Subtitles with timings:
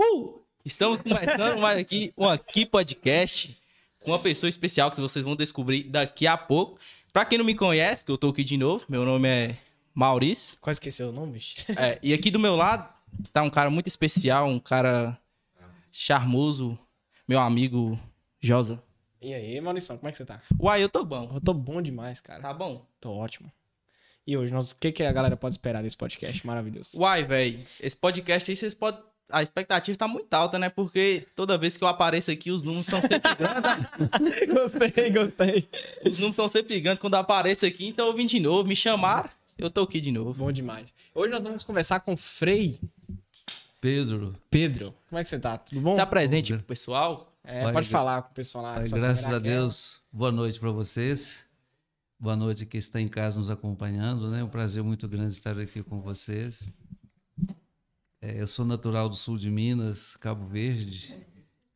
[0.00, 0.42] Uhul!
[0.64, 3.54] Estamos começando mais aqui um Aqui Podcast
[4.02, 6.80] com uma pessoa especial que vocês vão descobrir daqui a pouco.
[7.12, 9.58] Pra quem não me conhece, que eu tô aqui de novo, meu nome é
[9.94, 10.56] Maurício.
[10.58, 11.54] Quase esqueceu o nome, bicho.
[11.76, 12.88] É, e aqui do meu lado
[13.30, 15.18] tá um cara muito especial, um cara
[15.92, 16.78] charmoso,
[17.28, 18.00] meu amigo
[18.40, 18.82] Josa.
[19.20, 20.40] E aí, Maurício, como é que você tá?
[20.58, 21.30] Uai, eu tô bom.
[21.34, 22.40] Eu tô bom demais, cara.
[22.40, 22.86] Tá bom?
[22.98, 23.52] Tô ótimo.
[24.26, 26.98] E hoje, nós, o que, que a galera pode esperar desse podcast maravilhoso?
[26.98, 29.09] Uai, velho, esse podcast aí vocês podem.
[29.32, 30.68] A expectativa tá muito alta, né?
[30.68, 34.48] Porque toda vez que eu apareço aqui, os números são sempre grandes.
[34.48, 35.68] gostei, gostei.
[36.04, 38.68] Os números são sempre grandes quando eu apareço aqui, então eu vim de novo.
[38.68, 40.34] Me chamaram, eu tô aqui de novo.
[40.34, 40.92] Bom demais.
[41.14, 42.78] Hoje nós vamos conversar com o Frei
[43.80, 44.94] Pedro, Pedro.
[45.08, 45.56] Como é que você tá?
[45.56, 45.94] Tudo bom?
[45.94, 47.32] Se apresente pro pessoal.
[47.42, 48.74] É, Olha, pode falar com o pessoal lá.
[48.80, 49.40] Graças a aquela.
[49.40, 51.44] Deus, boa noite para vocês.
[52.18, 54.44] Boa noite que está em casa nos acompanhando, né?
[54.44, 56.70] Um prazer muito grande estar aqui com vocês.
[58.22, 61.16] É, eu sou natural do sul de Minas, Cabo Verde.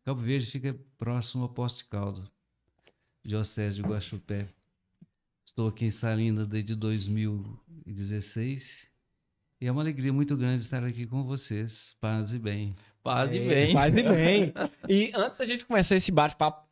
[0.04, 2.30] Cabo Verde fica próximo a Poste Caldo,
[3.24, 4.48] Diocese de Guaxupé.
[5.46, 8.88] Estou aqui em Salinas desde 2016
[9.58, 11.96] e é uma alegria muito grande estar aqui com vocês.
[11.98, 12.76] Paz e bem.
[13.02, 13.72] Paz e É, bem.
[13.72, 14.52] Paz e bem.
[14.86, 16.62] E antes da gente começar esse bate-papo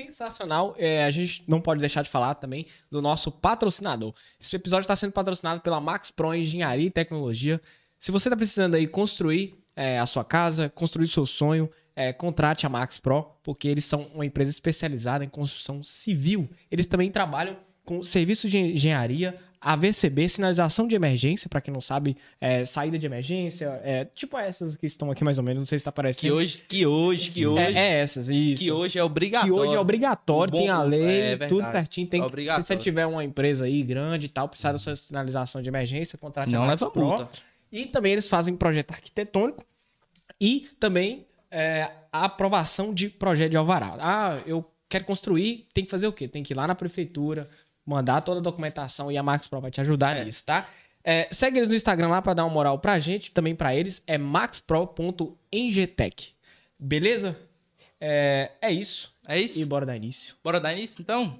[0.00, 4.14] sensacional, é, a gente não pode deixar de falar também do nosso patrocinador.
[4.40, 7.60] Esse episódio está sendo patrocinado pela Max Pro Engenharia e Tecnologia.
[7.98, 12.12] Se você está precisando aí construir é, a sua casa, construir o seu sonho, é,
[12.12, 16.48] contrate a Max Pro, porque eles são uma empresa especializada em construção civil.
[16.70, 22.16] Eles também trabalham com serviços de engenharia, AVCB, sinalização de emergência, para quem não sabe,
[22.40, 25.78] é, saída de emergência, é, tipo essas que estão aqui mais ou menos, não sei
[25.78, 26.34] se está Que aparecendo.
[26.34, 27.60] hoje, que hoje, que hoje.
[27.64, 28.62] É, é essas, isso.
[28.62, 29.54] Que hoje é Que obrigatório.
[29.56, 32.06] hoje é obrigatório, bom- tem a lei, é tudo certinho.
[32.06, 34.94] Tem É que, se você tiver uma empresa aí grande e tal, precisar da sua
[34.94, 37.04] sinalização de emergência, contrate Não a Max leva Pro.
[37.04, 37.28] multa.
[37.72, 39.64] E também eles fazem projeto arquitetônico
[40.40, 43.96] e também é, a aprovação de projeto de alvará.
[44.00, 46.26] Ah, eu quero construir, tem que fazer o quê?
[46.28, 47.48] Tem que ir lá na prefeitura,
[47.84, 50.24] mandar toda a documentação e a Max Pro vai te ajudar É.
[50.24, 50.68] nisso, tá?
[51.04, 54.02] É, segue eles no Instagram lá pra dar uma moral pra gente, também pra eles,
[54.06, 56.34] é maxpro.engtech.
[56.78, 57.36] Beleza?
[58.00, 59.12] É, é isso.
[59.26, 59.60] É isso?
[59.60, 60.34] E bora dar início.
[60.42, 61.38] Bora dar início, então?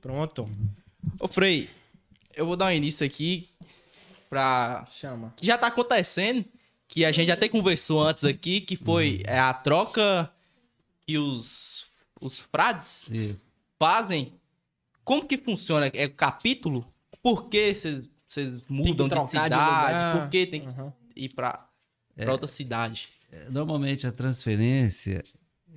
[0.00, 0.48] Pronto.
[1.20, 1.68] Ô, Frei,
[2.34, 3.48] eu vou dar um início aqui
[4.34, 4.86] pra...
[4.90, 5.32] Chama.
[5.36, 6.44] Que já tá acontecendo,
[6.88, 10.30] que a gente até conversou antes aqui, que foi é, a troca
[11.06, 11.86] que os,
[12.20, 13.36] os frades E
[13.78, 14.32] fazem.
[15.04, 15.90] Como que funciona?
[15.94, 16.86] É capítulo?
[17.22, 19.54] Por que vocês vocês mudam de de cidade?
[19.54, 20.20] lugar.
[20.20, 20.92] Por que tem que Uhum.
[21.14, 21.68] ir pra,
[22.16, 23.08] pra outra cidade?
[23.30, 25.22] É, Normalmente a transferência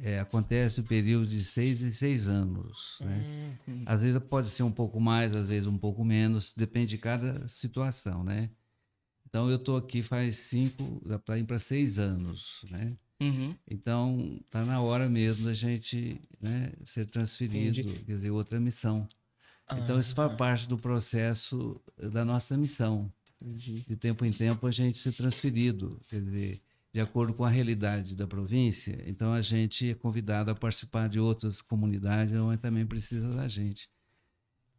[0.01, 2.97] é, acontece o período de seis em seis anos.
[3.01, 3.57] Né?
[3.85, 7.47] Às vezes pode ser um pouco mais, às vezes um pouco menos, depende de cada
[7.47, 8.49] situação, né?
[9.27, 12.95] Então eu estou aqui faz cinco, para ir para seis anos, né?
[13.19, 13.55] Uhum.
[13.69, 17.99] Então tá na hora mesmo da gente né, ser transferido, Entendi.
[18.05, 19.07] quer dizer, outra missão.
[19.71, 24.97] Então isso faz parte do processo da nossa missão de tempo em tempo a gente
[24.97, 26.61] ser transferido, quer dizer,
[26.93, 29.03] de acordo com a realidade da província.
[29.05, 33.89] Então a gente é convidado a participar de outras comunidades onde também precisa da gente.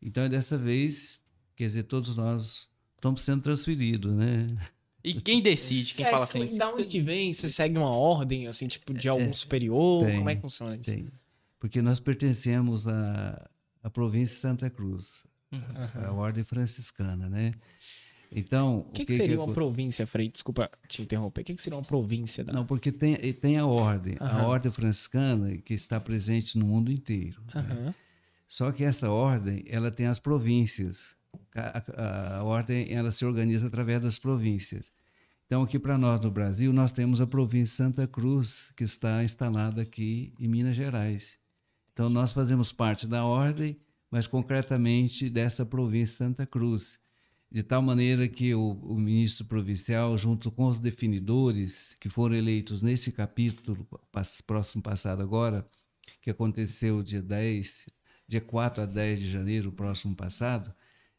[0.03, 1.21] Então dessa vez,
[1.55, 4.57] quer dizer, todos nós estamos sendo transferidos, né?
[5.05, 5.95] E quem decide?
[5.95, 6.57] Quem É, fala assim?
[6.57, 7.33] Da onde que vem?
[7.33, 10.05] Você segue uma ordem, assim, tipo, de algum superior?
[10.05, 10.85] tem, Como é que funciona isso?
[10.85, 11.09] Tem.
[11.61, 13.49] Porque nós pertencemos à,
[13.83, 15.25] à província de Santa Cruz,
[15.95, 17.53] a ordem franciscana, né?
[18.31, 20.29] Então, O que, que seria uma província, Frei?
[20.29, 21.41] Desculpa te interromper.
[21.41, 22.45] O que, que seria uma província?
[22.45, 22.53] Da...
[22.53, 24.47] Não, porque tem, tem a ordem, a Aham.
[24.49, 27.41] ordem franciscana que está presente no mundo inteiro.
[27.55, 27.61] né?
[27.61, 27.95] Aham.
[28.47, 31.17] Só que essa ordem, ela tem as províncias.
[31.55, 34.91] A, a- a ordem, ela se organiza através das províncias.
[35.47, 39.81] Então, aqui para nós no Brasil, nós temos a província Santa Cruz, que está instalada
[39.81, 41.39] aqui em Minas Gerais.
[41.95, 43.77] Então, nós fazemos parte da ordem,
[44.11, 46.99] mas concretamente dessa província Santa Cruz.
[47.51, 52.83] De tal maneira que o, o ministro provincial, junto com os definidores que foram eleitos
[52.83, 53.87] nesse capítulo
[54.47, 55.67] próximo passado agora,
[56.21, 57.87] que aconteceu dia 10,
[58.27, 60.73] dia 4 a 10 de janeiro próximo passado.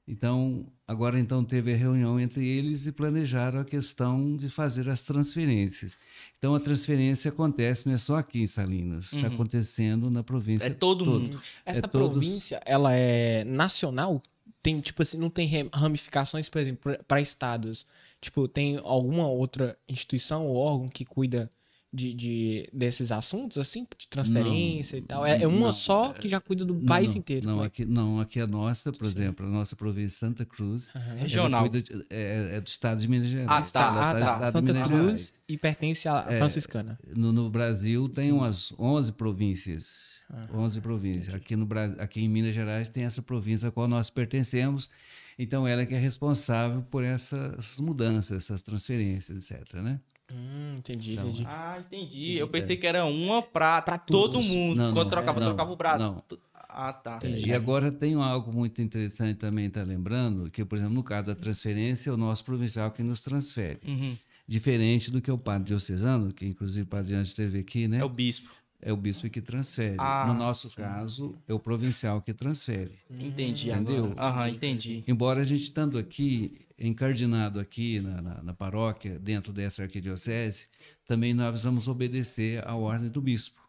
[0.07, 5.03] Então, agora então teve a reunião entre eles e planejaram a questão de fazer as
[5.03, 5.95] transferências.
[6.37, 10.69] Então, a transferência acontece não é só aqui em Salinas, está acontecendo na província É
[10.71, 11.19] todo toda.
[11.19, 11.41] mundo.
[11.65, 14.21] Essa É todos- província, ela é nacional?
[14.61, 17.85] Tem, tipo assim, não tem ramificações, por exemplo, para estados?
[18.19, 21.49] Tipo, tem alguma outra instituição ou órgão que cuida
[21.91, 25.25] de, de- desses assuntos, assim, de transferência e tal?
[25.25, 27.47] É, é uma não, só que já cuida do Não, país não, inteiro.
[27.47, 27.65] Não, é?
[27.67, 30.91] aqui, não, aqui a nossa, por exemplo, a nossa província Santa Cruz.
[30.93, 31.61] Ela Regional.
[31.61, 33.49] cuida de- é, é do estado de Minas Gerais.
[33.49, 34.19] Ah, tá, Ah, tá.
[34.19, 35.33] estado de Santa Minas Cruz Gerais.
[35.47, 36.99] e pertence à franciscana.
[37.15, 40.18] No, no Brasil tem umas 11 províncias.
[40.31, 41.33] Ah, 11 províncias.
[41.33, 41.67] Aqui, no,
[41.99, 44.89] aqui em Minas Gerais tem essa província a qual nós pertencemos.
[45.37, 49.75] Então, ela que é responsável por essa- essas mudanças, essas transferências, etc.
[49.81, 49.99] Né?
[50.31, 51.45] Hum, entendi, Então, entendi.
[51.47, 52.35] Ah, entendi.
[52.35, 54.77] Eu pensei que era uma Pra todo mundo.
[54.77, 55.99] Não, Quando não, trocava, é, não, trocava o braço.
[56.03, 56.23] não.
[56.71, 57.17] Ah, tá.
[57.23, 61.35] E agora tem algo muito interessante também, está lembrando, que, por exemplo, no caso da
[61.35, 63.79] transferência, é o nosso provincial que nos transfere.
[63.87, 64.15] Uhum.
[64.47, 67.99] Diferente do que o padre diocesano, que inclusive o padre Anjo esteve aqui, né?
[67.99, 68.49] É o bispo.
[68.81, 69.95] É o bispo que transfere.
[69.99, 70.75] Ah, no nosso sim.
[70.77, 72.97] caso, é o provincial que transfere.
[73.09, 74.13] Entendi Entendeu?
[74.17, 75.03] Aham, entendi.
[75.05, 80.67] Embora a gente estando aqui, encardinado aqui na, na- na paróquia, dentro dessa arquidiocese,
[81.05, 83.59] também nós vamos obedecer à ordem do bispo.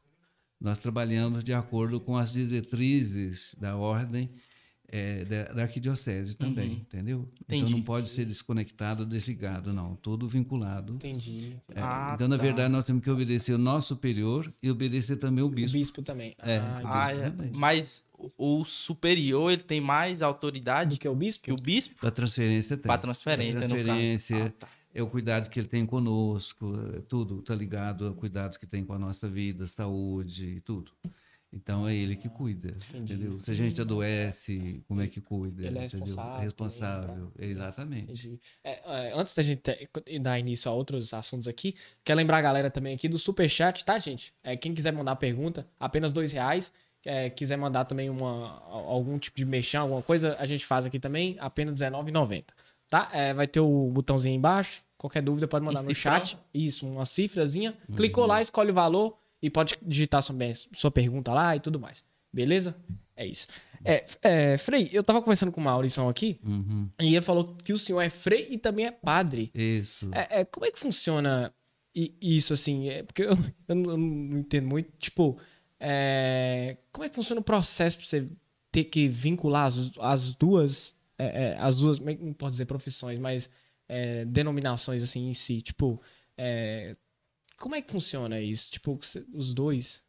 [0.60, 4.30] Nós trabalhamos de acordo com as diretrizes da ordem
[4.92, 7.28] eh, da, da arquidiocese também, entendeu?
[7.44, 7.72] Então Entendi.
[7.72, 9.94] não pode ser desconectado, desligado, não.
[9.96, 10.94] Tudo vinculado.
[10.94, 11.54] Entendi.
[11.74, 12.42] É, Ah, então, na tá.
[12.42, 15.78] verdade, nós temos que obedecer o nosso superior e obedecer também o O bispo.
[15.78, 16.34] bispo também.
[16.42, 16.58] É.
[16.58, 16.88] Ah, entendi.
[16.92, 17.12] Ah,
[17.46, 17.50] é.
[17.54, 18.04] Mas
[18.36, 21.44] o superior, ele tem mais autoridade Do que o bispo?
[21.44, 22.06] que o bispo?
[22.06, 22.82] A transferência tem.
[22.82, 23.84] Pra transferência, A no caso.
[23.84, 24.68] transferência, Ah, tá.
[24.92, 26.66] é o cuidado que ele tem conosco,
[26.96, 30.90] é tudo tá ligado ao cuidado que tem com a nossa vida, saúde e tudo.
[31.52, 33.40] Então é ele que cuida, entendeu?
[33.40, 35.66] Se a gente adoece, como é que cuida?
[35.66, 38.12] Ele é responsável É responsável, exatamente.
[38.12, 38.40] Entendi.
[38.62, 39.62] É, é, antes da gente
[40.20, 41.74] dar início a outros assuntos aqui,
[42.04, 44.32] quero lembrar a galera também aqui do Superchat, tá, gente?
[44.44, 46.72] É, quem quiser mandar pergunta, apenas dois reais.
[47.04, 51.00] É, quiser mandar também uma, algum tipo de mexão, alguma coisa, a gente faz aqui
[51.00, 52.44] também, apenas R$19,90.
[52.90, 53.08] Tá?
[53.12, 54.82] É, vai ter o botãozinho aí embaixo.
[54.98, 56.36] Qualquer dúvida pode mandar Um no chat.
[56.52, 57.74] Isso, uma cifrazinha.
[57.96, 60.36] Clicou lá, escolhe o valor e pode digitar sua,
[60.72, 62.04] sua pergunta lá e tudo mais.
[62.32, 62.76] Beleza?
[63.16, 63.46] É isso.
[63.84, 66.88] É, é, Frei, eu tava conversando com o Maurição aqui Uhum.
[67.00, 69.50] e ele falou que o senhor é frei e também é padre.
[69.54, 70.08] Isso.
[70.12, 71.52] É, é, como é que funciona
[71.94, 72.88] isso, assim?
[72.88, 73.36] É, porque eu,
[73.68, 74.90] eu não, eu não entendo muito.
[74.98, 75.38] Tipo,
[75.78, 78.26] é, como é que funciona o processo pra você
[78.70, 82.52] ter que vincular as, as duas, é, é, as duas, como é que- não pode
[82.52, 83.50] dizer profissões, mas
[84.28, 85.60] denominações, assim, em si?
[85.62, 86.00] Tipo,
[87.60, 88.72] como é que funciona isso?
[88.72, 88.98] Tipo,
[89.32, 90.02] os dois?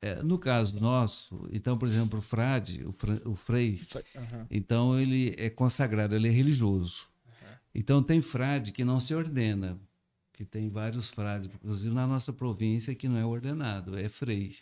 [0.00, 3.80] É, no caso nosso, então, por exemplo, o frade, o, fra- o frei,
[4.16, 4.46] Aham.
[4.50, 7.08] Então ele é consagrado, ele é religioso.
[7.74, 9.78] Então tem frade que não se ordena,
[10.32, 14.56] que tem vários frades, inclusive na nossa província que não é ordenado, é frei.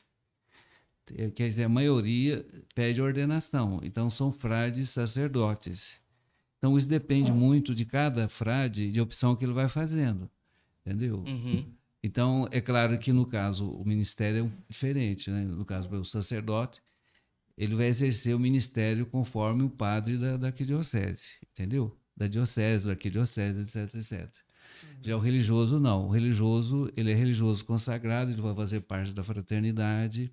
[1.16, 5.98] É, Quer dizer, a maioria pede ordenação, então são frades sacerdotes.
[6.58, 10.30] Então isso depende muito de cada frade, de opção que ele vai fazendo,
[10.84, 11.20] entendeu?
[11.24, 11.72] Uhum.
[12.02, 15.44] Então, é claro que no caso o ministério é diferente, né?
[15.44, 16.80] No caso, o sacerdote,
[17.56, 21.94] ele vai exercer o ministério conforme o padre da, da arquidiocese, entendeu?
[22.16, 24.34] Da diocese, da arquidiocese, etc, etc.
[25.02, 26.08] Já o religioso, não.
[26.08, 30.32] O religioso, ele é religioso consagrado, ele vai fazer parte da fraternidade,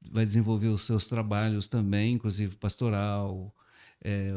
[0.00, 3.54] vai desenvolver os seus trabalhos também, inclusive pastoral,
[4.02, 4.30] é,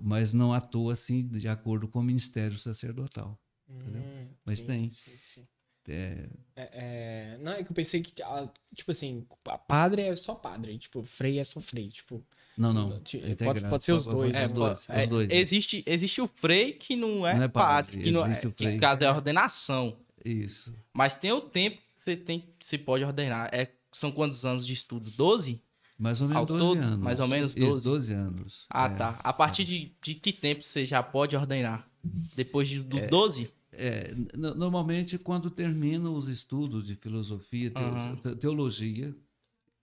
[0.00, 3.40] mas não atua assim de acordo com o ministério sacerdotal.
[3.68, 4.90] Hum, Mas tem.
[4.90, 5.46] sim, sim.
[5.88, 10.16] É, É, é, não, é que eu pensei que, ah, tipo assim, a padre é
[10.16, 12.24] só padre, tipo, frei é só frei, tipo...
[12.56, 13.00] não, não.
[13.22, 14.48] É pode- pode ser os dois, É, né?
[14.48, 15.28] dois, É, os dois.
[15.30, 18.80] existe, existe o frei que não é, Não é padre, que, não é, que no
[18.80, 19.96] caso é ordenação.
[20.24, 20.74] Isso.
[20.94, 23.48] Mas tem o tempo que você tem, você pode ordenar.
[23.52, 25.10] É, são quantos anos de estudo?
[25.10, 25.60] 12?
[25.98, 26.98] Mais ou menos Ao 12 todo, anos.
[26.98, 27.88] mais ou menos Isso, 12.
[27.88, 28.66] 12 anos.
[28.68, 28.88] Ah, É.
[28.96, 29.20] tá.
[29.22, 31.88] A partir de, de que tempo você já pode ordenar?
[32.34, 33.50] Depois de, dos 12?
[33.78, 39.14] É, normalmente, quando terminam os estudos de filosofia, te- teologia,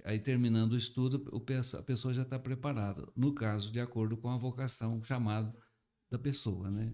[0.04, 3.08] aí terminando o estudo, o a pessoa já está preparada.
[3.16, 5.56] No caso, de acordo com a vocação, chamado
[6.12, 6.94] da pessoa, né?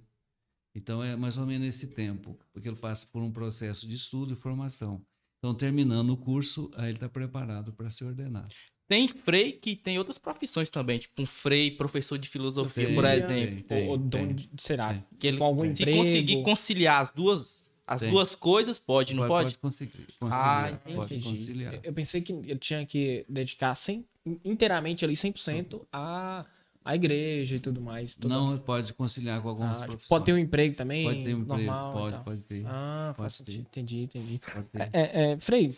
[0.76, 4.34] Então, é mais ou menos esse tempo, porque ele passa por um processo de estudo
[4.34, 5.06] e formação.
[5.40, 8.50] Então, terminando o curso, aí ele está preparado para se ordenar.
[8.90, 13.06] Tem frei que tem outras profissões também, tipo um frei, professor de filosofia, Tem, por
[13.06, 13.62] exemplo.
[13.64, 14.22] Tem, ou, ou tem.
[14.24, 14.90] onde será?
[14.94, 15.06] tem.
[15.20, 15.98] Que ele, Com algum se emprego.
[16.00, 18.10] conseguir conciliar as duas, as Tem.
[18.10, 19.46] duas coisas, pode, não pode?
[19.52, 20.08] Pode conseguir.
[20.22, 21.30] Ah, conciliar, pode Entendi.
[21.30, 21.74] conciliar.
[21.76, 24.04] Eu- Eu pensei que eu tinha que dedicar 100,
[24.44, 26.44] inteiramente ali, 100% à,
[26.84, 28.16] à igreja e tudo mais.
[28.16, 30.10] toda- Não, pode conciliar com algumas Ah, tipo, profissões.
[30.10, 32.64] pode ter um emprego também, Pode ter um emprego, normal pode, pode ter.
[32.66, 33.44] Ah, pode faz ter.
[33.46, 33.62] sentido.
[33.68, 34.42] Entendi, entendi.
[34.52, 34.90] Pode ter.
[34.94, 35.76] É, é, Frei,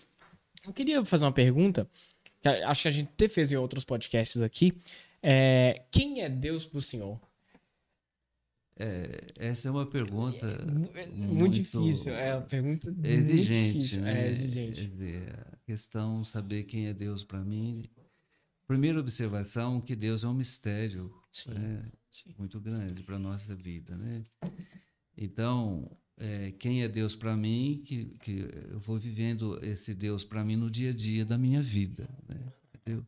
[0.65, 1.85] eu queria fazer uma pergunta,
[2.41, 4.73] que acho que a gente até fez em outros podcasts aqui.
[5.21, 7.19] É, quem é Deus pro senhor?
[8.77, 10.47] É, essa é uma pergunta
[10.95, 12.15] É muito, difícil.
[12.15, 13.73] É uma pergunta exigente.
[13.73, 14.01] difícil.
[14.01, 14.25] Né?
[14.25, 14.81] É exigente.
[14.81, 17.83] Quer dizer, a questão saber quem é Deus para mim.
[18.65, 21.51] Primeira observação que Deus é um mistério Sim.
[21.51, 21.91] né?
[22.09, 22.33] Sim.
[22.37, 24.23] muito grande para nossa vida, né?
[25.15, 25.89] Então,
[26.21, 30.55] é, quem é Deus para mim, que, que eu vou vivendo esse Deus para mim
[30.55, 32.53] no dia a dia da minha vida, né?
[32.75, 33.03] Entendeu?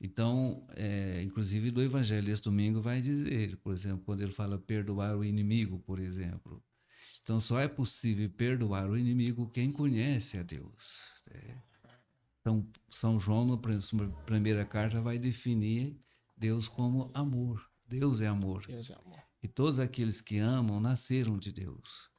[0.00, 5.16] Então, é, inclusive do Evangelho desse domingo vai dizer, por exemplo, quando ele fala perdoar
[5.16, 6.60] o inimigo, por exemplo.
[7.22, 11.22] Então, só é possível perdoar o inimigo quem conhece a Deus.
[11.32, 11.62] né?
[12.40, 13.56] Então, São João, na
[14.24, 15.96] primeira carta, vai definir
[16.36, 17.64] Deus como amor.
[17.86, 18.66] Deus é amor.
[18.66, 19.27] Deus é amor.
[19.42, 22.10] E todos aqueles que amam nasceram de Deus.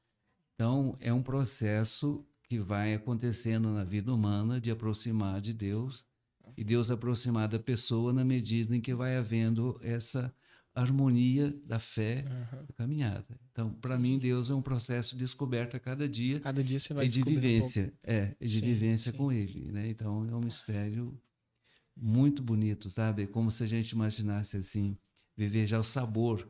[0.56, 6.06] Então, é um processo que vai acontecendo na vida humana de aproximar de Deus
[6.58, 10.34] e Deus aproximar da pessoa na medida em que vai havendo essa
[10.74, 12.24] harmonia da fé
[12.68, 13.40] da caminhada.
[13.52, 16.94] Então, para mim, Deus é um processo de descoberta a cada dia Cada dia você
[16.94, 17.94] vai e de descobrindo um vivência.
[18.04, 19.18] É, e de Sim, vivência sim.
[19.18, 19.72] com Ele.
[19.72, 19.90] Né?
[19.90, 21.20] Então, é um mistério
[21.96, 23.24] muito bonito, sabe?
[23.24, 24.98] É como se a gente imaginasse assim,
[25.36, 26.48] viver já o sabor,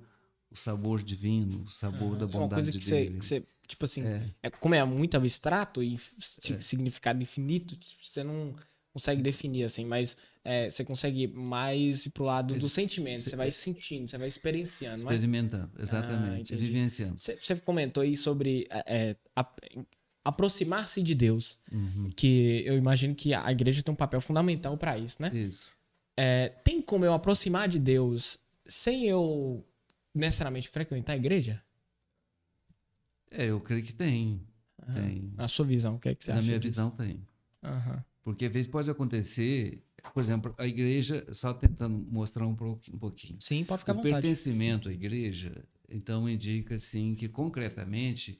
[0.51, 3.19] o sabor divino, o sabor da É uma bondade coisa que você, dele.
[3.19, 4.29] que você, tipo assim, É.
[4.43, 8.55] é, como é muito abstrato e si- significado infinito, você não
[8.91, 13.51] consegue definir, assim, mas é, você consegue mais ir pro lado do sentimento, você vai
[13.51, 15.13] sentindo, você vai experienciando, é?
[15.13, 16.65] Experimentando, exatamente, entendi.
[16.71, 17.17] vivenciando.
[17.19, 19.15] Você, comentou aí sobre é, é,
[20.23, 22.09] aproximar-se de Deus, Uhum.
[22.15, 25.31] que eu imagino que a igreja tem um papel fundamental para isso, né?
[25.33, 25.69] Isso.
[26.17, 29.65] É, tem como eu aproximar de Deus sem eu
[30.19, 31.63] necessariamente frequentar a igreja?
[33.31, 34.41] É, eu creio que tem.
[34.93, 35.31] Tem.
[35.35, 36.47] Na sua visão, o que, é que você Na acha?
[36.47, 36.71] minha disso?
[36.71, 37.27] visão, tem.
[37.63, 38.03] Aham.
[38.23, 39.83] Porque às vezes pode acontecer,
[40.13, 43.38] por exemplo, a igreja, só tentando mostrar um pouquinho.
[43.39, 44.13] Sim, pode ficar à o vontade.
[44.21, 48.39] pertencimento à igreja, então indica assim que concretamente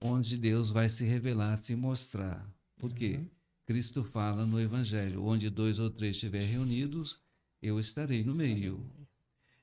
[0.00, 2.48] onde Deus vai se revelar, se mostrar.
[2.76, 3.20] Por quê?
[3.66, 7.20] Cristo fala no Evangelho, onde dois ou três estiverem reunidos,
[7.60, 8.84] eu estarei no meio.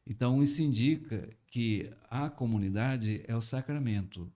[0.08, 4.32] Então isso indica que a comunidade é o sacramento.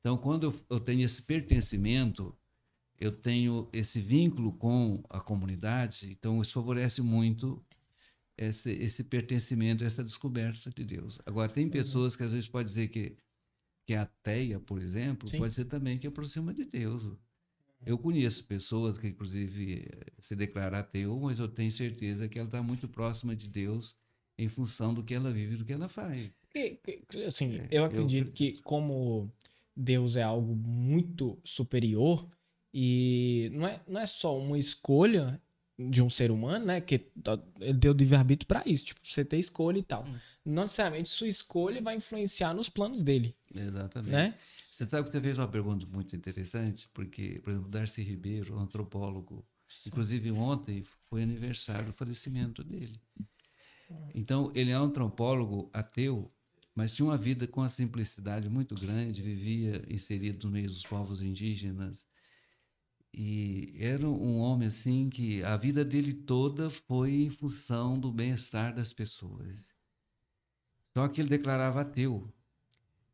[0.00, 2.36] Então quando eu, tenho esse pertencimento,
[3.00, 7.64] eu tenho esse vínculo com a comunidade, então isso favorece muito
[8.36, 11.18] esse, esse pertencimento, essa descoberta de Deus.
[11.26, 13.16] Agora, tem pessoas que às vezes pode dizer que,
[13.84, 15.38] que é ateia, por exemplo, Sim.
[15.38, 17.02] pode ser também que aproxima de Deus.
[17.84, 19.88] Eu conheço pessoas que, inclusive,
[20.20, 23.96] se declaram ateu, mas eu tenho certeza que ela está muito próxima de Deus
[24.38, 26.30] em função do que ela vive e do que ela faz.
[27.26, 29.30] Assim, É, eu eu acredito que como
[29.76, 32.28] Deus é algo muito superior
[32.74, 35.40] e não é, não é só uma escolha
[35.78, 36.80] de um ser humano, né?
[36.80, 40.06] Que tá- ele deu livre-arbítrio para isso, tipo, você ter escolha e tal.
[40.44, 44.12] Não necessariamente sua escolha vai influenciar nos planos dele, Exatamente.
[44.12, 44.34] né?
[44.70, 49.44] Você sabe que você fez uma pergunta muito interessante, porque, por exemplo, Darcy Ribeiro, antropólogo,
[49.86, 52.98] inclusive ontem foi aniversário do falecimento dele.
[54.14, 56.30] Então, ele é um antropólogo ateu,
[56.74, 61.22] mas tinha uma vida com uma simplicidade muito grande, vivia inserido no meio dos povos
[61.22, 62.06] indígenas.
[63.12, 68.74] E era um homem assim que a vida dele toda foi em função do bem-estar
[68.74, 69.74] das pessoas.
[70.96, 72.32] Só que ele declarava ateu.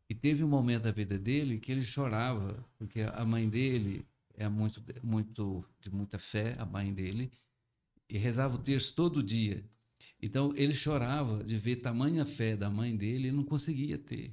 [0.09, 4.49] E teve um momento da vida dele que ele chorava, porque a mãe dele é
[4.49, 7.31] muito, muito de muita fé, a mãe dele,
[8.09, 9.69] e rezava o terço todo dia.
[10.21, 14.33] Então ele chorava de ver tamanha fé da mãe dele e não conseguia ter.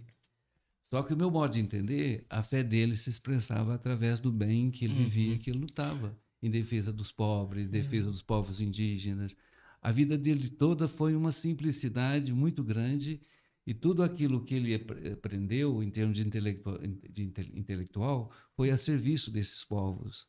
[0.90, 4.72] Só que o meu modo de entender, a fé dele se expressava através do bem
[4.72, 9.36] que ele vivia, que ele lutava em defesa dos pobres, em defesa dos povos indígenas.
[9.82, 13.20] A vida dele toda foi uma simplicidade muito grande
[13.68, 16.78] e tudo aquilo que ele apre- aprendeu em termos de, intelectual,
[17.12, 20.28] de inte- intelectual foi a serviço desses povos.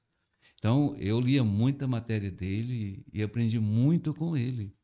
[0.58, 4.74] Então, eu lia muita matéria dele e aprendi muito com ele.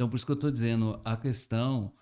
[0.00, 1.92] Então, por isso que eu estou dizendo, a questão,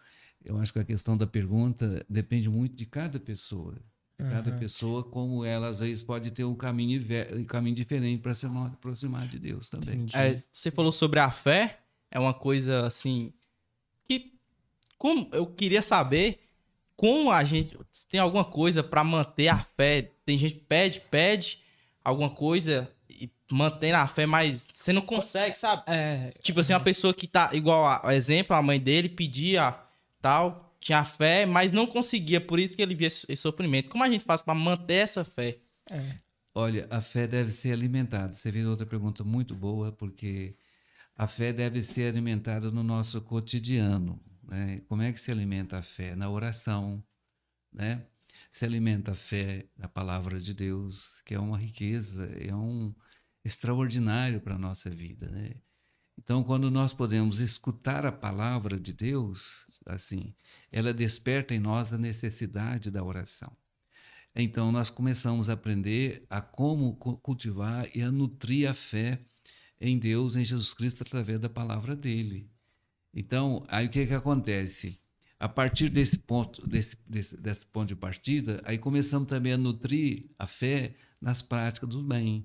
[0.44, 3.74] eu acho que a questão da pergunta depende muito de cada pessoa.
[4.16, 7.04] De cada pessoa, como ela, às vezes, pode ter um caminho,
[7.36, 10.06] um caminho diferente para se aproximar de Deus também.
[10.14, 13.32] É, você falou sobre a fé, é uma coisa assim
[14.04, 14.38] que
[14.96, 16.38] como eu queria saber
[16.94, 20.12] como a gente se tem alguma coisa pra manter a fé.
[20.24, 21.60] Tem gente que pede, pede
[22.04, 22.88] alguma coisa
[23.50, 25.82] mantém a fé, mas você não consegue, sabe?
[25.86, 29.74] É, Tipo assim, uma pessoa que tá igual a, a exemplo, a mãe dele pedia
[30.20, 33.88] tal, tinha fé, mas não conseguia, por isso que ele via esse, sofrimento.
[33.88, 35.58] Como a gente faz pra manter essa fé?
[35.90, 36.28] é.
[36.54, 38.32] Olha, a fé deve ser alimentada.
[38.32, 40.56] Você fez outra pergunta muito boa, porque
[41.16, 44.20] a fé deve ser alimentada no nosso cotidiano.
[44.42, 44.82] Né?
[44.88, 46.16] Como é que se alimenta a fé?
[46.16, 47.00] Na oração,
[47.72, 48.02] né?
[48.50, 52.92] Se alimenta a fé na palavra de Deus, que é uma riqueza, é um
[53.48, 55.54] extraordinário para a nossa vida, né?
[56.16, 60.34] Então, quando nós podemos escutar a palavra de Deus, assim,
[60.70, 63.56] ela desperta em nós a necessidade da oração.
[64.34, 69.20] Então, nós começamos a aprender a como cultivar e a nutrir a fé
[69.80, 72.50] em Deus, em Jesus Cristo, através da palavra dele.
[73.14, 74.98] Então, aí o que, que acontece?
[75.40, 80.26] A partir desse ponto, desse, desse, desse ponto de partida, aí começamos também a nutrir
[80.36, 82.44] a fé nas práticas do bem,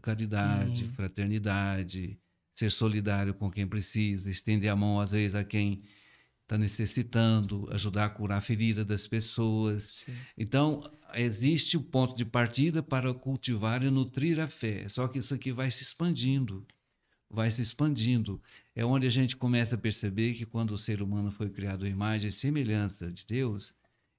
[0.00, 0.92] caridade, uhum.
[0.92, 2.18] fraternidade,
[2.58, 5.82] ser solidário com quem precisa, estender a mão às vezes a quem
[6.42, 10.02] está necessitando, ajudar a curar a ferida das pessoas.
[10.04, 10.12] Sim.
[10.36, 10.82] Então,
[11.14, 14.88] existe o ponto de partida para cultivar e nutrir a fé.
[14.88, 16.66] Só que isso aqui vai se expandindo,
[17.30, 18.42] vai se expandindo.
[18.74, 21.88] É onde a gente começa a perceber que quando o ser humano foi criado à
[21.88, 23.74] imagem e semelhança de Deus,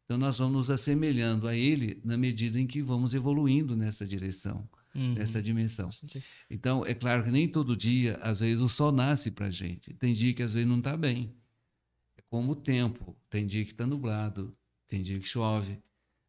[0.06, 4.70] então nós vamos nos assemelhando a Ele na medida em que vamos evoluindo nessa direção
[4.94, 5.14] uhum.
[5.14, 5.90] nessa dimensão.
[6.50, 9.94] Então, é claro que nem todo dia, às vezes, o sol nasce para a gente.
[9.94, 11.34] Tem dia que às vezes não está bem.
[12.18, 13.16] É como o tempo.
[13.30, 14.56] Tem dia que está nublado,
[14.88, 15.80] tem dia que chove.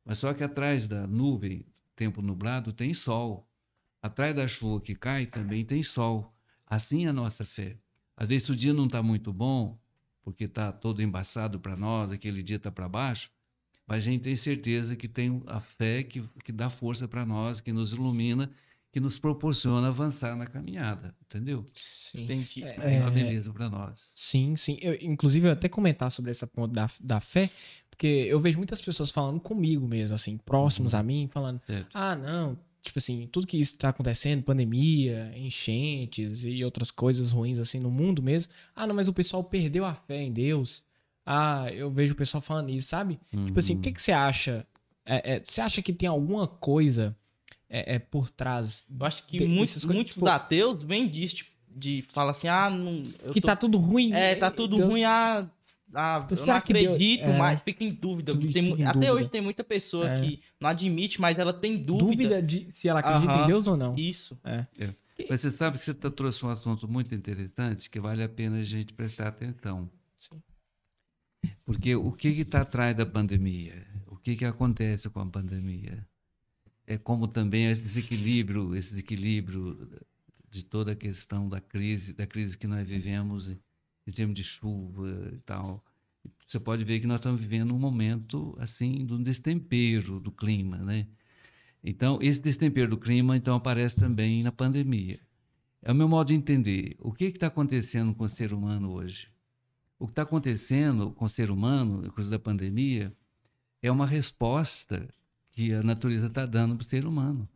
[0.04, 1.64] Mas só que atrás da nuvem,
[1.94, 3.48] tempo nublado, tem sol.
[4.02, 6.34] Atrás da chuva que cai também tem sol.
[6.66, 7.76] Assim é a nossa fé.
[8.16, 9.78] Às vezes o dia não está muito bom,
[10.22, 13.30] porque está todo embaçado para nós, aquele dia está para baixo,
[13.90, 17.60] mas a gente tem certeza que tem a fé que, que dá força para nós,
[17.60, 18.48] que nos ilumina,
[18.92, 21.66] que nos proporciona avançar na caminhada, entendeu?
[21.74, 22.24] Sim.
[22.24, 24.12] Tem que é, uma beleza para nós.
[24.14, 24.78] Sim, sim.
[24.80, 27.50] Eu, inclusive, eu até comentar sobre essa ponto da, da fé,
[27.90, 31.00] porque eu vejo muitas pessoas falando comigo mesmo, assim, próximos uhum.
[31.00, 31.90] a mim, falando: certo.
[31.92, 37.58] ah, não, tipo assim, tudo que isso está acontecendo, pandemia, enchentes e outras coisas ruins
[37.58, 38.52] assim no mundo mesmo.
[38.72, 40.80] Ah, não, mas o pessoal perdeu a fé em Deus.
[41.32, 43.20] Ah, eu vejo o pessoal falando isso, sabe?
[43.32, 43.46] Uhum.
[43.46, 43.94] Tipo assim, o que, uhum.
[43.94, 44.66] que você acha?
[45.06, 47.16] É, é, você acha que tem alguma coisa
[47.68, 48.84] é, é por trás?
[48.90, 52.68] Eu acho que de, muitos, muitos tipo, ateus vêm disso, tipo, de falar assim, ah,
[52.68, 53.12] não.
[53.32, 53.46] que tô...
[53.46, 54.12] tá tudo ruim.
[54.12, 54.88] É, tá tudo Deus...
[54.88, 55.48] ruim, ah,
[55.94, 57.38] ah eu não acredito, Deus...
[57.38, 58.36] mas fica em dúvida.
[58.36, 59.14] Tem, em até dúvida.
[59.14, 60.20] hoje tem muita pessoa é.
[60.20, 62.06] que não admite, mas ela tem dúvida.
[62.06, 63.94] Dúvida de se ela acredita em Deus ou não.
[63.94, 64.36] Isso.
[64.44, 64.66] É.
[64.80, 64.94] é.
[65.28, 68.56] Mas você sabe que você tá, trouxe um assunto muito interessante que vale a pena
[68.56, 69.88] a gente prestar atenção.
[70.18, 70.42] Sim.
[71.70, 73.86] Porque o que está atrás da pandemia?
[74.08, 76.04] O que, que acontece com a pandemia?
[76.84, 79.88] É como também esse desequilíbrio, esse desequilíbrio
[80.50, 85.30] de toda a questão da crise, da crise que nós vivemos em termos de chuva
[85.32, 85.84] e tal.
[86.44, 90.78] Você pode ver que nós estamos vivendo um momento assim de um destempero do clima,
[90.78, 91.06] né?
[91.84, 95.20] Então, esse destempero do clima então aparece também na pandemia.
[95.80, 96.96] É o meu modo de entender.
[96.98, 99.28] O que está acontecendo com o ser humano hoje?
[100.00, 103.14] O que está acontecendo com o ser humano, por causa da pandemia,
[103.82, 105.06] é uma resposta
[105.50, 107.46] que a natureza está dando para o ser humano.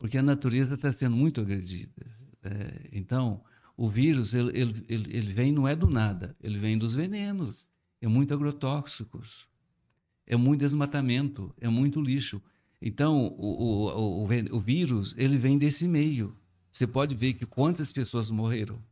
[0.00, 2.04] Porque a natureza está sendo muito agredida.
[2.42, 3.40] É, então,
[3.76, 7.68] o vírus, ele, ele, ele vem, não é do nada, ele vem dos venenos.
[8.00, 9.46] É muito agrotóxicos,
[10.26, 12.42] é muito desmatamento, é muito lixo.
[12.80, 16.36] Então, o, o, o, o vírus, ele vem desse meio.
[16.72, 18.82] Você pode ver que quantas pessoas morreram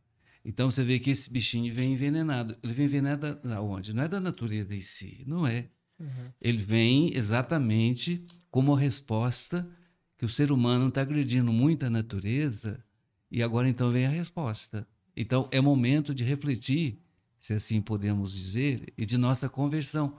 [0.45, 2.57] então você vê que esse bichinho vem envenenado.
[2.63, 3.93] Ele vem envenenado da onde?
[3.93, 5.69] Não é da natureza em si, não é.
[5.99, 6.33] Uhum.
[6.41, 9.69] Ele vem exatamente como a resposta
[10.17, 12.83] que o ser humano está agredindo muito a natureza
[13.31, 14.87] e agora então vem a resposta.
[15.17, 17.03] Então é momento de refletir,
[17.39, 20.17] se assim podemos dizer, e de nossa conversão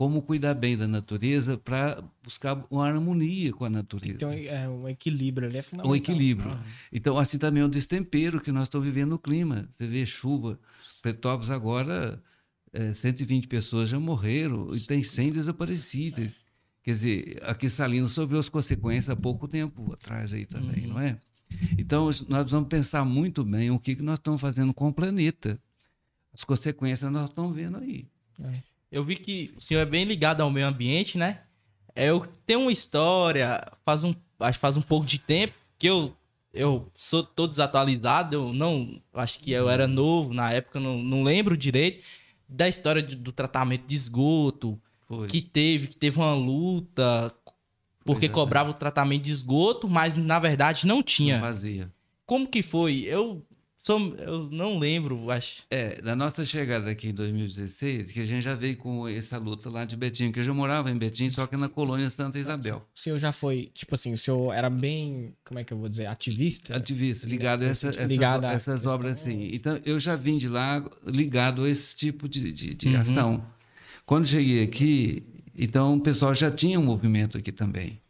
[0.00, 4.14] como cuidar bem da natureza para buscar uma harmonia com a natureza.
[4.14, 5.92] Então, é, um equilíbrio ali é fundamental.
[5.92, 6.52] Um equilíbrio.
[6.52, 6.58] Uhum.
[6.90, 9.68] Então, assim também é um destempero que nós estamos vivendo no clima.
[9.76, 10.58] Você vê chuva.
[11.02, 12.18] Petrópolis agora,
[12.72, 16.32] é, 120 pessoas já morreram e tem 100 desaparecidas.
[16.82, 20.94] Quer dizer, aqui Salinas sofreu as consequências há pouco tempo atrás aí também, uhum.
[20.94, 21.18] não é?
[21.76, 25.60] Então, nós vamos pensar muito bem o que, que nós estamos fazendo com o planeta.
[26.32, 28.08] As consequências nós estamos vendo aí.
[28.42, 28.69] É.
[28.90, 31.40] Eu vi que o senhor é bem ligado ao meio ambiente, né?
[31.94, 35.88] É, eu tenho uma história, faz um, acho que faz um pouco de tempo, que
[35.88, 36.14] eu,
[36.52, 41.22] eu sou todo desatualizado, eu não, acho que eu era novo na época, não, não
[41.22, 42.02] lembro direito,
[42.48, 45.26] da história de, do tratamento de esgoto, Foi.
[45.26, 47.32] que teve, que teve uma luta,
[48.04, 51.34] porque é, cobrava o tratamento de esgoto, mas na verdade não tinha.
[51.34, 51.88] Não fazia.
[52.26, 53.04] Como que foi?
[53.06, 53.42] Eu
[53.82, 55.62] sou- eu não lembro, acho.
[55.70, 59.68] É, da nossa chegada aqui em 2016, que a gente já veio com essa luta
[59.70, 62.86] lá de Betim, que eu já morava em Betim, só que na colônia Santa Isabel.
[62.94, 65.88] O senhor já foi, tipo assim, o senhor era bem, como é que eu vou
[65.88, 66.76] dizer, ativista?
[66.76, 69.48] Ativista, ligado a essa, essa- Ligado a- essas obras assim.
[69.52, 73.00] Então, eu já vim de lá ligado a esse tipo de, de, de Uhum.
[73.00, 73.46] ação.
[74.04, 75.22] Quando cheguei aqui,
[75.56, 78.00] então o pessoal já tinha um movimento aqui também.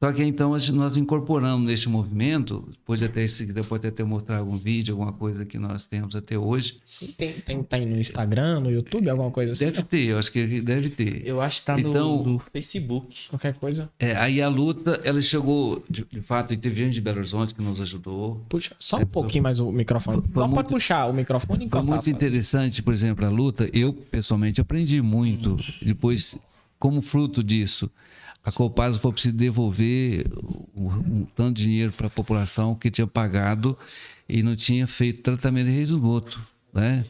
[0.00, 4.56] Só que então nós incorporamos neste movimento, pode até, se quiser, pode até mostrar algum
[4.56, 6.76] vídeo, alguma coisa que nós temos até hoje.
[6.86, 9.64] Sim, tem, tem, tem no Instagram, no YouTube, alguma coisa assim?
[9.64, 11.26] Deve ter, eu acho que deve ter.
[11.26, 13.28] Eu acho que tá no, Então- no Facebook.
[13.28, 13.90] Qualquer coisa.
[13.98, 17.52] É, aí a luta, ela chegou, de, de fato, e teve gente de Belo Horizonte
[17.52, 18.40] que nos ajudou.
[18.48, 20.22] Puxa só um pouquinho mais o microfone.
[20.32, 23.68] foi Não, muito- pode puxar o microfone e Foi muito interessante, por exemplo, a luta.
[23.72, 25.56] Eu, pessoalmente, aprendi muito.
[25.82, 26.38] Depois,
[26.78, 27.90] como fruto disso,
[28.48, 30.24] a Copasa foi preciso devolver
[30.76, 33.76] um, um tanto de dinheiro para a população que tinha pagado
[34.28, 36.40] e não tinha feito tratamento de esgoto,
[36.72, 37.04] né?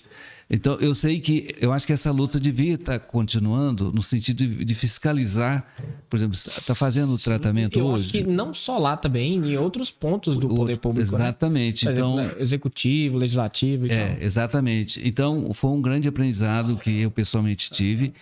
[0.50, 4.64] Então, eu sei que, eu acho que essa luta devia estar continuando no sentido de,
[4.64, 5.62] de fiscalizar,
[6.08, 8.04] por exemplo, está fazendo o tratamento Eu hoje?
[8.04, 11.18] acho que não só lá também, em outros pontos do O- poder público.
[11.18, 11.24] né?
[11.24, 11.84] Exatamente.
[11.84, 14.22] Por exemplo, Então, né, executivo, legislativo e É, tal.
[14.22, 15.06] exatamente.
[15.06, 18.14] Então, foi um grande aprendizado que eu pessoalmente tive.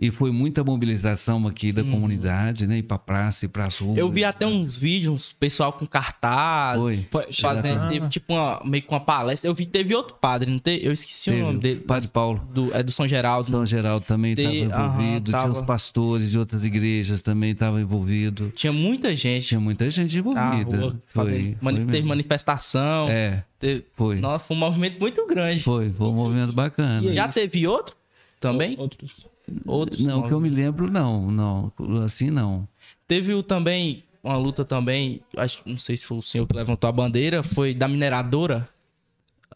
[0.00, 2.78] E foi muita mobilização aqui da comunidade, né?
[2.78, 3.94] Ir pra praça, ir pras ruas.
[3.94, 3.98] Uhum.
[3.98, 6.78] Eu vi até uns vídeos, pessoal com cartaz.
[6.78, 7.04] Foi.
[7.10, 7.88] Foi- Fazendo, Ah.
[7.88, 9.50] teve tipo uma, meio que uma palestra.
[9.50, 10.86] Eu vi, teve outro padre, não teve?
[10.86, 11.80] Eu esqueci Teve o nome dele.
[11.80, 12.40] Padre Paulo.
[12.54, 13.48] Do, é do São Geraldo.
[13.48, 15.32] São Geraldo também estava aham, envolvido.
[15.32, 15.48] tava.
[15.50, 18.52] Tinha os pastores de outras igrejas também estavam envolvidos.
[18.54, 20.76] Tinha muita gente Tinha muita gente envolvida.
[20.76, 21.36] rua fazendo.
[21.36, 23.08] foi, mani- foi teve manifestação.
[23.08, 24.20] É, teve- foi.
[24.20, 25.60] Nossa, foi um movimento muito grande.
[25.64, 27.12] Foi, foi um movimento bacana.
[27.12, 27.96] Já teve outro
[28.40, 28.76] também?
[28.78, 29.26] Outros.
[29.66, 30.04] Outros.
[30.04, 31.72] Não, que eu me lembro, não, não.
[32.04, 32.66] Assim não.
[33.06, 36.88] Teve o também, uma luta também, acho, não sei se foi o senhor que levantou
[36.88, 38.68] a bandeira, foi da mineradora.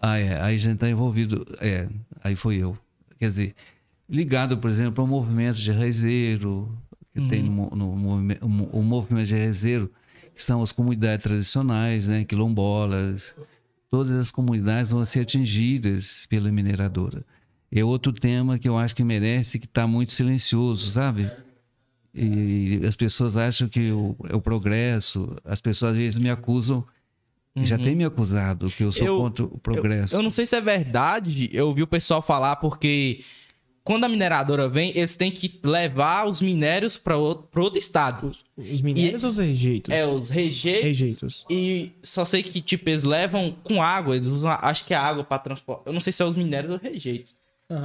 [0.01, 0.41] Ah, é.
[0.43, 1.47] Aí a gente está envolvido.
[1.61, 1.89] É,
[2.25, 2.77] aí foi eu.
[3.19, 3.55] Quer dizer,
[4.09, 6.69] ligado, por exemplo, ao movimento de rezeiro,
[7.15, 9.91] que tem no, no movime- o mo- o movimento de rezeiro,
[10.35, 13.35] que são as comunidades tradicionais, né, quilombolas.
[13.91, 17.23] Todas as comunidades vão ser atingidas pela mineradora.
[17.75, 21.31] É outro tema que eu acho que merece, que está muito silencioso, sabe?
[22.15, 25.35] E as pessoas acham que o, é o progresso.
[25.45, 26.85] As pessoas às vezes me acusam,
[27.57, 30.15] e já tem me acusado que eu sou Eu- contra o progresso.
[30.15, 33.23] Eu, eu não sei se é verdade, eu ouvi o pessoal falar porque
[33.85, 38.31] quando a mineradora vem, eles têm que levar os minérios para outro, outro estado.
[38.57, 39.93] Os minérios ou os rejeitos?
[39.93, 40.83] É, os rejeitos.
[40.85, 41.47] Rejeitos.
[41.51, 45.25] E só sei que, tipo, eles levam com água, eles usam, acho que é água
[45.25, 45.85] para transportar.
[45.87, 47.35] Eu não sei se é os minérios ou rejeitos.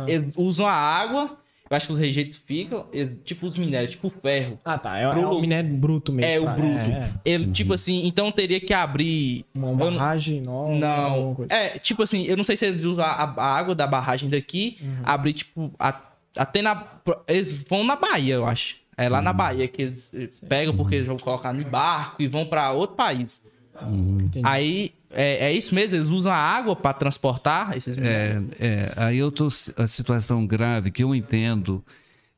[0.07, 1.37] Eles usam a água,
[1.69, 4.59] eu acho que os rejeitos ficam, eles- tipo os minérios, tipo ferro.
[4.65, 4.97] Ah, tá.
[4.99, 6.29] É, é Pro- o minério bruto mesmo.
[6.31, 6.53] É, o tá?
[6.53, 6.77] bruto.
[6.77, 7.13] É, é.
[7.25, 9.45] Ele, tipo assim, então teria que abrir.
[9.55, 10.75] Uma não- barragem nova.
[10.75, 11.35] Não.
[11.35, 11.53] coisa.
[11.53, 14.77] É, tipo assim, eu não sei se eles usam a, a água da barragem daqui,
[14.81, 15.01] Uhum.
[15.03, 16.01] abrir, tipo, a-
[16.35, 16.85] até na.
[17.27, 18.75] Eles vão na Bahia, eu acho.
[18.99, 19.37] É lá na Uhum.
[19.37, 22.95] Bahia que eles eles pegam porque eles vão colocar no barco e vão pra outro
[22.95, 23.39] país.
[23.79, 24.41] Entendi.
[24.43, 28.51] Aí, é, é isso mesmo, eles usam a água pra transportar esses minérios.
[28.59, 31.83] É, é, aí eu tô a situação grave que eu entendo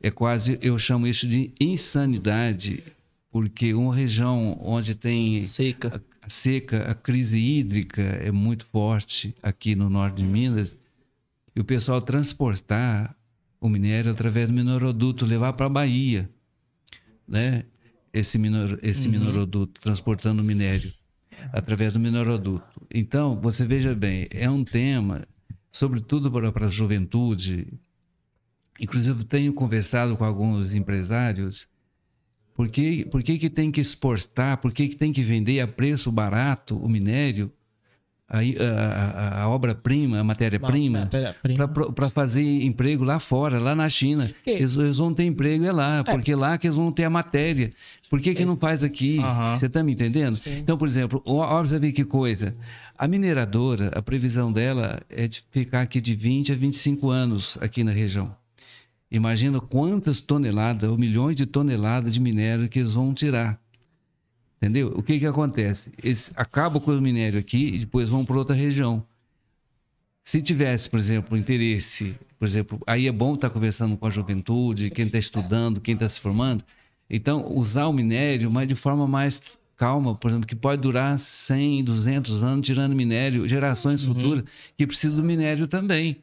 [0.02, 2.82] é quase eu chamo isso de insanidade,
[3.30, 6.02] porque uma região onde tem Seca.
[6.22, 10.78] a seca, a crise hídrica é muito forte aqui no norte de Minas,
[11.54, 13.14] e o pessoal transportar
[13.60, 16.30] o minério através do mineroduto, levar para a Bahia,
[17.28, 17.66] né?
[18.14, 20.94] Esse, minor, esse mineroduto transportando o minério
[21.52, 22.66] através do mineroduto.
[22.92, 25.28] Então, você veja bem, é um tema,
[25.72, 27.80] sobretudo para, a juventude.
[28.80, 31.68] Inclusive, tenho conversado com alguns empresários.
[32.56, 34.58] Por que, por que, que tem que exportar?
[34.58, 37.52] Por que, que tem que vender a preço barato o minério,
[38.30, 41.00] a, a, a- obra-prima, a matéria-prima,
[41.96, 44.32] para fazer emprego lá fora, lá na China?
[44.44, 47.10] Que- Eles, eles vão ter emprego é lá, porque lá que eles vão ter a
[47.10, 47.72] matéria.
[48.10, 49.20] Por que, que não faz aqui?
[49.20, 49.58] Aham.
[49.58, 50.38] Você está me entendendo?
[50.60, 51.22] Então, por exemplo,
[51.80, 52.56] vê que coisa.
[52.98, 57.84] A mineradora, a previsão dela é de ficar aqui de 20 a 25 anos aqui
[57.84, 58.36] na região.
[59.12, 63.60] Imagina quantas toneladas, ou milhões de toneladas de minério que eles vão tirar.
[64.62, 64.92] Entendeu?
[64.96, 65.92] O que que acontece?
[66.04, 69.02] Eles acabam com o minério aqui e depois vão para outra região.
[70.22, 74.92] Se tivesse, por exemplo, interesse, por exemplo, aí é bom estar conversando com a juventude,
[74.92, 76.64] quem está estudando, quem está se formando.
[77.10, 81.86] Então, usar o minério, mas de forma mais calma, por exemplo, que pode durar 100,
[81.86, 84.44] 200 anos tirando minério, gerações futuras
[84.78, 86.18] que precisam do minério também.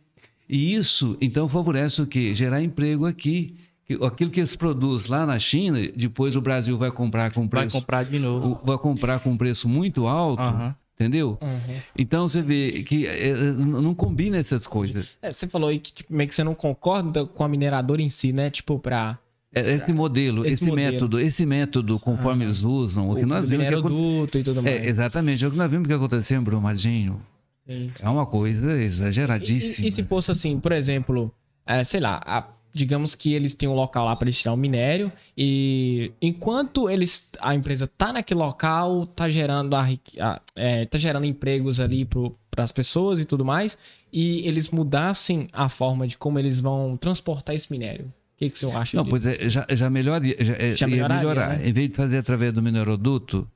[0.49, 2.35] E isso, então, favorece o quê?
[2.35, 3.57] Gerar emprego aqui.
[4.05, 7.79] Aquilo que eles produzem lá na China, depois o Brasil vai comprar com Vai preço
[7.81, 8.61] comprar de novo.
[8.65, 10.75] vai comprar com um preço muito alto, Aham.
[10.99, 11.39] Entendeu?
[11.43, 11.81] Uhum.
[11.99, 15.09] Então você vê que é, não não combina essas coisas.
[15.21, 18.09] É, você falou aí que tipo, meio que você não concorda com a mineradora em
[18.09, 18.49] si, né?
[18.49, 19.19] Tipo, pra.
[19.55, 20.93] É, Esse modelo, Esse esse, modelo.
[20.93, 24.43] método, esse método, conforme eles usam, o que nós vimos que minero acon- duto e
[24.43, 24.75] tudo mais.
[24.75, 27.21] é, exatamente, é o que nós vimos que aconteceu em Brumadinho.
[27.69, 27.91] Sim.
[28.03, 29.87] É uma coisa E, exageradíssima.
[29.87, 31.31] e- e se fosse assim, por exemplo,
[31.67, 34.57] é, sei lá, a- digamos que eles têm um local lá para eles tirar o
[34.57, 39.87] minério e enquanto eles a empresa tá naquele local, tá gerando a,
[40.21, 42.07] a- é, tá gerando empregos ali
[42.51, 43.79] para as pessoas e tudo mais,
[44.13, 48.05] e eles mudassem a forma de como eles vão transportar esse minério.
[48.07, 49.11] O que, que você acha Não, disso?
[49.11, 49.77] pois é, já, já.
[49.77, 51.59] Já, é, Já ia melhoraria, melhorar.
[51.59, 51.69] né?
[51.69, 53.49] Em vez de fazer através do mineroduto,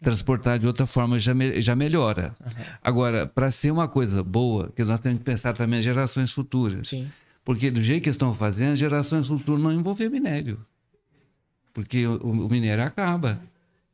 [0.00, 2.34] transportar de outra forma já, me- já melhora.
[2.82, 6.88] Agora, para ser uma coisa boa, que nós temos que pensar também as gerações futuras.
[6.88, 7.10] Sim.
[7.44, 10.58] Porque do jeito que estão fazendo, as gerações futuras não envolver minério.
[11.72, 13.40] Porque o, o minério acaba.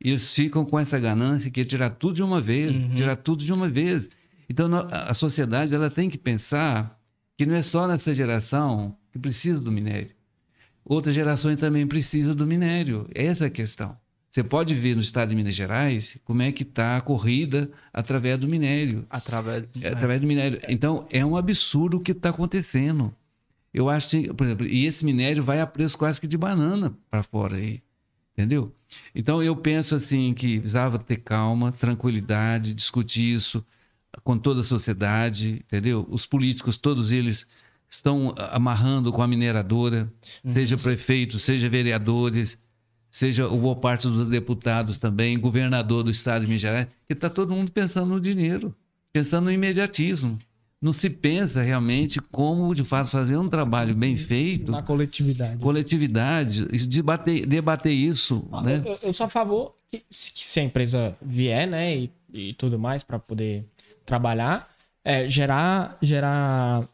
[0.03, 3.43] E eles ficam com essa ganância que é tirar tudo de uma vez, tirar tudo
[3.43, 4.09] de uma vez.
[4.49, 6.99] Então a sociedade ela tem que pensar
[7.37, 10.11] que não é só nessa geração que precisa do minério.
[10.83, 13.07] Outras gerações também precisam do minério.
[13.13, 13.95] Essa é a questão.
[14.31, 18.39] Você pode ver no estado de Minas Gerais como é que está a corrida através
[18.39, 19.05] do minério.
[19.09, 19.67] Através.
[19.81, 20.59] É, através do minério.
[20.69, 23.13] Então, é um absurdo o que está acontecendo.
[23.73, 26.93] Eu acho que, por exemplo, e esse minério vai a preço quase que de banana
[27.09, 27.81] para fora aí.
[28.33, 28.73] Entendeu?
[29.13, 33.63] Então, eu penso assim que precisava ter calma, tranquilidade, discutir isso
[34.23, 36.05] com toda a sociedade, entendeu?
[36.09, 37.45] Os políticos, todos eles
[37.89, 40.11] estão amarrando com a mineradora,
[40.45, 42.57] seja prefeitos, seja vereadores,
[43.09, 47.53] seja boa parte dos deputados também, governador do estado de Minas Gerais, que está todo
[47.53, 48.73] mundo pensando no dinheiro,
[49.11, 50.39] pensando no imediatismo.
[50.81, 55.57] Não se pensa realmente como, de fato, fazer um trabalho bem feito, Na coletividade.
[55.59, 58.81] coletividade, debater, debater isso, né?
[58.83, 63.03] Eu, eu sou a favor que, se a empresa vier, né, e, e tudo mais
[63.03, 63.63] para poder
[64.03, 64.67] trabalhar,
[65.05, 66.87] é, gerar, gerar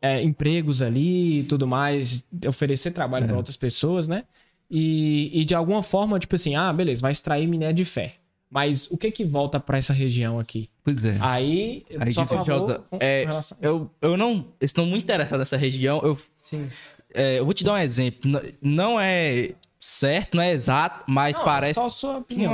[0.00, 4.24] é, empregos ali e tudo mais, oferecer trabalho para outras pessoas, né?
[4.70, 8.14] E, e de alguma forma, tipo assim, ah, beleza, vai extrair minério de ferro.
[8.50, 10.68] Mas o que que volta para essa região aqui?
[10.84, 11.16] Pois é.
[11.20, 15.56] Aí, Aí que- favor com- é, com relação- eu, eu não estou muito interessado nessa
[15.56, 16.00] região.
[16.04, 16.70] Eu, Sim.
[17.12, 18.30] é, eu vou te dar um exemplo.
[18.62, 21.74] Não é certo, não é exato, mas Não, parece.
[21.74, 22.52] Só a sua opinião.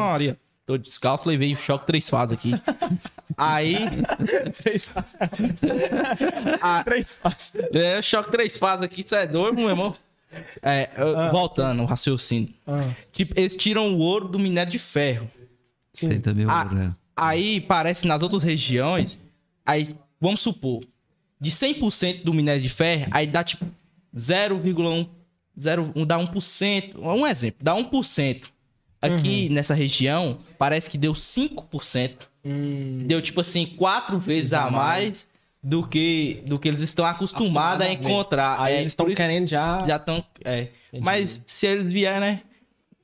[0.64, 2.52] Tô descalço, levei o choque três fases aqui.
[3.37, 3.76] Aí,
[4.62, 5.11] Três fases.
[6.85, 7.52] Três fases.
[7.72, 9.94] é, choque três fases aqui, isso é doido, meu irmão.
[10.62, 12.48] É, eu- voltando, o raciocínio.
[12.66, 15.31] Ah, Tipo, eles tiram o ouro do minério de ferro.
[15.94, 16.09] Sim.
[16.09, 16.92] Tem também o Ah, ouro, né?
[17.16, 19.18] Aí parece nas outras regiões,
[19.66, 20.83] aí vamos supor,
[21.40, 23.66] de 100% do minério de ferro, aí dá tipo
[24.16, 25.09] 0,1,
[25.59, 28.42] 0, um, dá 1%, um exemplo, dá 1%.
[29.00, 32.12] Aqui nessa região, parece que deu 5%.
[32.44, 35.26] Hum, Deu tipo assim, quatro vezes a mais
[35.62, 38.61] do que do que eles estão acostumados a encontrar.
[38.61, 39.85] Aí É, eles estão querendo já.
[39.87, 40.24] já estão.
[40.44, 40.68] É.
[41.00, 42.40] Mas se eles vierem, né?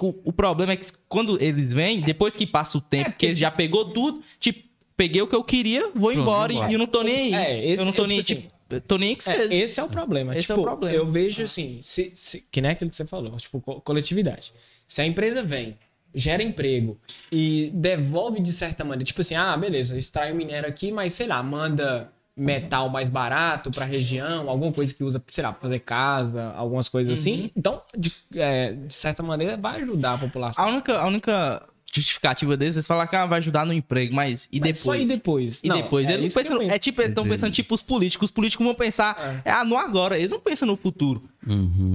[0.01, 3.51] O, problema é que quando eles vêm, depois que passa o tempo, que eles já
[3.51, 4.63] pegou tudo, tipo,
[4.97, 6.71] peguei o que eu queria, vou embora, embora.
[6.71, 7.35] e eu não tô nem aí.
[7.35, 9.55] É, esse- eu não tô eu, nem tipo tipo, eu tô nem aí que É,
[9.57, 10.33] esse é o problema.
[10.37, 10.97] Esse é tipo, o problema.
[10.97, 14.53] Eu vejo assim, se, se- que nem aquilo que você falou, tipo, co- coletividade.
[14.87, 15.77] Se a empresa vem,
[16.15, 16.99] gera emprego
[17.31, 21.27] e devolve de certa maneira, tipo assim, ah, beleza, extrai o minério aqui, mas sei
[21.27, 25.81] lá, manda metal mais barato pra região, alguma coisa que usa, sei lá, pra fazer
[25.81, 27.19] casa, algumas coisas Uhum.
[27.19, 27.51] assim.
[27.57, 30.65] Então, de, é, de certa maneira, vai ajudar a população.
[30.65, 34.49] A única, a única justificativa deles, eles falam que ah, vai ajudar no emprego, mas
[34.53, 34.83] e Mas depois?
[34.83, 35.61] Só e depois.
[35.65, 38.27] E Não, depois, é eles pensam, é tipo, eles estão pensando tipo os políticos.
[38.27, 39.51] Os políticos vão pensar, é.
[39.51, 41.23] ah, no agora, eles não pensam no futuro.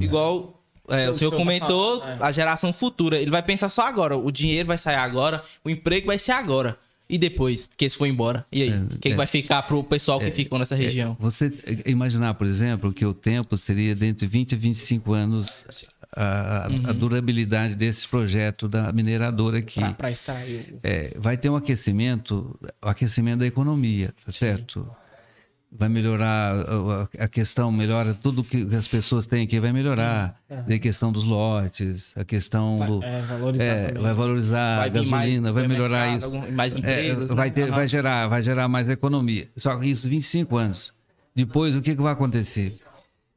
[0.02, 2.26] Igual é, o o senhor senhor tá comentou, falando, é.
[2.26, 3.18] a geração futura.
[3.18, 4.18] Ele vai pensar só agora.
[4.18, 6.78] O dinheiro vai sair agora, o emprego vai ser agora.
[7.10, 8.46] E depois que eles for embora?
[8.52, 8.70] E aí?
[8.72, 9.16] O que, que é.
[9.16, 11.16] vai ficar pro pessoal que ficou nessa região?
[11.20, 11.52] Você
[11.86, 15.66] imaginar, por exemplo, que o tempo seria de entre 20 e 25 anos
[16.16, 16.82] a, a- Uhum.
[16.90, 19.82] a durabilidade desse projeto da mineradora aqui.
[19.96, 20.76] Pra extrair.
[20.84, 24.88] É, vai ter um aquecimento, o aquecimento da economia, tá certo?
[25.76, 30.36] Vai melhorar a, a- a questão, melhora tudo que as pessoas têm aqui, vai melhorar.
[30.50, 33.04] A questão dos lotes, a questão do.
[33.04, 36.32] É, valorizar É, vai valorizar a vir mais gasolina, vai melhorar isso.
[36.52, 37.30] Mais É, empresas.
[37.32, 37.54] vai, né?
[37.54, 37.72] ter, Aham.
[37.72, 39.50] vai, gerar, vai gerar mais economia.
[39.58, 40.92] Só que isso 25 anos.
[41.36, 42.80] Depois, o que, que vai acontecer?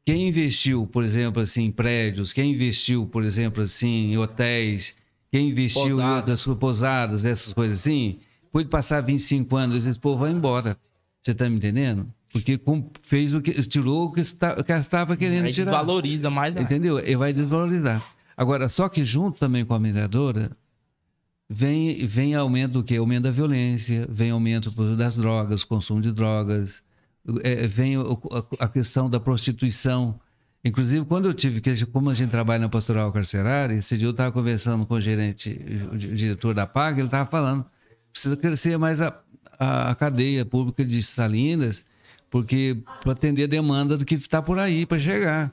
[0.05, 4.95] Quem investiu, por exemplo, assim, em prédios, quem investiu, por exemplo, assim, em hotéis,
[5.33, 6.17] quem investiu em Pousadas.
[6.47, 10.77] outras pousadas, essas coisas assim, depois de passar 25 anos, esse povo vai embora.
[11.23, 12.07] Você está me entendendo?
[12.37, 12.61] Porque
[13.03, 15.71] fez o que, tirou o que está- o que estava querendo Aí tirar.
[15.71, 16.55] desvaloriza mais.
[16.55, 16.99] Entendeu?
[16.99, 18.05] Ele vai desvalorizar.
[18.37, 20.51] Agora, só que junto também com a mineradora,
[21.49, 22.97] vem, vem aumento do quê?
[22.97, 26.83] Aumento da violência, vem aumento das drogas, consumo de drogas,
[27.43, 27.95] é, vem
[28.59, 30.15] a, questão da prostituição.
[30.63, 34.31] Inclusive, quando eu tive, como a gente trabalha na pastoral carcerária, esse dia eu estava
[34.33, 35.59] conversando com o gerente,
[35.91, 37.65] o diretor da PAG, ele estava falando,
[38.13, 39.17] precisa crescer mais a,
[39.59, 41.85] a cadeia pública de Salinas,
[42.31, 45.53] porque para atender a demanda do que está por aí para chegar.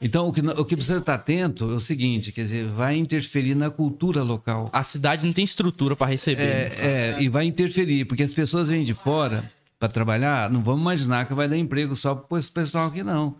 [0.00, 3.54] Então, o que, o que precisa estar atento é o seguinte, quer dizer, vai interferir
[3.54, 4.68] na cultura local.
[4.72, 6.42] A cidade não tem estrutura para receber.
[6.42, 10.82] É, é, e vai interferir, porque as pessoas vêm de fora para trabalhar, não vamos
[10.82, 13.34] imaginar que vai dar emprego só para esse pessoal aqui, não.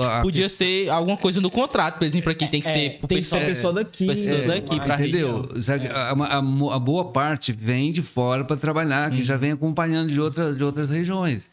[0.00, 3.18] A Podia ser alguma coisa no contrato, por exemplo, aqui tem que é, ser tem
[3.18, 5.46] pessoal, que ser pessoa daqui, é, daqui para entendeu?
[5.92, 9.24] A, a, a, boa parte vem de fora para trabalhar, que hum.
[9.24, 11.46] já vem acompanhando de, outra, de outras regiões.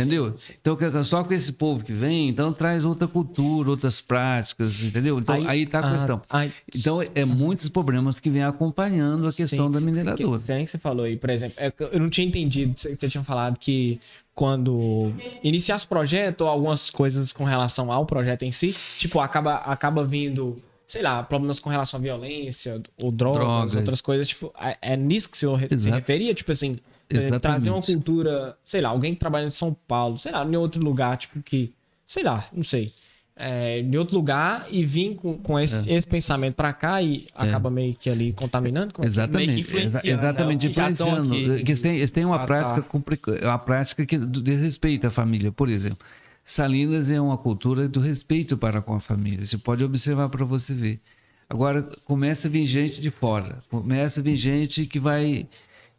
[0.00, 0.34] Entendeu?
[0.60, 5.18] Então, só com esse povo que vem, então traz outra cultura, outras práticas, entendeu?
[5.18, 6.22] Então, aí, está a ah, questão.
[6.28, 10.42] Aí, então, é muitos problemas que vêm acompanhando a questão sim, da mineradora.
[10.46, 13.58] Tem que você falou aí, por exemplo, é eu não tinha entendido, você tinha falado
[13.58, 14.00] que
[14.34, 19.56] quando iniciasse o projeto ou algumas coisas com relação ao projeto em si, tipo, acaba,
[19.56, 20.58] acaba vindo
[20.90, 23.76] sei lá, problemas com relação à violência, ou drogas, drogas.
[23.76, 25.80] outras coisas, tipo, é, é nisso que o senhor Exato.
[25.80, 26.34] se referia?
[26.34, 26.80] Tipo assim,
[27.10, 27.40] Exatamente.
[27.40, 30.82] trazer uma cultura, sei lá, alguém que trabalha em São Paulo, sei lá, em outro
[30.82, 31.72] lugar, tipo que,
[32.06, 32.92] sei lá, não sei,
[33.40, 35.94] é, em outro lugar e vir com, com esse, é.
[35.94, 37.42] esse pensamento para cá e é.
[37.42, 38.92] acaba meio que ali contaminando?
[39.00, 40.70] É exatamente, exa exatamente, né?
[40.70, 41.34] influenciando.
[41.34, 43.48] Eles têm, eles têm uma, ah, prática, tá.
[43.48, 46.06] uma prática que desrespeita a família, por exemplo.
[46.44, 49.44] Salinas é uma cultura do respeito para com a família.
[49.46, 51.00] Você pode observar para você ver.
[51.48, 55.48] Agora começa a vir gente de fora, começa a vir gente que vai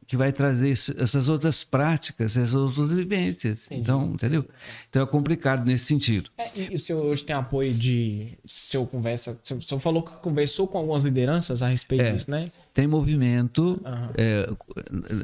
[0.07, 3.65] que vai trazer isso, essas outras práticas, essas outras vivências.
[3.67, 3.81] Entendi.
[3.81, 4.45] Então, entendeu?
[4.89, 6.29] Então é complicado nesse sentido.
[6.37, 8.37] É, e o senhor hoje tem apoio de.
[8.43, 9.37] O senhor conversa.
[9.43, 12.51] O senhor falou que conversou com algumas lideranças a respeito é, disso, né?
[12.73, 14.09] Tem movimento, uhum.
[14.17, 14.49] é,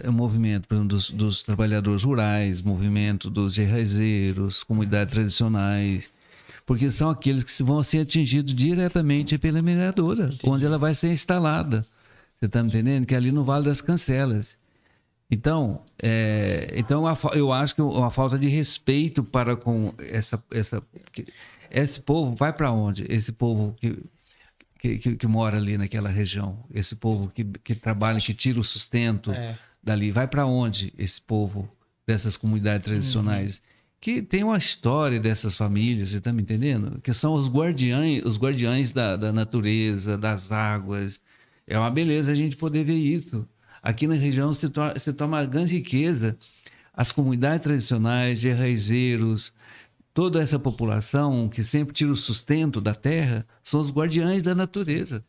[0.04, 6.10] é movimento exemplo, dos, dos, trabalhadores rurais, movimento dos gerrazeiros, comunidades tradicionais,
[6.66, 10.42] porque são aqueles que vão ser atingidos diretamente pela mineradora, Entendi.
[10.46, 11.86] onde ela vai ser instalada.
[12.40, 13.06] Você está me entendendo?
[13.06, 14.57] Que é ali no Vale das Cancelas.
[15.30, 20.82] Então, é, então eu acho que uma falta de respeito para com essa, essa
[21.70, 23.06] esse povo vai para onde?
[23.10, 28.34] Esse povo que, que, que, mora ali naquela região, esse povo que, que trabalha, que
[28.34, 29.58] tira o sustento é.
[29.84, 30.94] dali, vai para onde?
[30.98, 31.70] Esse povo
[32.06, 33.62] dessas comunidades tradicionais uhum.
[34.00, 37.02] que tem uma história dessas famílias, você está me entendendo?
[37.02, 41.20] Que são os guardiães, os guardiães da, da natureza, das águas.
[41.68, 43.46] É uma beleza a gente poder ver isso.
[43.88, 46.38] Aqui na região se, to se toma grande riqueza.
[46.94, 49.54] As comunidades tradicionais, de raizeiros,
[50.14, 55.24] toda essa população que sempre tira o sustento da terra, são os guardiães da natureza.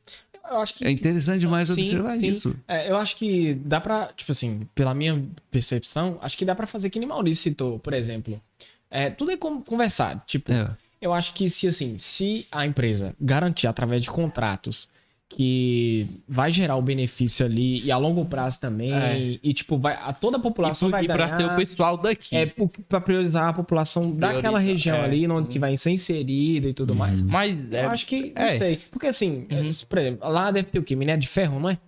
[0.75, 2.27] Que, é interessante demais sim, observar sim.
[2.27, 2.57] isso.
[2.67, 6.67] É, eu acho que dá para, tipo assim, pela minha percepção, acho que dá para
[6.67, 8.43] fazer que nem Maurício citou, por exemplo.
[8.91, 10.25] É, tudo é como conversar.
[10.27, 10.69] Tipo, é.
[11.01, 14.89] eu acho que se assim, se a empresa garantir através de contratos
[15.29, 19.39] que vai gerar o benefício ali e a longo prazo também é.
[19.43, 21.29] e tipo vai a toda a população e, vai e ganhar.
[21.29, 22.51] para ser o pessoal daqui é
[22.89, 26.91] para priorizar a população daquela região é, ali onde que vai ser inserida e tudo
[26.91, 26.97] uhum.
[26.97, 28.59] mais mas é, eu acho que não é.
[28.59, 29.69] sei porque assim uhum.
[29.87, 31.79] por exemplo lá deve ter o que minério de ferro não é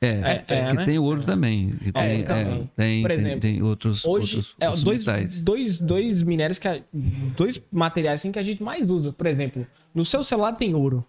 [0.00, 0.84] é, é, é, que né?
[0.84, 1.70] tem ouro também.
[1.76, 2.70] Que tem, também.
[2.76, 5.40] tem, Por exemplo, tem, tem outros, hoje, outros, é, outros dois, metais.
[5.40, 6.82] Dois, dois minérios, que
[7.34, 9.10] dois materiais assim, que a gente mais usa.
[9.12, 11.02] Por exemplo, no seu celular tem ouro.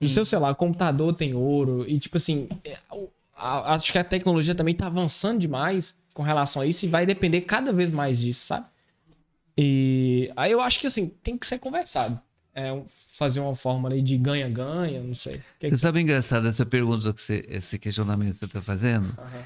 [0.00, 1.84] No seu celular, computador tem ouro.
[1.88, 2.78] E, tipo assim, é,
[3.36, 7.42] acho que a tecnologia também tá avançando demais com relação a isso e vai depender
[7.42, 8.66] cada vez mais disso, sabe?
[9.56, 12.20] E aí eu acho que, assim, tem que ser conversado.
[12.56, 15.40] É, fazer uma fórmula aí de ganha-ganha, não sei.
[15.58, 15.76] Que você que...
[15.76, 19.06] sabe engraçado essa pergunta, que você, esse questionamento que você está fazendo?
[19.06, 19.42] Uhum.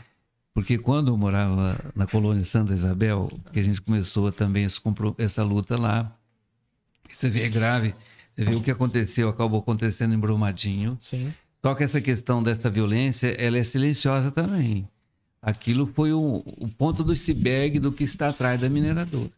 [0.52, 4.80] Porque quando eu morava na colônia Santa Isabel, que a gente começou também esse,
[5.16, 6.12] essa luta lá,
[7.08, 7.94] você vê, é grave.
[8.38, 10.96] Você viu o que aconteceu, acabou acontecendo em Brumadinho.
[11.00, 11.34] Sim.
[11.60, 14.88] Só que essa questão dessa violência, ela é silenciosa também.
[15.42, 19.30] Aquilo foi o, o ponto do iceberg do que está atrás da mineradora.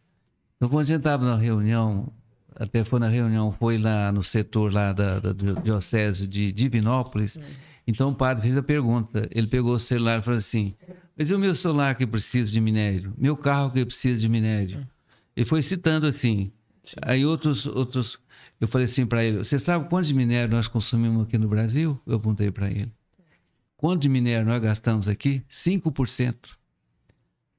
[0.55, 2.07] Então, quando a gente estava na reunião,
[2.55, 7.39] até foi na reunião, foi lá no setor lá da, da diocese de Divinópolis,
[7.87, 9.27] então o padre fez a pergunta.
[9.31, 10.75] Ele pegou o celular e falou assim:
[11.17, 13.11] Mas e o meu celular que precisa de minério?
[13.17, 14.87] Meu carro que precisa de minério?
[15.35, 16.51] Ele foi citando assim.
[16.83, 16.97] Sim.
[17.01, 18.19] Aí outros, outros
[18.61, 21.99] eu falei assim para ele: Você sabe quanto de minério nós consumimos aqui no Brasil?
[22.07, 22.91] Eu apontei para ele.
[23.75, 25.41] Quanto de minério nós gastamos aqui?
[25.49, 26.35] 5%.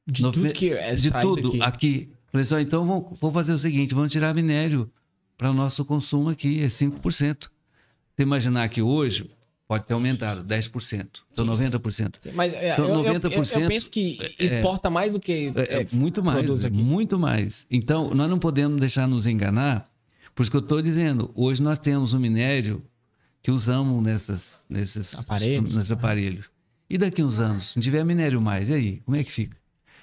[0.07, 1.63] De no, tudo que é De tudo aqui.
[1.63, 2.09] aqui.
[2.31, 4.91] Falei assim: então vamos, vamos fazer o seguinte: vamos tirar minério
[5.37, 7.49] para o nosso consumo aqui, é 5%.
[8.15, 9.31] Você imaginar que hoje,
[9.67, 12.17] pode ter aumentado 10%, então 90%.
[12.35, 15.81] Mas é, Então, eu, eu- eu- 90% eu penso que exporta mais do que É,
[15.83, 16.77] é, muito mais, produz é aqui.
[16.77, 17.67] muito mais.
[17.71, 19.91] Então, nós não podemos deixar nos enganar,
[20.35, 22.83] por isso que eu estou dizendo, hoje nós temos um minério
[23.43, 25.75] que usamos nessas, nesses Aparelhos.
[25.75, 26.45] nesses aparelhos.
[26.89, 29.57] E daqui uns anos, se não tiver minério mais, e aí, como é que fica?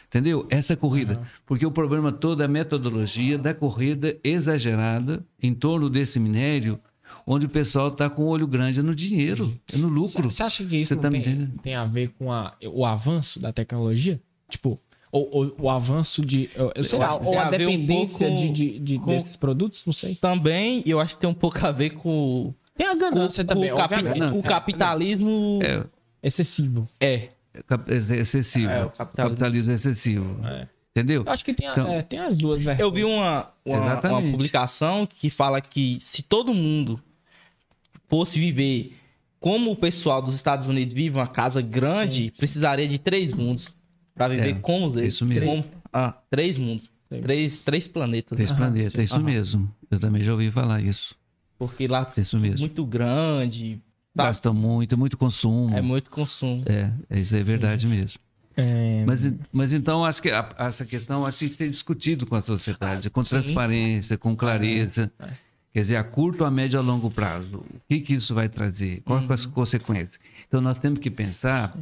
[0.07, 0.45] Entendeu?
[0.49, 1.21] Essa corrida.
[1.45, 6.79] Porque o problema todo é a metodologia da corrida exagerada em torno desse minério,
[7.27, 10.31] onde o pessoal está com o olho grande no dinheiro, é no lucro.
[10.31, 14.19] Você acha que isso tá tem, tem a ver com a- o avanço da tecnologia?
[14.49, 14.79] Tipo,
[15.11, 16.49] ou, ou o avanço de.
[16.55, 19.83] Eu, sei Eu lá, ou a um dependência pouco de, de- de- com- desses produtos?
[19.85, 20.15] Não sei.
[20.15, 23.53] Também, eu acho que tem um pouco a ver com, Tem a com, ganância com
[23.53, 24.03] também, o, capi-
[24.37, 25.59] o capitalismo.
[25.63, 25.83] É,
[26.21, 26.87] Excessivo.
[26.99, 27.29] É.
[27.87, 28.69] ex- excessivo.
[28.71, 29.37] É, o capitalismo.
[29.37, 30.45] capitalismo excessivo.
[30.45, 30.67] É.
[30.91, 31.23] Entendeu?
[31.25, 32.79] Eu acho que tem, a- Então- é, tem as duas, velho.
[32.81, 36.99] Eu vi uma, uma, uma publicação que fala que se todo mundo
[38.07, 38.95] fosse viver
[39.39, 43.73] como o pessoal dos Estados Unidos vive, uma casa grande, precisaria de três mundos
[44.19, 45.13] para viver É, como eles.
[45.13, 45.45] isso mesmo.
[45.47, 46.91] como- ah, três mundos.
[47.09, 48.35] Três, três planetas.
[48.35, 48.57] Três né?
[48.57, 49.23] planetas, é isso Aham.
[49.23, 49.71] mesmo.
[49.89, 51.15] Eu também já ouvi falar isso.
[51.57, 52.59] Porque lá É isso mesmo.
[52.59, 53.81] muito grande,
[54.15, 54.25] tá?
[54.25, 55.75] Gasta muito, muito consumo.
[55.75, 56.63] é muito consumo.
[56.67, 58.19] É, isso é verdade mesmo.
[58.55, 62.25] É, Mas, mas então, acho que a- essa questão acho que tem que ser discutido
[62.25, 65.09] com a sociedade, com transparência, com clareza.
[65.73, 67.57] Quer dizer, a curto, a médio e a longo prazo.
[67.57, 69.01] O que, que isso vai trazer?
[69.05, 70.19] Quais são as consequências?
[70.47, 71.75] Então, nós temos que pensar,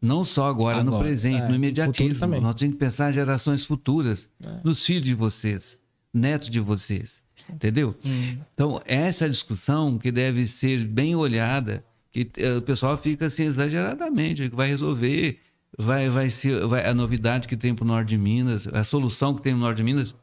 [0.00, 2.08] não só agora, no Agora, presente, é, no imediatismo.
[2.40, 4.32] Nós temos que pensar em gerações futuras,
[4.64, 5.78] nos filhos de vocês,
[6.12, 7.22] netos de vocês.
[7.48, 7.94] Entendeu?
[8.54, 13.42] Então, essa é discussão que deve ser bem olhada, que eh, o pessoal fica assim
[13.44, 15.38] exageradamente, que vai resolver,
[15.76, 19.34] vai, vai ser vai- a novidade que tem para o norte de Minas, a solução
[19.34, 20.14] que tem no norte de Minas.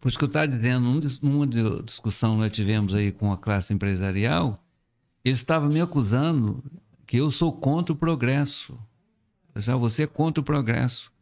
[0.00, 3.36] Por isso que eu estava dizendo, numa di- discussão que nós tivemos aí com a
[3.36, 4.62] classe empresarial,
[5.24, 6.62] eles estavam me acusando
[7.12, 8.74] que eu sou contra o progresso.
[9.52, 11.12] Pessoal, você é contra o progresso.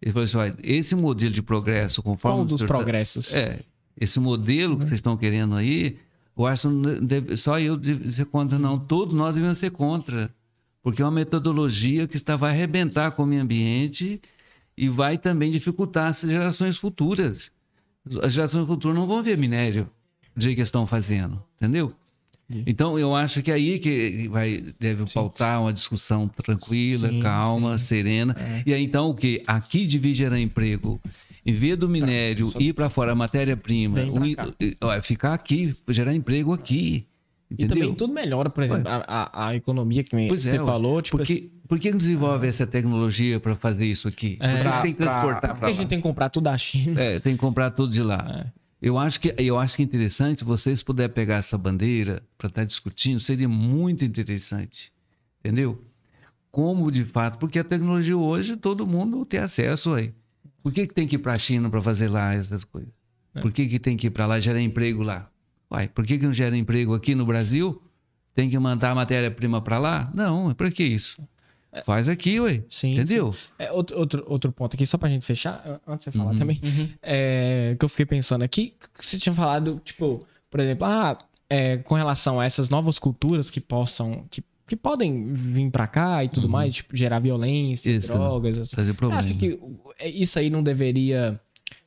[0.00, 2.36] Ele falou assim: olha, esse modelo de progresso, conforme.
[2.38, 3.34] qual dos senhor tá- progressos?
[3.34, 3.58] é,
[4.00, 5.98] esse modelo que vocês estão querendo aí,
[6.38, 6.68] eu acho
[7.00, 8.78] deve- só eu devo ser contra, não.
[8.78, 10.32] Todos nós devemos ser contra.
[10.80, 14.20] Porque é uma metodologia que está, vai arrebentar com o meio ambiente
[14.78, 17.50] e vai também dificultar as gerações futuras.
[18.22, 19.90] As gerações futuras não vão ver minério
[20.36, 21.92] do jeito que estão fazendo, entendeu?
[22.66, 27.78] Então, eu acho que é aí que vai, deve pautar uma discussão tranquila, Sim, calma,
[27.78, 28.36] serena.
[28.66, 29.42] E aí, então, o que?
[29.46, 31.00] Aqui devia gerar emprego.
[31.44, 33.98] Em vez do minério ir para fora, a matéria-prima,
[34.78, 37.04] pra ó, ficar aqui, gerar emprego aqui.
[37.50, 37.76] E Entendeu?
[37.80, 41.18] também tudo melhora, por exemplo, a, a- a economia que Pois você é, falou, tipo
[41.18, 44.38] por assim, por que não desenvolve essa tecnologia para fazer isso aqui?
[44.40, 44.62] É.
[44.62, 45.76] Pra- tem que pra- transportar por que para a lá?
[45.76, 46.98] gente tem que comprar tudo da China?
[46.98, 48.46] É, tem que comprar tudo de lá.
[48.46, 48.61] É.
[48.82, 52.64] Eu acho que eu acho que é interessante vocês puderem pegar essa bandeira para estar
[52.64, 54.92] discutindo, seria muito interessante.
[55.38, 55.80] Entendeu?
[56.50, 60.12] Como de fato, porque a tecnologia hoje todo mundo tem acesso aí.
[60.64, 62.92] Por que, que tem que ir para a China para fazer lá essas coisas?
[63.32, 63.40] É.
[63.40, 65.30] Por que, que tem que ir para lá gerar emprego lá?
[65.70, 67.80] Uai, por que, que não gera emprego aqui no Brasil?
[68.34, 70.10] Tem que mandar a matéria-prima para lá?
[70.12, 71.26] Não, para que isso?
[71.84, 72.62] Faz aqui, ué.
[72.68, 73.34] Sim, Entendeu?
[73.58, 76.24] É, outro, outro, outro ponto aqui, só pra gente fechar, antes de você Uhum.
[76.26, 76.60] falar também,
[77.02, 81.16] é, que eu fiquei pensando aqui, que você tinha falado, tipo, por exemplo, ah,
[81.48, 86.22] é, com relação a essas novas culturas que possam, que, que podem vir pra cá
[86.22, 87.98] e tudo mais, tipo, gerar violência, Uhum.
[87.98, 88.58] Isso, drogas.
[88.58, 88.70] assim.
[88.76, 89.58] Trazer Você acha que
[89.98, 91.40] é, isso aí não deveria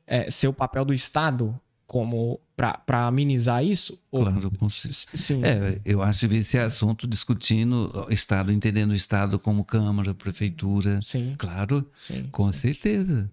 [0.07, 3.99] é, ser o papel do Estado como pra amenizar isso?
[4.11, 5.07] Ou- Claro, com certeza.
[5.13, 5.43] Sim.
[5.43, 11.01] É, eu acho que ser assunto discutindo o Estado, entendendo o Estado como Câmara, Prefeitura.
[11.01, 11.35] Sim.
[11.37, 12.27] Claro, Sim.
[12.31, 13.29] com certeza.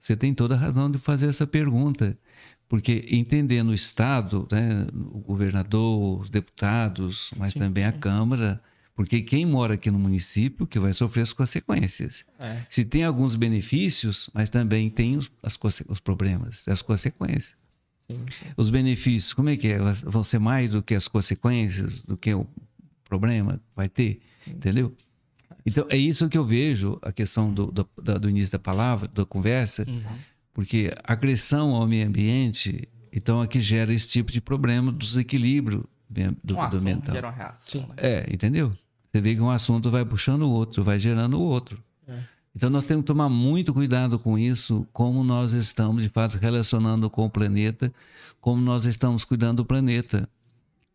[0.00, 2.16] Você tem toda a razão de fazer essa pergunta.
[2.68, 8.60] Porque entendendo o Estado, né, o governador, os deputados, mas também a Câmara,
[8.96, 12.24] porque quem mora aqui no município que vai sofrer as consequências.
[12.40, 12.62] É.
[12.68, 15.56] Se tem alguns benefícios, mas também tem os, as,
[15.88, 17.52] os problemas, as consequências.
[18.10, 18.44] Sim, sim.
[18.56, 19.78] Os benefícios, como é que é?
[20.04, 22.46] Vão ser mais do que as consequências, do que o
[23.04, 24.94] problema vai ter, entendeu?
[25.64, 29.08] Então, é isso que eu vejo, a questão do, do, da- do início da palavra,
[29.08, 29.84] da conversa,
[30.52, 35.88] porque agressão ao meio ambiente, então, é que gera esse tipo de problema do desequilíbrio
[36.44, 37.14] do, Uma do mental.
[37.14, 37.94] gera uma reação, né?
[37.98, 38.70] É, entendeu?
[39.10, 41.78] Você vê que um assunto vai puxando o outro, vai gerando o outro.
[42.56, 47.10] Então nós temos que tomar muito cuidado com isso, como nós estamos de fato relacionando
[47.10, 47.92] com o planeta,
[48.40, 50.26] como nós estamos cuidando do planeta.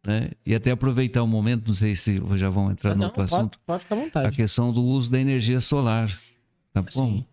[0.04, 0.32] Né?
[0.44, 3.22] E até aproveitar o momento, não sei se já vão entrar Ah, no não, outro
[3.22, 4.36] pode, assunto, pode ficar à a vontade.
[4.36, 6.10] questão do uso da energia solar.
[6.74, 6.90] Tá bom?
[6.90, 7.26] Sim.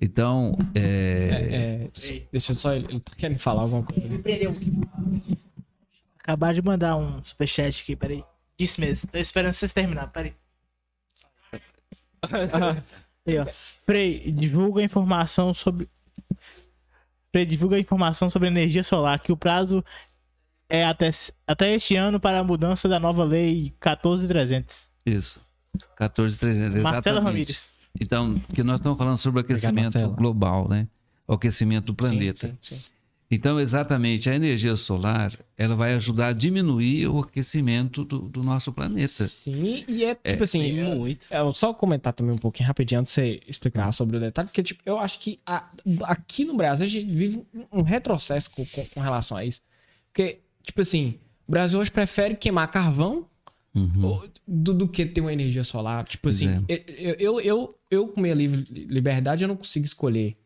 [0.00, 1.54] Então, é, É,
[1.86, 1.90] é,
[2.30, 2.72] deixa eu só.
[2.74, 4.08] Ele ele tá querendo falar alguma coisa.
[4.08, 4.54] Me prendeu.
[6.20, 8.22] Acabar de mandar um superchat aqui, peraí.
[8.56, 9.08] Isso mesmo.
[9.10, 10.06] Tô esperando vocês terminar.
[10.12, 10.32] Peraí.
[13.26, 13.46] Aí, ó.
[13.86, 15.88] Frei, divulga informação sobre.
[17.32, 19.84] Frei, divulga informação sobre energia solar, que o prazo
[20.68, 21.10] é até,
[21.46, 24.84] até este ano para a mudança da nova lei 14300.
[25.04, 25.40] Isso.
[25.96, 26.82] 14,300.
[26.82, 27.20] Marcelo.
[27.20, 27.72] Ramírez.
[28.00, 30.14] Então, que nós estamos falando sobre o aquecimento Marcelo.
[30.14, 30.88] global, né?
[31.26, 32.48] O aquecimento do planeta.
[32.48, 32.82] Sim, sim, sim.
[33.34, 38.72] Então, exatamente, a energia solar, ela vai ajudar a diminuir o aquecimento do, do nosso
[38.72, 39.26] planeta.
[39.26, 40.60] Sim, e é tipo assim.
[40.60, 41.26] Tem é- muito.
[41.30, 44.48] É, eu só comentar também um pouquinho rapidinho antes de você explicar sobre o detalhe,
[44.48, 45.68] porque tipo, eu acho que a-
[46.04, 49.60] aqui no Brasil a gente vive um retrocesso com, com- com relação a isso.
[50.12, 53.26] Porque, tipo assim, o Brasil hoje prefere queimar carvão
[53.74, 54.04] Uhum.
[54.06, 56.04] ou- do, do que ter uma energia solar.
[56.04, 56.82] Tipo assim, é.
[56.98, 60.36] eu, eu, eu, eu, com minha livre liberdade, eu não consigo escolher.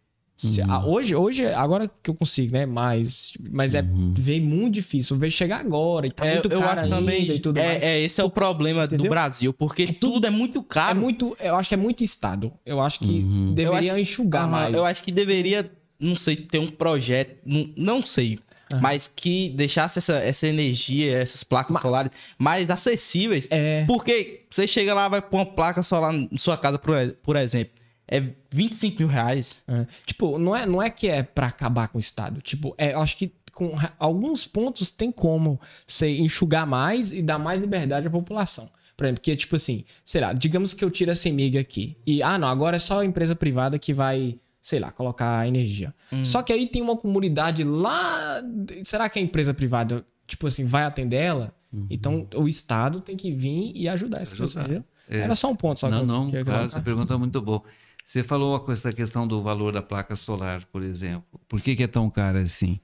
[0.41, 0.71] Se- Uhum.
[0.71, 2.65] ah, hoje, hoje, agora que eu consigo, né?
[2.65, 4.15] Mas, mas é Uhum.
[4.17, 5.17] veio muito difícil.
[5.19, 7.29] Veio chegar agora e tá É, muito eu caro acho também.
[7.29, 7.83] e tudo mais.
[7.83, 9.11] é, é, esse é o problema do Entendeu?
[9.11, 11.01] Brasil, porque tudo é muito É caro.
[11.01, 12.53] muito, eu acho que é muito estado.
[12.65, 13.53] Eu acho que Uhum.
[13.53, 14.75] deveria acho- enxugar Aham, mais.
[14.75, 15.69] Eu acho que deveria,
[15.99, 18.39] não sei, ter um projeto, não, não sei,
[18.81, 23.49] mas que deixasse essa, essa energia, essas placas solares mais acessíveis.
[23.51, 23.85] É.
[23.87, 27.73] Porque você chega lá, vai pôr uma placa solar na sua casa, por, por exemplo,
[28.09, 29.59] é 25 mil reais.
[29.69, 29.87] É.
[30.07, 32.41] Tipo, não é, não é que é pra acabar com o estado.
[32.41, 37.39] Tipo, é, eu acho que com alguns pontos tem como você enxugar mais e dar
[37.39, 38.69] mais liberdade à população.
[38.97, 42.23] Por exemplo, que tipo assim, sei lá, digamos que eu tiro a CEMIG aqui e,
[42.23, 45.95] ah, não, agora é só a empresa privada que vai, sei lá, colocar energia.
[46.25, 48.43] Só que aí tem uma comunidade lá.
[48.85, 51.53] Será que a empresa privada, tipo assim, vai atender ela?
[51.91, 54.85] Então o Estado tem que vir e ajudar essa pessoa, entendeu?
[55.09, 56.65] Era só um ponto, só que Não, eu não, claro, colocar.
[56.65, 57.63] essa pergunta é muito boa.
[58.09, 61.39] Você falou da questão do valor da placa solar, por exemplo.
[61.47, 62.81] Por que, que é tão cara assim?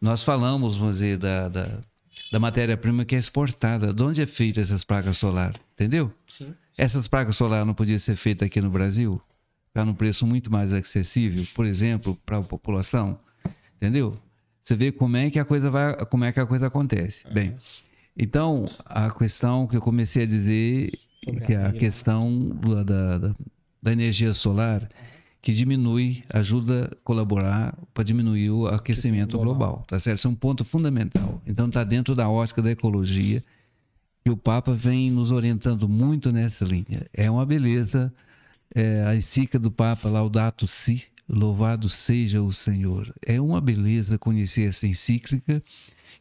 [0.00, 1.78] Nós falamos, vamos dizer, da, da,
[2.30, 3.92] da matéria-prima que é exportada.
[3.92, 5.52] De onde é feita essas placas solar?
[5.74, 6.12] Entendeu?
[6.28, 6.54] Sim.
[6.78, 9.20] Essas placas solar não podiam ser feitas aqui no Brasil?
[9.66, 13.18] Ficar num preço muito mais acessível, por exemplo, para a população?
[13.78, 14.16] Entendeu?
[14.62, 17.22] Você vê como é que a coisa vai, como é que a coisa acontece.
[17.32, 17.56] Bem,
[18.16, 20.92] então a questão que eu comecei a dizer
[21.24, 21.78] Sobre que a é a ilha.
[21.80, 23.34] questão do- da, da,
[23.82, 24.88] da energia solar
[25.40, 30.18] que diminui, ajuda a colaborar para diminuir o aquecimento global, tá certo?
[30.18, 31.42] Isso é um ponto fundamental.
[31.44, 33.42] Então está dentro da ótica da ecologia
[34.24, 37.06] e o Papa vem nos orientando muito nessa linha.
[37.12, 38.14] É uma beleza
[38.72, 43.12] é, a encíclica do Papa Laudato Si, louvado seja o Senhor.
[43.26, 45.60] É uma beleza conhecer essa encíclica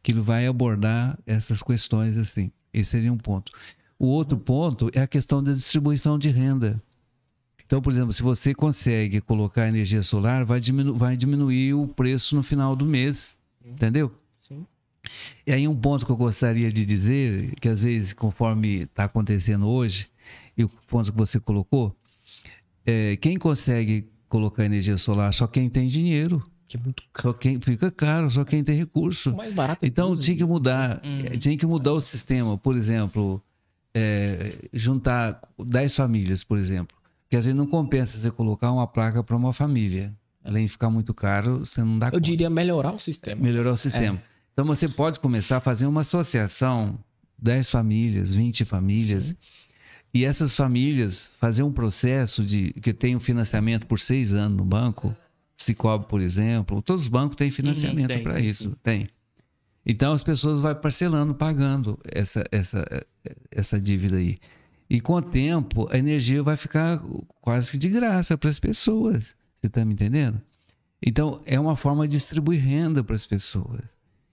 [0.01, 2.51] que ele vai abordar essas questões assim.
[2.73, 3.51] Esse seria um ponto.
[3.99, 6.81] O outro ponto é a questão da distribuição de renda.
[7.71, 12.35] Então, por exemplo, se você consegue colocar energia solar, vai, diminu vai diminuir o preço
[12.35, 13.33] no final do mês.
[13.65, 14.11] Entendeu?
[14.41, 14.65] Sim.
[15.47, 19.69] E aí um ponto que eu gostaria de dizer, que às vezes, conforme está acontecendo
[19.69, 20.09] hoje,
[20.57, 21.95] e o ponto que você colocou,
[22.85, 26.45] é, quem consegue colocar energia solar só quem tem dinheiro.
[26.67, 29.33] Que é muito Só quem fica caro, só quem tem recurso.
[29.33, 29.85] mais barato.
[29.85, 32.57] é Então tinha que mudar, eh, tinha que mudar o sistema.
[32.57, 33.41] Por exemplo,
[33.93, 37.00] eh, juntar 10 famílias, por exemplo.
[37.31, 40.11] Porque às vezes não compensa você colocar uma placa para uma família.
[40.43, 42.23] Além de ficar muito caro, você não dá Eu conta.
[42.23, 43.41] diria melhorar o sistema.
[43.41, 44.21] Melhorar o sistema.
[44.51, 46.99] Então você pode começar a fazer uma associação,
[47.41, 49.33] 10 famílias, 20 famílias,
[50.13, 54.65] e essas famílias fazer um processo de que tem um financiamento por seis anos no
[54.65, 55.15] banco,
[55.55, 59.07] Cicobi, por exemplo, todos os bancos têm financiamento para isso, tem.
[59.85, 62.85] Então as pessoas vão parcelando, pagando essa, essa,
[63.49, 64.37] essa dívida aí.
[64.91, 67.01] E com o tempo, a energia vai ficar
[67.39, 69.37] quase que de graça para as pessoas.
[69.55, 70.41] Você está me entendendo?
[71.01, 73.79] Então, é uma forma de distribuir renda para as pessoas.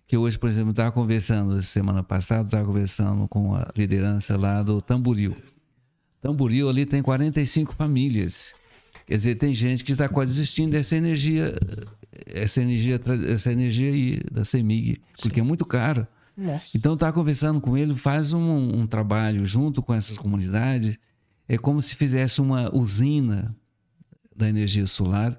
[0.04, 4.82] Que hoje, por exemplo, estava conversando, semana passada, estava conversando com a liderança lá do
[4.82, 5.36] Tamboril.
[6.20, 8.52] Tamboril ali tem 45 famílias.
[9.06, 11.54] Quer dizer, tem gente que está quase desistindo dessa energia,
[12.26, 16.04] essa energia, essa energia aí, da CEMIG, porque é muito caro.
[16.38, 16.76] Nossa.
[16.76, 20.96] Então, tá conversando com ele, faz um, um trabalho junto com essas comunidades.
[21.48, 23.54] É como se fizesse uma usina
[24.36, 25.36] da energia solar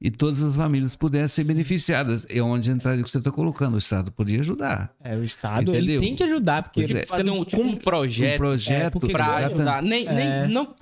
[0.00, 2.24] e todas as famílias pudessem ser beneficiadas.
[2.30, 3.74] É onde entraria o que você está colocando.
[3.74, 4.90] O Estado podia ajudar.
[5.02, 5.96] É, o Estado Entendeu?
[5.96, 6.86] ele tem que ajudar, porque é.
[6.86, 9.46] você Fazer não um, tipo, um projeto, um projeto porque pra ganha.
[9.48, 9.82] ajudar.
[9.82, 10.12] Nem, É.
[10.46, 10.72] nem, não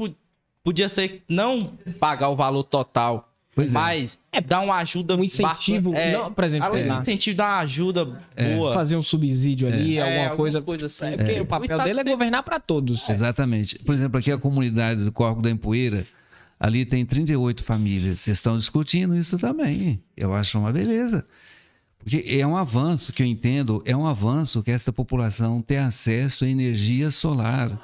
[0.62, 3.25] podia ser não pagar o valor total,
[3.56, 3.72] Pois é.
[3.72, 7.00] mas dar uma ajuda Um incentivo, bastante- não, por exemplo, além do lá.
[7.00, 8.04] incentivo, dar uma ajuda
[8.54, 8.74] boa.
[8.74, 10.62] fazer um subsídio ali, É, alguma alguma coisa.
[10.62, 11.06] coisa assim.
[11.06, 11.40] É, porque É.
[11.40, 13.08] o O papel Estado dele é sempre- governar para todos.
[13.08, 13.78] Exatamente.
[13.80, 16.06] Por exemplo, aqui a comunidade do Corpo da Empoeira,
[16.60, 18.20] ali tem 38 famílias.
[18.20, 20.00] Vocês estão discutindo isso também.
[20.16, 21.24] Eu acho uma beleza.
[21.98, 26.44] Porque é um avanço que eu entendo, é um avanço que essa população tenha acesso
[26.44, 27.76] à energia solar,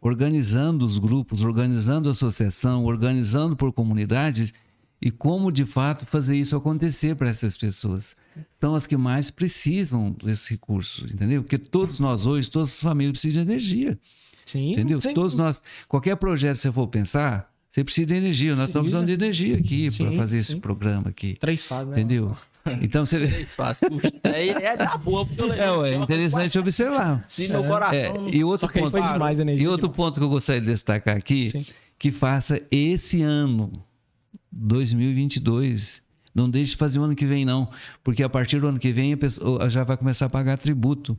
[0.00, 4.52] organizando os grupos, organizando a associação, organizando por comunidades
[5.00, 8.16] e como de fato fazer isso acontecer para essas pessoas.
[8.60, 11.42] São as que mais precisam desse recurso, entendeu?
[11.42, 13.98] Porque todos nós hoje, todas as famílias precisam de energia.
[14.44, 14.72] Sim.
[14.72, 15.00] Entendeu?
[15.00, 15.12] Sim.
[15.14, 18.54] Todos nós, qualquer projeto que você for pensar, você precisa de energia.
[18.56, 19.04] Nós estamos Precisa.
[19.04, 20.60] precisando de energia aqui para Sim, fazer esse sim.
[20.60, 21.36] programa aqui.
[21.40, 22.00] Três fases, né?
[22.00, 22.36] Entendeu?
[22.82, 23.26] Então você.
[23.26, 23.88] Três fácil.
[24.22, 27.24] É, é da boa, porque eu É, ué, interessante observar.
[27.28, 27.94] Se meu coração.
[27.98, 29.64] É, não- e outro Só que aí ponto, foi demais energia.
[29.64, 31.66] e outro ponto que eu gostaria de destacar aqui, Sim.
[31.98, 33.72] que faça esse ano,
[34.52, 36.02] 2022.
[36.34, 37.68] Não deixe de fazer o ano que vem, não.
[38.04, 41.18] Porque a partir do ano que vem a pessoa já vai começar a pagar tributo.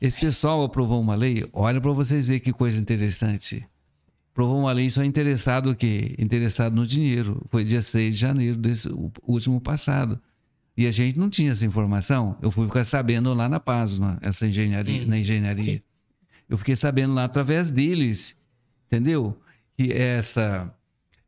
[0.00, 3.66] Esse pessoal aprovou uma lei, olha para vocês verem que coisa interessante.
[4.32, 6.14] Aprovou uma lei só interessado o quê?
[6.18, 7.44] Interessado no dinheiro.
[7.50, 10.20] Foi dia 6 de janeiro desse o último passado.
[10.76, 12.38] E a gente não tinha essa informação.
[12.40, 15.82] Eu fui ficar sabendo lá na PASMA, essa engenharia, na engenharia.
[16.48, 18.36] Eu fiquei sabendo lá através deles,
[18.86, 19.36] entendeu?
[19.76, 20.74] Que essa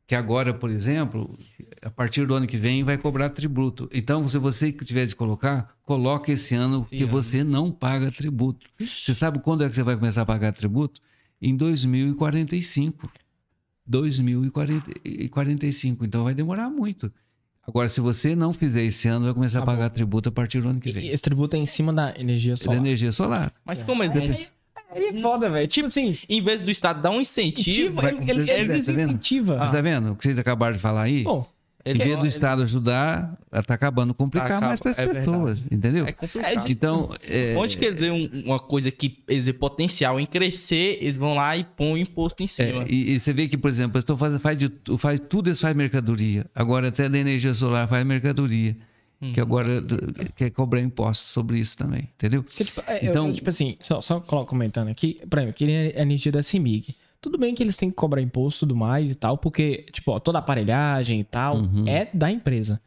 [0.06, 1.32] que agora, por exemplo,
[1.80, 3.88] a partir do ano que vem vai cobrar tributo.
[3.92, 8.66] Então, se você que tiver de colocar, coloque esse ano que você não paga tributo.
[8.78, 11.00] Você sabe quando é que você vai começar a pagar tributo?
[11.40, 13.10] Em 2045.
[13.86, 16.04] 2045.
[16.04, 17.12] Então vai demorar muito.
[17.66, 20.68] Agora, se você não fizer esse ano, vai começar a pagar tributo a partir do
[20.68, 21.08] ano que E vem.
[21.10, 22.76] esse tributo é em cima da energia Da solar.
[22.78, 23.52] energia solar.
[23.64, 24.42] Mas como eles.
[24.42, 24.50] É
[25.22, 25.68] foda, velho.
[25.68, 28.00] Tipo assim, Em vez do Estado dar um incentivo.
[28.00, 28.72] incentiva, ele, ele, ele Tá vendo?
[28.76, 29.58] desincentiva.
[29.58, 31.24] Você tá vendo o que vocês acabaram de falar aí?
[31.24, 31.44] Pô,
[31.84, 33.36] Em vez do Estado ajudar,
[33.66, 36.06] tá acabando complicar Acaba- mais para as é pessoas, entendeu?
[36.06, 36.70] É complicado.
[36.70, 40.98] Então, é, Onde que eles veem um- uma coisa que eles veem potencial em crescer,
[41.00, 42.84] eles vão lá e põem o imposto em cima.
[42.84, 45.50] é, e, e você vê que, por exemplo, eles estão fazendo, faz, de, faz tudo
[45.50, 46.46] isso faz mercadoria.
[46.54, 48.76] Agora até da energia solar faz mercadoria.
[49.32, 49.46] Que Uhum.
[49.46, 49.68] agora
[50.34, 52.42] quer cobrar impostos sobre isso também, entendeu?
[52.42, 55.70] Porque, tipo, é, Então- eu, tipo assim, só, só colo- comentando aqui, por exemplo, que
[55.70, 56.96] é a energia da CEMIG.
[57.20, 60.10] Tudo bem que eles têm que cobrar imposto e tudo mais e tal, porque, tipo,
[60.10, 61.86] ó, toda a aparelhagem e tal Uhum.
[61.86, 62.80] é da empresa.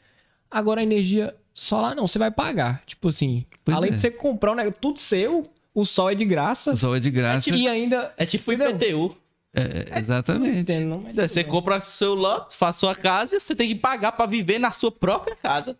[0.51, 2.83] Agora a energia solar não, você vai pagar.
[2.85, 3.93] Tipo assim, Pois além é.
[3.93, 5.41] de você comprar um negócio, tudo seu,
[5.73, 7.49] o sol é de graça O sol é de graça.
[7.49, 8.13] e ainda.
[8.17, 9.15] É tipo IPTU.
[9.55, 10.59] É, exatamente.
[10.59, 10.85] Entende?
[10.85, 14.25] Não, mas- Você compra seu lote, faz sua casa e você tem que pagar pra
[14.25, 15.77] viver na sua própria casa.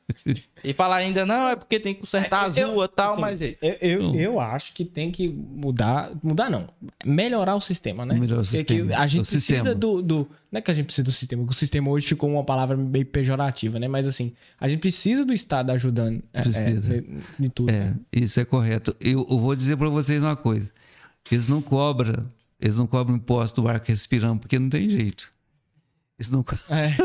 [0.63, 3.21] E falar ainda, não, é porque tem que consertar as Eu- ruas e tal, assim,
[3.21, 3.41] mas.
[3.41, 6.09] é- Eu, eu, eu acho que tem que mudar.
[6.23, 6.65] Mudar não.
[7.05, 8.15] Melhorar o sistema, né?
[8.15, 9.75] Melhorar o Porque sistema, que a gente o precisa sistema.
[9.75, 10.27] do, do.
[10.51, 12.77] Não é que a gente precisa do sistema, porque o sistema hoje ficou uma palavra
[12.77, 13.87] meio pejorativa, né?
[13.89, 16.95] Mas assim, a gente precisa do Estado ajudando é, Precisa.
[16.95, 17.03] é,
[17.43, 17.69] em tudo.
[17.69, 18.95] É, isso é correto.
[19.01, 20.69] Eu, eu vou dizer para vocês uma coisa.
[21.29, 22.23] Eles não cobram,
[22.59, 25.29] eles não cobram imposto do ar que respiramos, porque não tem jeito.
[26.17, 26.95] Eles não, É.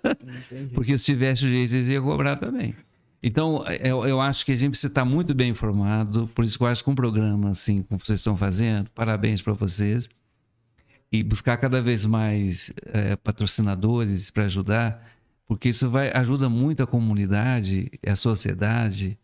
[0.74, 2.74] porque se tivesse jeito, eles iam cobrar também.
[3.22, 6.64] Então, eu, eu acho que a gente precisa estar muito bem informado, por isso que
[6.64, 10.08] eu acho que um programa assim, como vocês estão fazendo, parabéns para vocês.
[11.10, 15.04] E buscar cada vez mais eh, patrocinadores para ajudar,
[15.46, 19.16] porque isso vai ajuda muito a comunidade, a sociedade,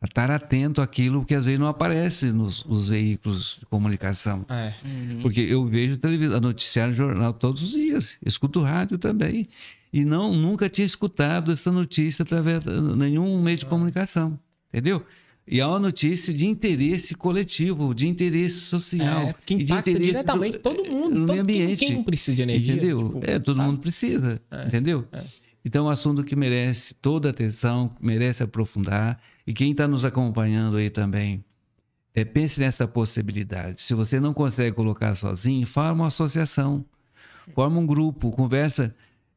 [0.00, 4.46] a estar atento àquilo que às vezes não aparece nos, nos veículos de comunicação.
[4.48, 4.72] É.
[5.22, 9.48] Porque eu vejo televisão, noticiário, jornal todos os dias, escuto rádio também.
[9.92, 14.38] E não nunca tinha escutado essa notícia através de nenhum meio de comunicação,
[14.72, 15.02] entendeu?
[15.50, 19.90] E é uma notícia de interesse coletivo, de interesse social, É, que e de impacta
[19.90, 21.78] interesse diretamente do- todo mundo, no todo- ambiente.
[21.86, 22.98] quem não precisa de energia, Entendeu?
[23.14, 23.66] tipo, é, todo sabe?
[23.70, 25.06] mundo precisa, entendeu?
[25.64, 29.18] Então é um assunto que merece toda a atenção, merece aprofundar.
[29.48, 31.42] E quem está nos acompanhando aí também,
[32.14, 33.80] é, pense nessa possibilidade.
[33.80, 36.84] Se você não consegue colocar sozinho, forma uma associação,
[37.54, 38.94] forma um grupo, conversa.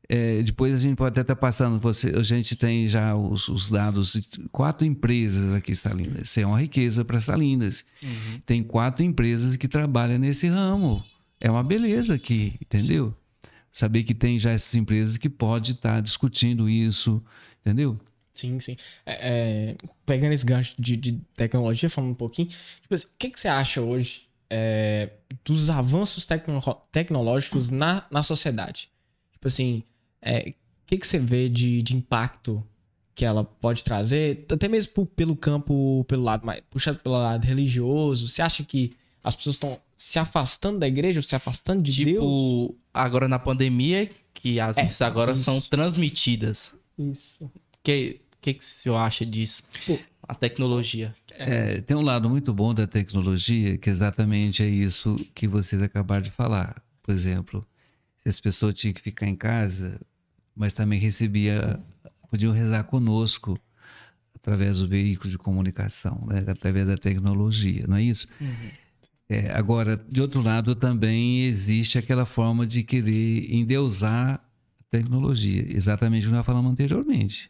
[0.09, 1.79] É, depois a gente pode até estar passando.
[1.79, 6.27] Você, a gente tem já os, os dados de quatro empresas aqui em Salinas.
[6.27, 7.85] Isso é uma riqueza para Salinas.
[8.45, 11.01] Tem quatro empresas que trabalham nesse ramo.
[11.39, 13.15] É uma beleza aqui, entendeu?
[13.71, 17.25] Saber que tem já essas empresas que pode estar discutindo isso,
[17.61, 17.97] entendeu?
[18.33, 18.77] Sim, sim.
[19.05, 19.75] É, é,
[20.05, 22.47] pegando esse gancho de, de tecnologia, falando um pouquinho,
[22.81, 25.09] tipo assim, o que, que você acha hoje é,
[25.45, 26.61] dos avanços tecno-
[26.91, 28.89] tecnológicos na, na sociedade?
[29.33, 29.83] Tipo assim,
[30.21, 30.53] é, o
[30.87, 32.63] que, que você vê de, de impacto
[33.13, 37.43] que ela pode trazer, até mesmo po- pelo campo, pelo lado mais, puxado pelo lado
[37.45, 38.27] religioso?
[38.29, 42.15] Você acha que as pessoas estão se afastando da igreja, ou se afastando de Deus?
[42.15, 45.43] Tipo, agora na pandemia, que as É, missas agora isso.
[45.43, 46.73] são transmitidas.
[46.97, 47.51] Isso.
[47.81, 49.63] O que, que, que o senhor acha disso?
[49.87, 49.97] Pô.
[50.27, 51.15] A tecnologia.
[51.31, 56.21] É, tem um lado muito bom da tecnologia, que exatamente é isso que vocês acabaram
[56.21, 56.81] de falar.
[57.01, 57.65] Por exemplo,
[58.19, 59.99] se as pessoas tinham que ficar em casa,
[60.55, 61.79] mas também recebia,
[62.29, 63.59] podiam rezar conosco
[64.35, 66.45] através do veículo de comunicação, né?
[66.47, 68.27] através da tecnologia, não é isso?
[69.27, 76.27] É, agora, de outro lado, também existe aquela forma de querer endeusar a tecnologia, exatamente
[76.27, 77.49] o que nós falamos anteriormente.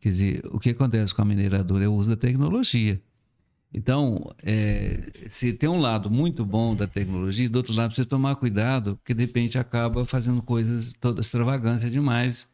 [0.00, 3.00] Quer dizer, o que acontece com a mineradora é o uso da tecnologia.
[3.72, 8.34] Então, é, se tem um lado muito bom da tecnologia, do outro lado precisa tomar
[8.36, 12.46] cuidado, porque de repente acaba fazendo coisas toda extravagância demais,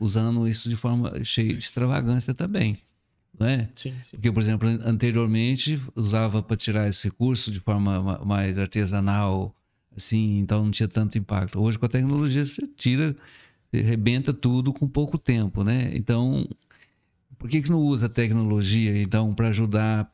[0.00, 2.78] usando isso de forma cheia de extravagância também,
[3.38, 3.68] não é?
[3.76, 3.96] Sim, sim.
[4.12, 9.54] Porque, por exemplo, anteriormente usava para tirar esse recurso de forma ma- mais artesanal,
[9.94, 11.60] assim, então não tinha tanto impacto.
[11.60, 13.14] Hoje, com a tecnologia, você tira,
[13.70, 15.90] você arrebenta tudo com pouco tempo, né?
[15.94, 16.48] Então,
[17.42, 20.08] por que, que não usa tecnologia, então, para ajudar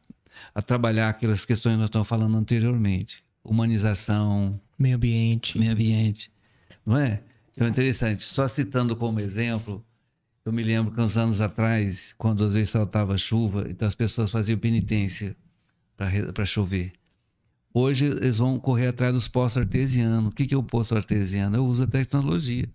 [0.54, 3.22] a trabalhar aquelas questões que nós estamos falando anteriormente?
[3.44, 5.58] Humanização, Meio ambiente.
[5.58, 6.30] meio ambiente,
[6.86, 7.20] não é?
[7.52, 8.22] Então é interessante.
[8.24, 9.84] Só citando como exemplo,
[10.44, 14.30] eu me lembro que uns anos atrás, quando às vezes saltava chuva, então as pessoas
[14.30, 15.36] faziam penitência
[16.34, 16.92] para chover.
[17.74, 20.32] Hoje eles vão correr atrás dos poços artesianos.
[20.32, 21.56] O que que é o poço artesiano?
[21.56, 22.68] Eu uso a tecnologia.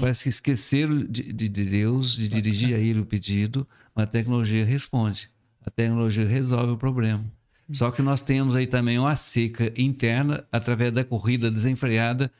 [0.00, 3.66] Parece que esqueceram de, de- de Deus, de dirigir a ele o pedido,
[4.02, 5.28] a tecnologia responde.
[5.64, 7.24] A tecnologia resolve o problema.
[7.72, 12.30] Só que nós temos aí também uma seca interna através da corrida desenfreada,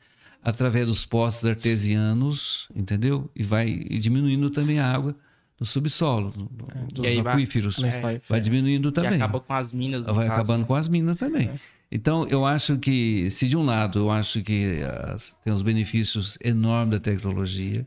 [0.43, 3.29] através dos poços artesianos, entendeu?
[3.35, 5.15] E vai e diminuindo também a água
[5.57, 6.47] do subsolo, do-
[6.93, 7.77] dos E aquíferos.
[7.77, 9.15] Mas vai- Vai diminuindo também.
[9.21, 10.07] acaba com as minas.
[10.07, 10.67] no Vai caso, acabando né?
[10.67, 11.51] com as minas também.
[11.91, 14.81] Então, eu acho que, se de um lado, eu acho que
[15.13, 17.85] as- tem os benefícios enormes da tecnologia,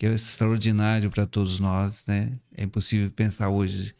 [0.00, 2.32] que é extraordinário para todos nós, né?
[2.56, 3.94] É impossível pensar hoje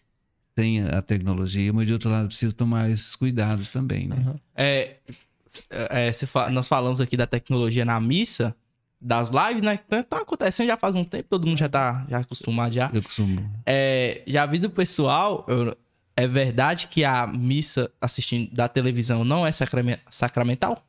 [0.58, 4.16] sem a tecnologia, mas de outro lado, precisa tomar esses cuidados também, né?
[4.56, 4.96] É,
[5.68, 8.56] é, você fa- nós falamos aqui da tecnologia na missa,
[8.98, 9.76] das lives, né?
[9.76, 12.90] Que tá acontecendo já faz um tempo, todo mundo já tá já acostumado já.
[12.94, 13.50] Eu costumo.
[13.66, 15.76] É, já aviso o pessoal, eu-
[16.16, 20.82] é verdade que a missa assistindo da televisão não é sacrame- sacramental?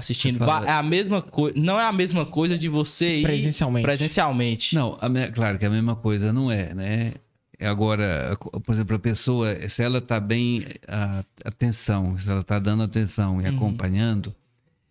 [0.00, 0.38] Assistindo.
[0.38, 1.56] Fala- É a mesma coisa.
[1.58, 3.84] Não é a mesma coisa de você ir Presencialmente.
[3.84, 4.74] presencialmente.
[4.74, 7.12] Não, a me- claro que a mesma coisa não é, né?
[7.58, 12.58] É Agora, por exemplo, a pessoa, se ela está bem a atenção, se ela está
[12.58, 13.42] dando atenção Uhum.
[13.42, 14.34] e acompanhando,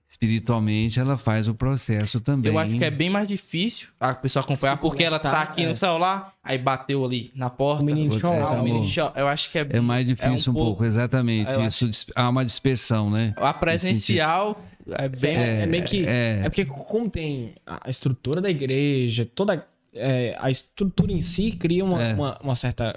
[0.08, 2.52] espiritualmente ela faz o processo também.
[2.52, 5.64] Eu acho que é bem mais difícil a pessoa acompanhar, Se porque ela tá aqui
[5.64, 5.68] é.
[5.68, 7.84] no celular, aí bateu ali na porta.
[7.84, 8.44] O menino chora.
[8.44, 9.14] Ah, o menino chora.
[9.16, 11.50] Eu acho que é, É mais difícil um, pouco, exatamente.
[11.52, 13.34] Eu Isso dis- há uma dispersão, né?
[13.38, 14.60] A presencial
[14.98, 15.36] é bem.
[15.38, 16.06] É, é meio que.
[16.06, 16.42] é.
[16.46, 19.66] É, porque, como tem a estrutura da igreja, toda.
[19.94, 22.14] é, a estrutura em si cria uma, É.
[22.14, 22.96] uma, uma certa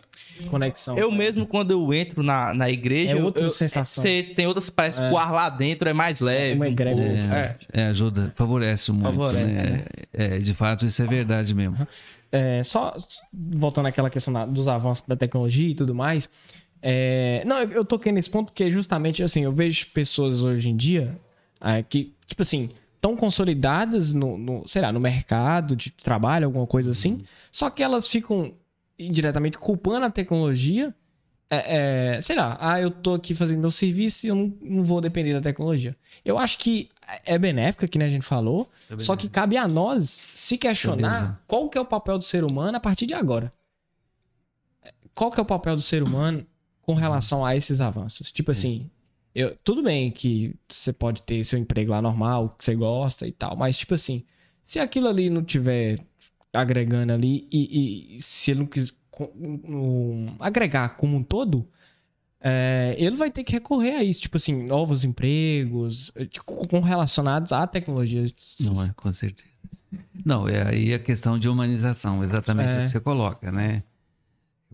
[0.49, 0.97] conexão.
[0.99, 4.03] Eu mesmo, quando eu entro na, na igreja, É eu- outra eu- sensação.
[4.05, 6.55] Você tem outras, parece que o ar lá dentro é mais leve.
[6.57, 7.07] Uma um egrégora.
[7.07, 7.33] pouco.
[7.33, 9.05] É, é, ajuda, favorece muito.
[9.07, 9.85] Favorece, né?
[10.13, 11.77] É, de fato, isso é verdade mesmo.
[12.31, 12.95] É, só
[13.33, 16.29] voltando àquela questão da- dos avanços da tecnologia e tudo mais.
[16.83, 20.77] é, não, eu, eu toquei nesse ponto porque justamente assim, eu vejo pessoas hoje em
[20.77, 21.17] dia
[21.63, 26.67] é, que, tipo assim, estão consolidadas no, no, sei lá, no mercado de trabalho, alguma
[26.67, 28.55] coisa assim, só que elas ficam
[28.99, 30.95] indiretamente culpando a tecnologia.
[31.51, 34.85] é, é, sei lá, ah, eu tô aqui fazendo meu serviço e eu não, não
[34.85, 35.97] vou depender da tecnologia.
[36.25, 36.89] Eu acho que
[37.25, 41.69] é benéfica, que nem a gente falou, só que cabe a nós se questionar qual
[41.69, 43.53] que é o papel do ser humano a partir de agora.
[45.15, 46.47] Qual que é o papel do ser humano
[46.81, 48.33] com relação a esses avanços?
[48.33, 48.89] Tipo assim,
[49.35, 53.33] eu, tudo bem que você pode ter seu emprego lá normal, que você gosta e
[53.33, 54.25] tal, mas tipo assim,
[54.63, 55.97] se aquilo ali não tiver
[56.53, 58.93] agregando ali e, e se ele não quiser
[59.41, 61.67] um, agregar como um todo,
[62.41, 66.81] é, ele vai ter que recorrer a isso, tipo assim, novos empregos eh, tipo, com
[66.81, 68.25] relacionados à tecnologia.
[68.61, 69.49] Não é, com certeza.
[70.25, 72.81] Não, é aí a questão de humanização, exatamente É.
[72.81, 73.83] o que você coloca, né?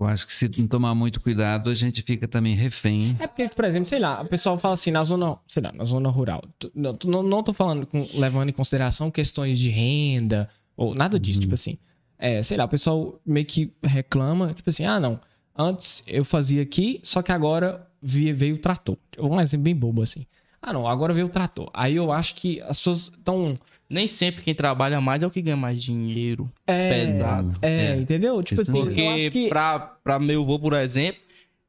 [0.01, 3.17] Eu acho que se não tomar muito cuidado, a gente fica também refém.
[3.19, 5.85] É porque, por exemplo, sei lá, o pessoal fala assim, na zona, sei lá, na
[5.85, 6.43] zona rural.
[6.75, 11.41] Não, não, não tô falando com- levando em consideração questões de renda ou nada disso,
[11.41, 11.79] tipo assim.
[12.19, 15.21] É, sei lá, o pessoal meio que reclama, tipo assim, ah, não,
[15.57, 18.97] antes eu fazia aqui, só que agora veio o trator.
[19.19, 20.27] Um exemplo bem bobo assim.
[20.61, 21.71] Ah, não, agora veio o trator.
[21.73, 23.59] Aí eu acho que as pessoas estão.
[23.91, 26.49] Nem sempre quem trabalha mais é o que ganha mais dinheiro.
[26.67, 27.59] É, Pesado.
[27.63, 28.43] É, entendeu?
[28.43, 29.49] Tipo assim, Porque que...
[29.49, 31.23] pra, pra meu avô, por exemplo,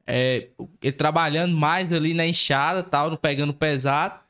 [0.06, 0.48] é,
[0.82, 4.20] ele trabalhando mais ali na enxada tal, não pegando pesado,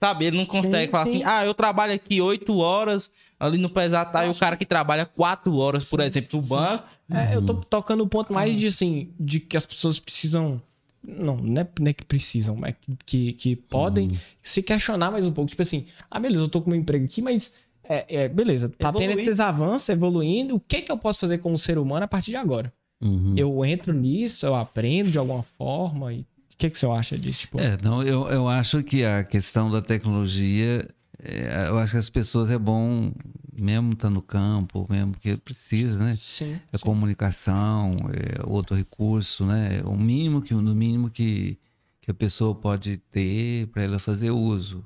[0.00, 0.26] sabe?
[0.26, 1.10] Ele não consegue Sim, falar sim.
[1.10, 4.24] assim, ah, eu trabalho aqui oito horas ali no pesado, tá?
[4.24, 8.02] E o cara que trabalha quatro horas, por exemplo, no banco, É, eu tô tocando
[8.04, 10.62] o ponto mais de assim, de que as pessoas precisam.
[11.04, 12.74] Não, não é, não é que precisam, mas
[13.04, 15.50] que, que podem se questionar mais um pouco.
[15.50, 17.52] Tipo assim, ah, beleza, eu tô com meu emprego aqui, mas
[17.88, 19.26] É, é, beleza, tá tendo Evoluir.
[19.26, 20.54] esses avanços, evoluindo.
[20.54, 22.70] O que que eu posso fazer como ser humano a partir de agora?
[23.00, 23.34] Uhum.
[23.36, 26.12] Eu entro nisso, eu aprendo de alguma forma.
[26.12, 26.26] E o
[26.56, 27.40] que que você acha disso?
[27.40, 30.86] Tipo, É, não, eu, eu acho que a questão da tecnologia,
[31.20, 33.12] é, eu acho que as pessoas é bom,
[33.52, 36.16] mesmo estar no campo, mesmo que precisa, né?
[36.20, 36.58] sim.
[36.72, 39.82] É comunicação, é outro recurso, né?
[39.84, 41.58] O mínimo que, no mínimo que,
[42.00, 44.84] que a pessoa pode ter para ela fazer uso.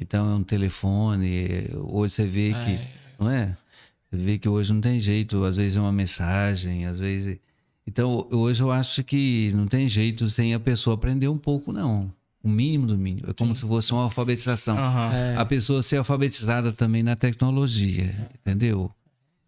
[0.00, 3.56] Então é um telefone, é, hoje você vê que, não é?
[4.10, 7.38] Você vê que hoje não tem jeito, às vezes é uma mensagem, às vezes.
[7.86, 12.12] Então hoje eu acho que não tem jeito sem a pessoa aprender um pouco, não.
[12.46, 13.28] O mínimo do mínimo.
[13.28, 14.78] É como se fosse uma alfabetização.
[14.78, 15.12] Aham.
[15.12, 15.36] É.
[15.36, 18.88] A pessoa ser alfabetizada também na tecnologia, entendeu?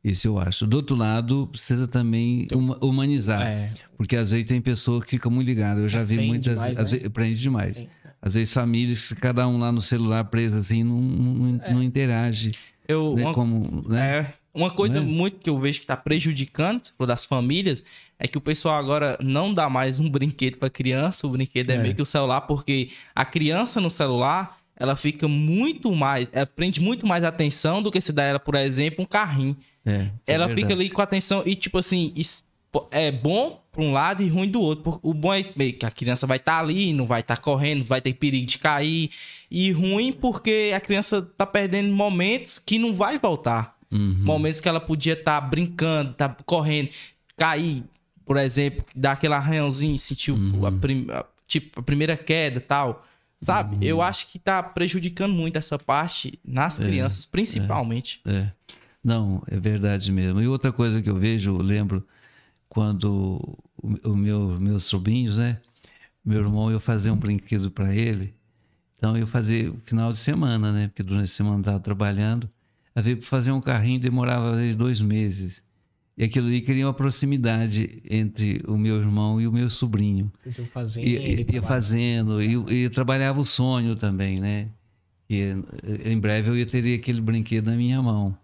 [0.03, 0.67] Isso eu acho.
[0.67, 3.43] Do outro lado, precisa também huma- humanizar.
[3.47, 3.71] É.
[3.97, 5.81] Porque às vezes tem pessoa que fica muito ligada.
[5.81, 6.55] Eu já vi Aprende muitas.
[6.55, 6.97] demais, às né?
[6.99, 7.83] vezes, prende demais.
[8.21, 11.73] Às vezes famílias, cada um lá no celular preso assim, não, não, É.
[11.73, 12.53] não interage.
[12.89, 13.23] Eu, né?
[13.23, 14.01] uma, Como, né?
[14.19, 15.07] é, uma coisa Né?
[15.07, 17.85] muito que eu vejo que tá prejudicando das famílias
[18.19, 21.75] é que o pessoal agora não dá mais um brinquedo pra criança, o brinquedo é,
[21.75, 21.79] É.
[21.79, 26.81] meio que o celular, porque a criança no celular, ela fica muito mais, ela prende
[26.81, 29.57] muito mais atenção do que se dá ela, por exemplo, um carrinho.
[29.87, 29.91] É,
[30.27, 30.81] é ela fica verdade.
[30.81, 32.13] ali com atenção e, tipo assim,
[32.91, 34.99] é bom pra um lado e ruim do outro.
[35.03, 38.01] O bom é meio que a criança vai estar ali, não vai estar correndo, vai
[38.01, 39.11] ter perigo de cair.
[39.51, 43.78] E ruim porque a criança tá perdendo momentos que não vai voltar.
[43.91, 44.17] Uhum.
[44.21, 46.91] Momentos que ela podia estar brincando, tá correndo,
[47.37, 47.85] cair,
[48.27, 50.67] por exemplo, dar aquele arranhãozinho, sentir Uhum.
[50.67, 53.05] a, prim- a- tipo, a primeira queda e tal.
[53.41, 53.77] Sabe?
[53.77, 53.83] Uhum.
[53.83, 58.21] Eu acho que tá prejudicando muito essa parte nas crianças, principalmente.
[58.27, 58.51] É.
[59.03, 60.43] Não, é verdade mesmo.
[60.43, 62.03] E outra coisa que eu vejo, eu lembro
[62.69, 63.41] quando
[63.81, 65.59] o, o meu, meus sobrinhos, né?
[66.25, 68.35] Meu irmão, eu fazia um brinquedo para ele.
[68.97, 70.89] Então eu fazia o final de semana, né?
[70.89, 72.49] Porque durante a semana eu estava trabalhando.
[72.99, 75.63] Às vezes fazer um carrinho demorava às vezes, dois meses.
[76.17, 80.33] E aquilo ali cria uma proximidade entre o meu irmão e o meu sobrinho.
[80.37, 81.07] Vocês iam fazendo.
[81.07, 84.69] E, e, ia fazendo, e, e trabalhava o sonho também, né?
[85.31, 88.37] E eh, em breve eu ia ter aquele brinquedo na minha mão,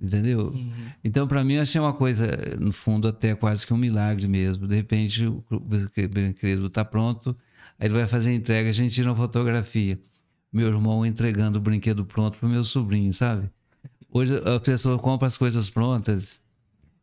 [0.00, 0.54] entendeu?
[1.02, 2.30] Então, para mim, eu achei uma coisa,
[2.60, 4.68] no fundo, até quase que um milagre mesmo.
[4.68, 7.30] De repente, o brinque- brinquedo está pronto,
[7.76, 9.98] aí ele vai fazer a entrega, a gente tira uma fotografia.
[10.52, 13.50] Meu irmão entregando o brinquedo pronto para o meu sobrinho, sabe?
[14.12, 16.40] Hoje a pessoa compra as coisas prontas.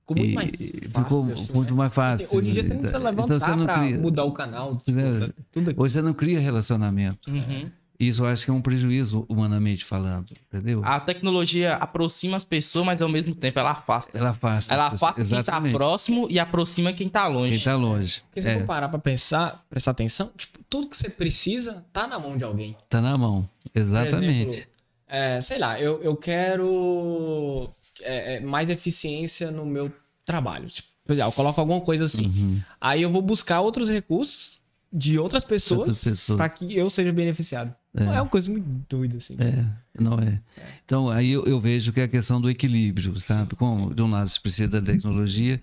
[0.01, 1.77] Ficou muito mais fácil, ficou assim, muito né?
[1.77, 2.27] mais fácil.
[2.31, 4.75] Hoje em dia você não precisa Então levantar pra cria- mudar o canal.
[4.77, 5.29] tipo, É.
[5.51, 5.73] Tudo.
[5.77, 7.29] Hoje você não cria relacionamento.
[7.31, 7.69] Uhum.
[7.99, 10.81] Isso eu acho que é um prejuízo, humanamente falando, entendeu?
[10.83, 14.17] A tecnologia aproxima as pessoas, mas ao mesmo tempo ela afasta.
[14.17, 14.73] Ela afasta.
[14.73, 15.73] Ela afasta quem tá Exatamente.
[15.73, 17.51] próximo e aproxima quem tá longe.
[17.55, 18.21] Quem tá longe.
[18.25, 22.05] Porque se É, for parar pra pensar, prestar atenção, tipo, tudo que você precisa tá
[22.07, 22.75] na mão de alguém.
[22.89, 23.47] tá na mão.
[23.73, 24.67] Exatamente.
[25.13, 27.69] É, sei lá, eu, eu quero
[28.01, 29.93] é, é, mais eficiência no meu
[30.25, 30.67] trabalho.
[30.67, 32.25] Tipo, eu coloco alguma coisa assim.
[32.25, 32.61] Uhum.
[32.81, 34.59] Aí eu vou buscar outros recursos
[34.91, 36.37] de outras pessoas Outras pessoas.
[36.37, 37.75] para que eu seja beneficiado.
[37.95, 38.03] É.
[38.03, 39.35] uma coisa muito doida, assim.
[39.39, 39.63] É,
[40.01, 40.39] não é.
[40.83, 43.55] Então, aí eu, eu vejo que é a questão do equilíbrio, sabe?
[43.55, 45.61] Como, de um lado, se precisa da tecnologia,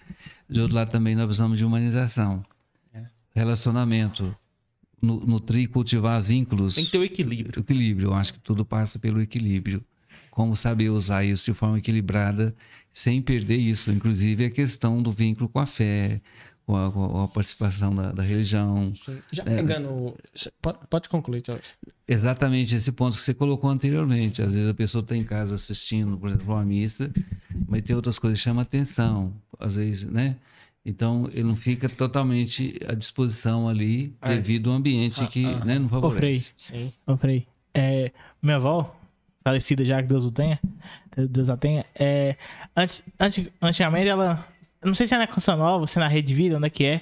[0.48, 2.44] de outro lado, também nós precisamos de humanização.
[2.94, 3.02] É.
[3.34, 4.32] Relacionamento.
[5.02, 6.74] Nu- Nutrir e cultivar vínculos.
[6.74, 7.60] Tem que ter o equilíbrio.
[7.62, 8.08] equilíbrio.
[8.08, 9.82] Eu acho que tudo passa pelo equilíbrio.
[10.30, 12.54] Como saber usar isso de forma equilibrada,
[12.92, 13.90] sem perder isso.
[13.90, 16.20] Inclusive a questão do vínculo com a fé,
[16.66, 18.92] com a, com a participação da, da religião.
[19.32, 19.56] Já É.
[19.56, 20.14] pegando.
[20.62, 21.58] Pode, pode concluir, Tio.
[22.06, 24.42] Exatamente esse ponto que você colocou anteriormente.
[24.42, 27.10] Às vezes a pessoa está em casa assistindo, por exemplo, uma missa,
[27.68, 29.32] mas tem outras coisas que chamam atenção.
[29.58, 30.36] Às vezes, né?
[30.90, 34.28] Então ele não fica totalmente à disposição ali É.
[34.34, 36.52] devido ao ambiente que né, não Ô, Frei, favorece.
[36.56, 36.92] Sim.
[37.06, 38.12] ô, Frei, é,
[38.42, 38.94] minha avó,
[39.44, 40.58] falecida já, que Deus o tenha,
[41.16, 42.36] Deus a tenha, é,
[42.76, 44.46] antes, antes, antigamente ela,
[44.82, 46.84] não sei se é na Canção Nova, se é na Rede Vida, onde é que
[46.84, 47.00] é,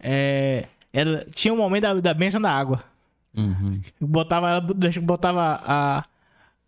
[0.00, 2.82] é, ela tinha um momento da, da bênção da água.
[3.36, 3.80] Uhum.
[4.00, 4.60] Botava, ela
[5.02, 6.04] botava a,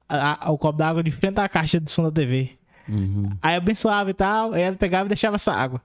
[0.08, 2.50] a- a- o copo d'água de frente à caixa de som da TV.
[2.88, 3.36] Uhum.
[3.42, 5.80] Aí abençoava e tal, aí ela pegava e deixava essa água.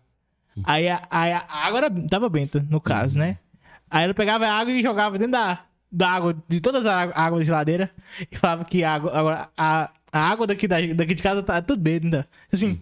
[0.64, 3.38] Aí a, aí a água era, tava benta, no caso, né?
[3.89, 5.60] Aí ela pegava a água e jogava dentro da,
[5.91, 7.89] da água, de todas as águ- águas de geladeira,
[8.32, 11.62] e falava que a água, agora, a, a água daqui, da, daqui de casa tá
[11.62, 12.28] tudo benta.
[12.52, 12.80] Assim,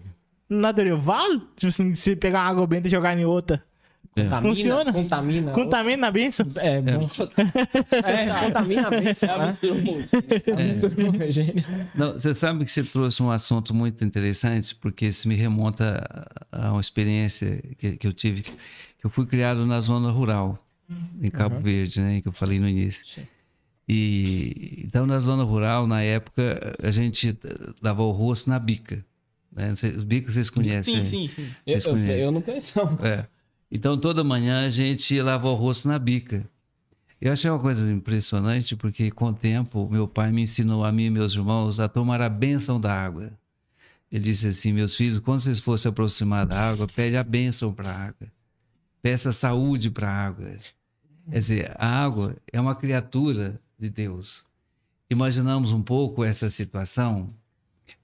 [0.48, 1.40] na teoria, vale?
[1.56, 3.62] Tipo assim, se pegar uma água benta e jogar em outra.
[4.24, 4.92] Contamina, Funciona.
[4.92, 5.52] Contamina.
[5.52, 6.46] contamina na benção.
[6.56, 7.08] É, bom.
[8.04, 9.46] É, contamina a bênção, É a né?
[9.48, 10.16] mistura muito.
[10.16, 11.88] É a mistura.
[11.94, 16.02] Não, você sabe que você trouxe um assunto muito interessante, porque isso me remonta
[16.52, 18.42] a a uma experiência que, que eu tive.
[18.42, 18.52] Que
[19.06, 20.58] eu fui criado na zona rural,
[21.22, 22.20] em Cabo Verde, né?
[22.20, 23.06] Que eu falei no início.
[23.06, 23.22] Sim.
[23.88, 27.36] E então na zona rural, na época, a gente
[27.82, 29.00] dava o rosto na bica.
[29.52, 29.74] Né?
[29.74, 30.94] Cê- Os bicos vocês conhecem?
[31.04, 31.28] Sim, né?
[31.28, 31.30] sim.
[31.34, 31.50] sim.
[31.66, 32.78] Eu, eu, eu não conheço.
[32.78, 32.98] não.
[33.04, 33.26] É.
[33.70, 36.48] Então toda manhã a gente lava o rosto na bica.
[37.20, 41.04] Eu achei uma coisa impressionante porque com o tempo meu pai me ensinou a mim
[41.04, 43.30] e meus irmãos a tomar a bênção da água.
[44.10, 47.72] Ele disse assim, meus filhos, quando vocês fossem se aproximar da água, pede a bênção
[47.72, 48.26] para a água.
[49.00, 50.56] Peça saúde para a água.
[51.30, 54.42] Quer dizer, a água é uma criatura de Deus.
[55.08, 57.32] Imaginamos um pouco essa situação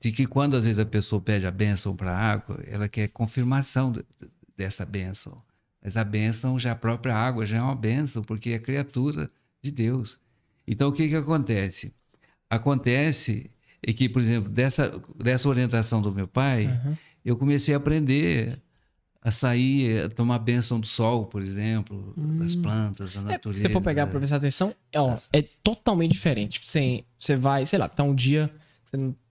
[0.00, 3.08] de que quando às vezes a pessoa pede a bênção para a água, ela quer
[3.08, 4.04] confirmação de-
[4.56, 5.42] dessa bênção.
[5.86, 9.30] Mas a bênção, já a própria água já é uma bênção, porque é criatura
[9.62, 10.18] de Deus.
[10.66, 11.92] Então o que, que acontece?
[12.50, 13.48] Acontece
[13.80, 16.76] é que, por exemplo, dessa, dessa orientação do meu pai,
[17.24, 18.60] eu comecei a aprender
[19.22, 23.62] a sair, a tomar bênção do sol, por exemplo, das plantas, da É, natureza.
[23.62, 26.54] se você for pegar pra prestar atenção, é, ó, é totalmente diferente.
[26.54, 28.52] Tipo, Você, você vai, sei lá, tá um dia,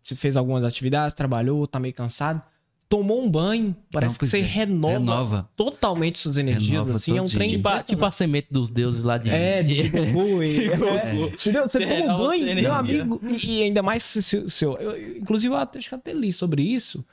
[0.02, 2.42] você fez algumas atividades, trabalhou, tá meio cansado,
[2.88, 4.42] tomou um banho, parece que pois você é.
[4.44, 5.50] renova, Renova.
[5.56, 9.04] totalmente suas energias, Renova assim, é um trem Tipo, a- tipo a semente dos deuses
[9.04, 9.30] lá de.
[9.30, 10.68] É, de de- Goku e...
[10.70, 11.16] é.
[11.16, 11.64] Entendeu?
[11.68, 14.78] Você toma um banho, meu amigo, e, ainda mais se se- se eu,
[15.18, 17.04] Inclusive, eu até, acho que até li sobre isso.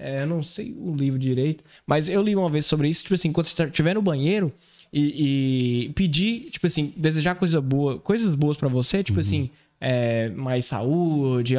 [0.00, 3.14] É, eu não sei o livro direito, mas eu li uma vez sobre isso, tipo
[3.14, 4.52] assim, quando você estiver no banheiro
[4.92, 9.50] e, e pedir, tipo assim, desejar coisa boa, coisas boas pra você, tipo assim,
[9.80, 11.54] é, mais saúde,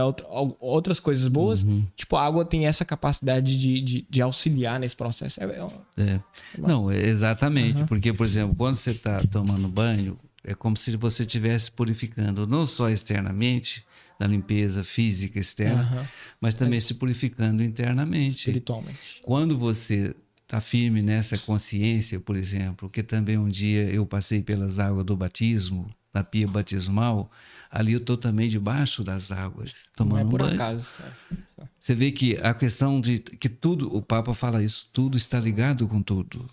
[0.60, 1.66] outras coisas boas,
[1.96, 5.42] tipo, a água tem essa capacidade de, de, de auxiliar nesse processo.
[5.44, 6.20] É, é uma- É.
[6.58, 7.84] Não, é exatamente.
[7.86, 12.66] Porque, por exemplo, quando você está tomando banho, é como se você estivesse purificando não
[12.68, 13.84] só externamente,
[14.20, 16.08] na limpeza física externa, Aham.
[16.42, 18.40] mas também se purificando internamente.
[18.40, 19.22] espiritualmente.
[19.22, 20.14] Quando você
[20.44, 25.16] está firme nessa consciência, por exemplo, que também um dia eu passei pelas águas do
[25.16, 27.32] batismo, na pia batismal,
[27.70, 30.54] ali eu estou também debaixo das águas, Não tomando é um por banho.
[30.56, 30.92] acaso.
[31.02, 31.64] é.
[31.80, 35.88] Você vê que a questão de que tudo, o Papa fala isso, tudo está ligado
[35.88, 36.50] com tudo.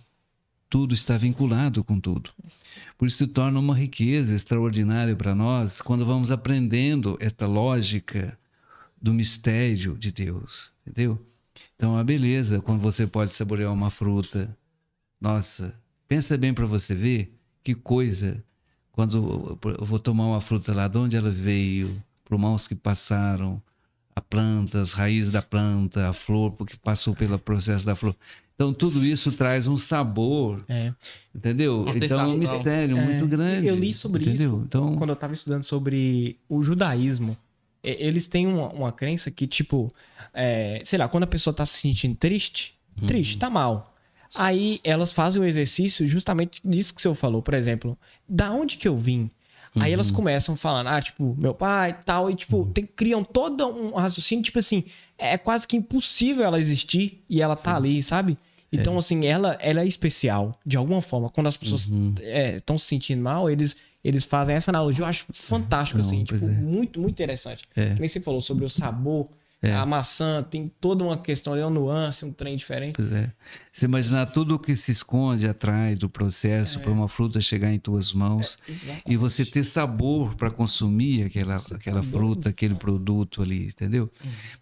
[0.69, 2.31] Tudo está vinculado com tudo.
[2.99, 8.37] Por isso se torna uma riqueza extraordinária para nós quando vamos aprendendo esta lógica
[9.01, 11.25] do mistério de Deus, entendeu?
[11.77, 14.57] Então a beleza quando você pode saborear uma fruta.
[15.21, 15.75] Nossa,
[16.09, 18.43] pensa bem para você ver que coisa
[18.97, 23.63] quando eu vou tomar uma fruta lá, de onde ela veio, por mãos que passaram,
[24.15, 28.17] a planta, as raízes da planta, a flor, porque passou pelo processo da flor.
[28.55, 30.95] Então, tudo isso traz um sabor, É.
[31.35, 31.85] entendeu?
[31.95, 33.67] Então, é um mistério É, muito grande.
[33.69, 34.55] Eu li sobre entendeu?
[34.57, 37.37] isso Então, quando eu tava estudando sobre o judaísmo.
[37.85, 39.95] E- Eles têm uma, uma crença que, tipo,
[40.33, 43.07] é, sei lá, quando a pessoa tá se sentindo triste, Uhum.
[43.07, 43.95] triste, tá mal.
[44.35, 47.43] Aí elas fazem o exercício justamente disso que o senhor falou.
[47.43, 47.97] Por exemplo,
[48.29, 49.31] da onde que eu vim?
[49.77, 49.95] Aí Uhum.
[49.95, 52.73] elas começam falando, ah, tipo, meu pai e tal, e tipo, Uhum.
[52.73, 54.85] tem- criam todo um raciocínio, tipo assim,
[55.19, 58.39] é quase que impossível ela existir e ela tá ali, sabe?
[58.73, 61.29] Então, assim, ela, ela é especial, de alguma forma.
[61.31, 62.15] Quando as pessoas Uhum.
[62.57, 65.05] estão se sentindo mal, eles, eles fazem essa analogia.
[65.05, 66.49] Eu acho fantástico, Não, assim, tipo, é.
[66.49, 67.63] muito, muito interessante.
[67.77, 67.95] É.
[67.99, 69.29] Nem você falou sobre o sabor,
[69.63, 72.95] a maçã, tem toda uma questão ali, uma nuance, um trem diferente.
[72.95, 73.33] pois é.
[73.73, 77.79] Você imaginar tudo o que se esconde atrás do processo para uma fruta chegar em
[77.79, 79.03] tuas mãos exatamente.
[79.07, 84.11] e você ter sabor para consumir aquela, aquela fruta, aquele produto ali, entendeu?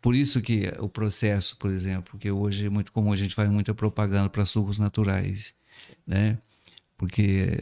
[0.00, 3.50] Por isso que o processo, por exemplo, que hoje é muito comum, a gente faz
[3.50, 5.54] muita propaganda para sucos naturais,
[6.06, 6.38] né?
[6.96, 7.60] Porque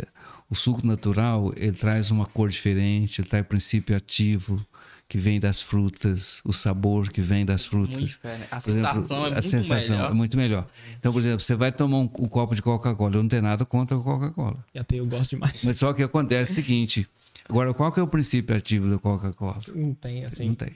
[0.49, 4.65] o suco natural, ele traz uma cor diferente, ele traz princípio ativo
[5.13, 7.99] que vem das frutas, o sabor que vem das frutas.
[7.99, 8.19] Muito.
[8.51, 10.11] A Por exemplo, sensação é a muito sensação melhor.
[10.11, 10.67] é muito melhor.
[10.99, 13.63] Então, por exemplo, você vai tomar um, um copo de Coca-Cola, eu não tenho nada
[13.67, 14.65] contra a Coca-Cola.
[14.75, 15.63] E até eu gosto demais.
[15.65, 17.07] Mas só que acontece o seguinte,
[17.47, 19.61] agora qual que é o princípio ativo da Coca-Cola?
[19.75, 20.47] Não tem, assim.
[20.49, 20.71] Não tem.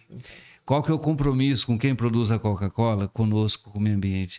[0.66, 4.38] Qual que é o compromisso com quem produz a Coca-Cola, conosco, com o meio ambiente?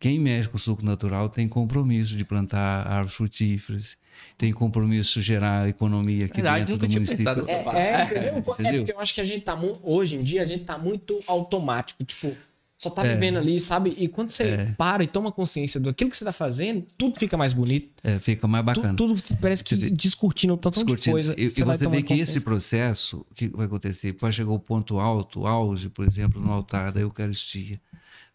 [0.00, 3.96] Quem mexe com o suco natural tem compromisso de plantar árvores frutíferas,
[4.38, 7.24] tem compromisso gerar economia aqui Verdade, dentro nunca do município.
[7.24, 7.50] parte.
[7.50, 8.32] É, entendeu?
[8.58, 8.80] É Entendeu?
[8.82, 9.80] porque eu acho que a gente tá muito.
[9.82, 12.02] Hoje em dia, a gente tá muito automático.
[12.04, 12.34] Tipo,
[12.78, 13.12] só tá É.
[13.14, 13.94] vivendo ali, sabe?
[13.98, 17.52] E quando você para e toma consciência daquilo que você tá fazendo, tudo fica mais
[17.52, 17.90] bonito.
[18.02, 18.94] É, fica mais Tu- bacana.
[18.96, 21.34] Tudo, parece que Você vê- discutindo tanto de coisa.
[21.36, 24.14] E, e vai você vê que esse processo, o que vai acontecer?
[24.14, 27.78] Pode chegar ao ponto alto, auge, por exemplo, no altar da Eucaristia.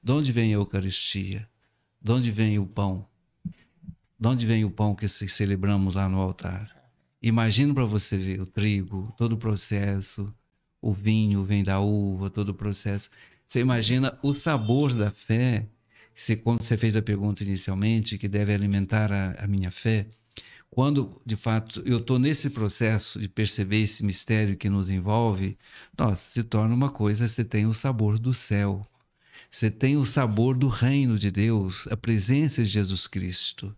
[0.03, 1.47] De onde vem a Eucaristia?
[1.99, 3.07] De onde vem o pão?
[4.17, 6.71] De onde vem o pão que se- celebramos lá no altar?
[7.21, 10.33] Imagina para você ver o trigo, todo o processo,
[10.81, 13.09] o vinho vem da uva, todo o processo.
[13.45, 15.67] Você imagina o sabor da fé,
[16.15, 20.07] você, quando você fez a pergunta inicialmente, que deve alimentar a, a minha fé,
[20.69, 25.57] quando de fato eu estou nesse processo de perceber esse mistério que nos envolve,
[25.97, 28.85] nossa, se torna uma coisa, você tem o sabor do céu,
[29.49, 33.75] você tem o sabor do reino de Deus, a presença de Jesus Cristo.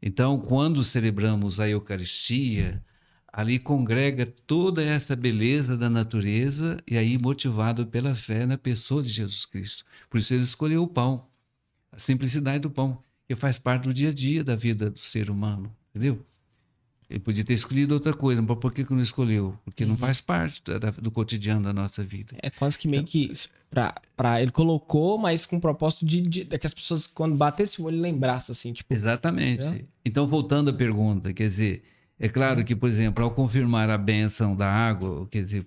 [0.00, 2.82] Então, quando celebramos a Eucaristia,
[3.32, 9.08] ali congrega toda essa beleza da natureza e aí motivado pela fé na pessoa de
[9.08, 9.84] Jesus Cristo.
[10.08, 11.26] Por isso ele escolheu o pão,
[11.92, 15.30] a simplicidade do pão, que faz parte do dia a dia da vida do ser
[15.30, 16.24] humano, entendeu?
[17.10, 19.58] Ele podia ter escolhido outra coisa, mas por que, que não escolheu?
[19.64, 22.36] Porque não faz parte da- do cotidiano da nossa vida.
[22.42, 23.32] É quase que meio que.
[23.70, 27.34] Pra, pra, ele colocou, mas com o propósito de, de, de que as pessoas, quando
[27.34, 28.92] batessem o olho, lembrassem, assim, tipo.
[28.92, 29.64] Exatamente.
[29.64, 29.80] É.
[30.04, 31.82] Então, voltando à pergunta, quer dizer,
[32.18, 35.66] é claro que, por exemplo, ao confirmar a benção da água, quer dizer,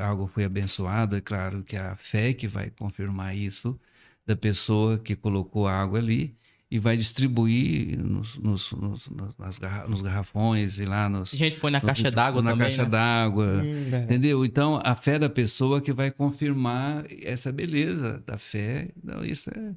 [0.00, 3.78] a água foi abençoada, é claro que é a fé que vai confirmar isso
[4.26, 6.36] da pessoa que colocou a água ali
[6.74, 9.02] e vai distribuir nos, nos, nos,
[9.38, 11.34] nas garra- nos garrafões e lá nos.
[11.34, 12.88] A gente põe na nos- caixa d'água Na também, caixa né?
[12.88, 13.60] d'água.
[13.62, 14.02] Hum.
[14.04, 14.42] Entendeu?
[14.42, 18.88] Então, a fé da pessoa que vai confirmar essa beleza da fé.
[18.96, 19.74] Então, isso é.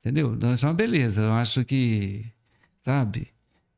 [0.00, 0.32] Entendeu?
[0.34, 1.20] Então, isso é uma beleza.
[1.20, 2.24] Eu acho que,
[2.80, 3.28] sabe,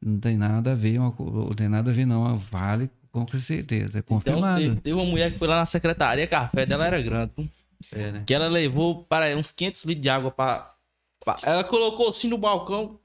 [0.01, 2.37] não tem nada a ver, uma não tem nada a ver, não.
[2.37, 3.99] Vale com certeza.
[3.99, 4.61] É Então, confirmado.
[4.61, 7.33] teve, teve uma mulher que foi lá na secretaria, que a fé dela era grande.
[7.93, 8.23] É, né?
[8.25, 10.74] Que ela levou para uns 500 litros de água pra,
[11.43, 12.99] Ela colocou assim no balcão,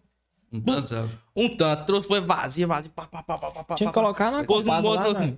[0.52, 1.10] Um tanto, sabe?
[1.36, 2.92] um tanto, trouxe, foi vazia, vazia.
[2.96, 4.72] Pá, pá, pá, pá, pá, Tinha que pá, colocar na Pôs um
[5.12, 5.38] assim.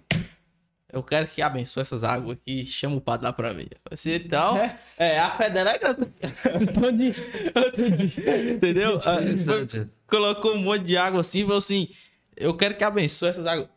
[0.93, 3.65] Eu quero que abençoe essas águas aqui, chama o padre lá pra mim.
[3.89, 4.57] Assim, então,
[4.97, 5.77] é, a fé dela é
[6.91, 7.15] dia.
[8.55, 8.97] Entendeu?
[8.97, 9.87] Ah, foi- Interessante.
[10.07, 11.87] colocou um monte de água assim, falou assim:
[12.35, 13.69] Eu quero que abençoe essas águas.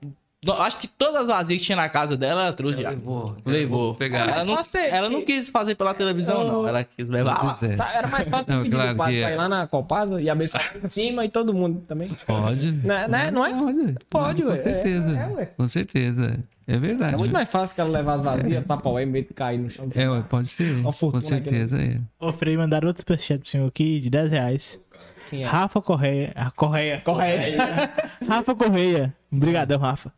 [0.53, 2.97] Acho que todas as vazias que tinha na casa dela, ela trouxe de água.
[2.99, 3.37] levou.
[3.47, 3.85] Levou.
[3.87, 4.29] Vou pegar.
[4.29, 4.57] Ela não,
[4.91, 6.67] ela não quis fazer pela televisão, não.
[6.67, 7.59] Ela quis levar lá.
[7.63, 7.77] É.
[7.77, 9.35] Tá, Era mais fácil Não, pedir claro padre que pra é.
[9.35, 12.09] ir lá na Copasa e abençoar em cima e todo mundo também.
[12.27, 12.73] Pode.
[12.73, 13.31] Né, né?
[13.31, 13.53] Não é?
[13.55, 13.95] Pode.
[14.11, 14.57] Pode, com ué.
[14.57, 15.11] certeza.
[15.11, 15.47] É, é, ué.
[15.47, 16.39] com certeza.
[16.67, 17.15] É verdade.
[17.15, 19.59] É muito mais fácil que ela levar as vazias, tapar o em vez de cair
[19.59, 19.89] no chão.
[19.95, 20.83] É, ué, pode ser.
[20.83, 22.01] Com certeza é.
[22.19, 24.81] Ô, Frei, mandaram outro superchat pro senhor aqui de 10 reais.
[25.29, 25.47] Quem é?
[25.47, 26.33] Rafa Correia.
[26.35, 27.01] A Correia.
[27.05, 27.91] Correia.
[28.27, 29.15] Rafa Correia.
[29.33, 30.13] Obrigadão, Rafa.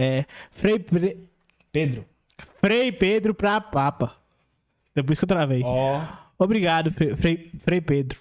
[0.00, 1.16] É, Frei, Pre-
[1.72, 2.04] Pedro.
[2.60, 4.14] Frei Pedro pra Papa.
[4.94, 5.62] Depois que eu travei.
[5.64, 6.00] Ó.
[6.38, 8.18] Obrigado, Frei, Frei, Frei Pedro.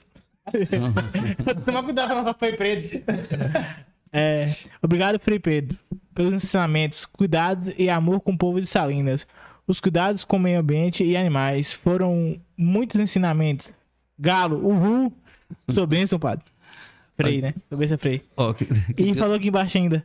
[1.66, 3.04] Toma cuidado com a Frei Pedro.
[4.12, 5.78] É, obrigado, Frei Pedro,
[6.16, 9.28] pelos ensinamentos, cuidado e amor com o povo de Salinas.
[9.68, 13.72] Os cuidados com o meio ambiente e animais foram muitos ensinamentos.
[14.18, 15.14] Galo, uhul.
[15.74, 16.46] Sou bênção, padre.
[17.18, 17.54] Frei, né?
[17.68, 18.22] Sou bênção, Frei.
[18.38, 18.66] Ó, que-
[18.98, 20.04] E falou aqui embaixo ainda.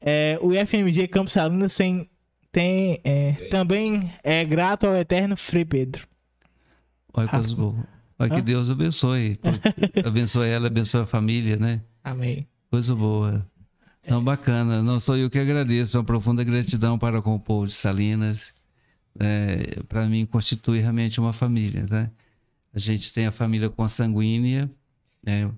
[0.00, 2.10] É, o IFMG Campos Salinas tem,
[2.52, 6.06] tem, é, também é grato ao eterno Frei Pedro.
[7.12, 7.76] Olha coisas boas.
[8.18, 8.42] Olha que?
[8.42, 9.38] Deus abençoe.
[10.04, 11.82] abençoe ela, abençoe a família, né?
[12.02, 12.46] Amém.
[12.70, 13.44] Coisa boa.
[14.08, 14.82] Não, bacana.
[14.82, 15.98] Não sou eu que agradeço.
[15.98, 18.54] Uma profunda gratidão para com o povo de Salinas.
[19.18, 22.10] É, para mim, constitui realmente uma família, né?
[22.72, 24.68] A gente tem a família consanguínea,
[25.22, 25.50] né?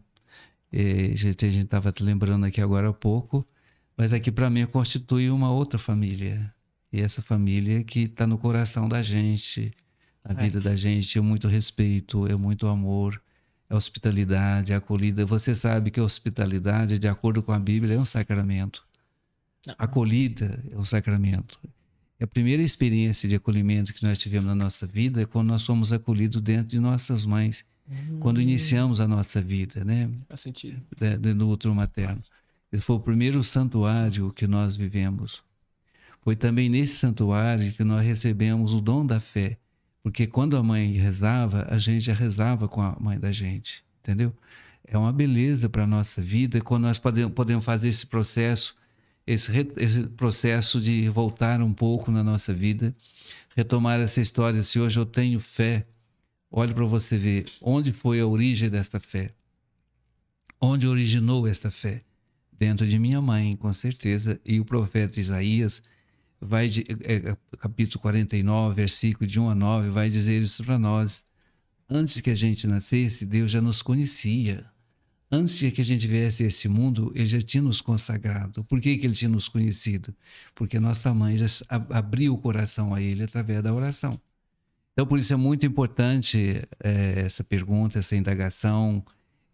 [0.72, 3.44] E a gente estava lembrando aqui agora há pouco,
[3.98, 6.54] mas aqui para mim constitui uma outra família.
[6.92, 9.74] E essa família que está no coração da gente,
[10.24, 13.20] na vida da gente, é muito respeito, é muito amor,
[13.68, 15.26] é hospitalidade, é acolhida.
[15.26, 18.80] Você sabe que a hospitalidade, de acordo com a Bíblia, é um sacramento.
[19.76, 21.60] Acolhida é um sacramento.
[22.20, 25.64] E a primeira experiência de acolhimento que nós tivemos na nossa vida é quando nós
[25.64, 27.64] fomos acolhidos dentro de nossas mães,
[28.20, 30.08] quando iniciamos a nossa vida, né?
[30.28, 30.80] Faz sentido.
[31.00, 32.22] né, no útero materno.
[32.72, 35.42] Ele foi o primeiro santuário que nós vivemos.
[36.22, 39.56] Foi também nesse santuário que nós recebemos o dom da fé.
[40.02, 44.32] Porque quando a mãe rezava, a gente já rezava com a mãe da gente, entendeu?
[44.84, 48.74] É uma beleza para a nossa vida quando nós podemos, fazer esse processo,
[49.26, 52.94] esse, esse processo de voltar um pouco na nossa vida,
[53.54, 54.62] retomar essa história.
[54.62, 55.86] Se hoje eu tenho fé,
[56.50, 59.32] olhe para você ver onde foi a origem desta fé.
[60.60, 62.02] Onde originou esta fé?
[62.58, 64.40] Dentro de minha mãe, com certeza.
[64.44, 65.82] E o profeta Isaías
[66.40, 71.24] vai de, é, capítulo 49, versículo de 1 a 9, vai dizer isso para nós.
[71.88, 74.66] Antes que a gente nascesse, Deus já nos conhecia.
[75.30, 78.64] Antes de que a gente viesse a esse mundo, Ele já tinha nos consagrado.
[78.64, 80.14] Por que, que Ele tinha nos conhecido?
[80.54, 84.20] Porque nossa mãe já ab- abriu o coração a Ele através da oração.
[84.92, 89.04] Então, por isso é muito importante eh, essa pergunta, essa indagação.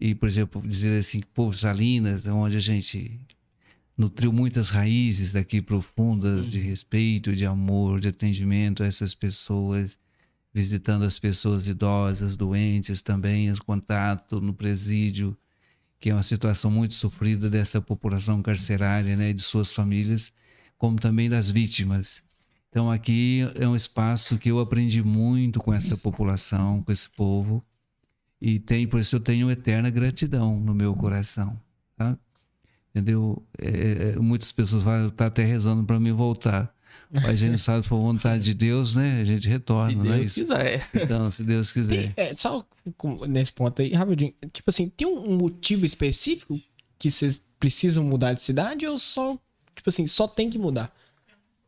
[0.01, 3.21] E, por exemplo, dizer assim, Povo Salinas, onde a gente
[3.97, 9.99] nutriu muitas raízes daqui profundas de respeito, de amor, de atendimento a essas pessoas,
[10.53, 15.37] visitando as pessoas idosas, doentes também, os contato no presídio,
[16.01, 20.33] que é uma situação muito sofrida dessa população carcerária, né, de suas famílias,
[20.77, 22.21] como também das vítimas.
[22.69, 27.65] Então aqui é um espaço que eu aprendi muito com essa população, com esse povo,
[28.45, 31.59] e tem por isso eu tenho eterna gratidão no meu coração,
[31.97, 32.15] tá?
[32.91, 33.43] Entendeu?
[33.59, 36.73] É, é, muitas pessoas vão estar tá até rezando para mim voltar.
[37.11, 39.21] Mas a gente sabe, por vontade de Deus, né?
[39.21, 40.41] A gente retorna, Se não é Deus isso?
[40.41, 40.91] quiser.
[40.95, 42.13] Então, se Deus quiser.
[42.17, 42.65] É, só
[43.29, 44.35] nesse ponto aí, rapidinho.
[44.53, 46.61] Tipo assim, tem um motivo específico
[46.99, 49.39] que vocês precisam mudar de cidade ou só,
[49.75, 50.95] tipo assim, só tem que mudar?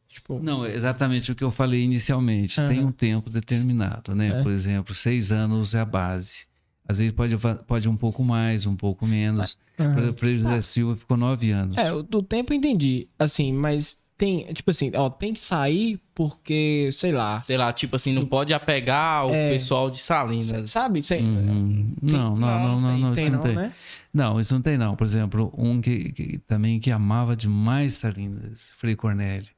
[0.09, 2.57] Tipo, Não, é exatamente o que eu falei inicialmente.
[2.57, 2.89] Tem Aham.
[2.89, 4.40] um tempo determinado, né?
[4.40, 4.43] É.
[4.43, 6.47] Por exemplo, seis anos é a base.
[6.88, 7.34] Às vezes pode,
[7.66, 9.58] pode um pouco mais, um pouco menos.
[9.76, 9.98] Por aham.
[9.98, 11.76] exemplo, o José Silva ficou nove anos.
[11.76, 13.08] É, o do tempo eu entendi.
[13.18, 17.40] Assim, mas tem, tipo assim, ó, tem que sair porque, sei lá.
[17.40, 19.50] Sei lá, tipo assim, não pode apegar o É.
[19.50, 20.70] pessoal de Salinas.
[20.70, 21.02] Sabe?
[21.02, 21.94] Sei, Uhum.
[22.00, 23.54] Não, não, não, não, não, tem isso não não, tem.
[23.56, 23.72] né?
[24.14, 24.94] Não, isso não tem não.
[24.96, 29.48] Por exemplo, um que, que- também que amava demais Salinas, Frei Cornélio.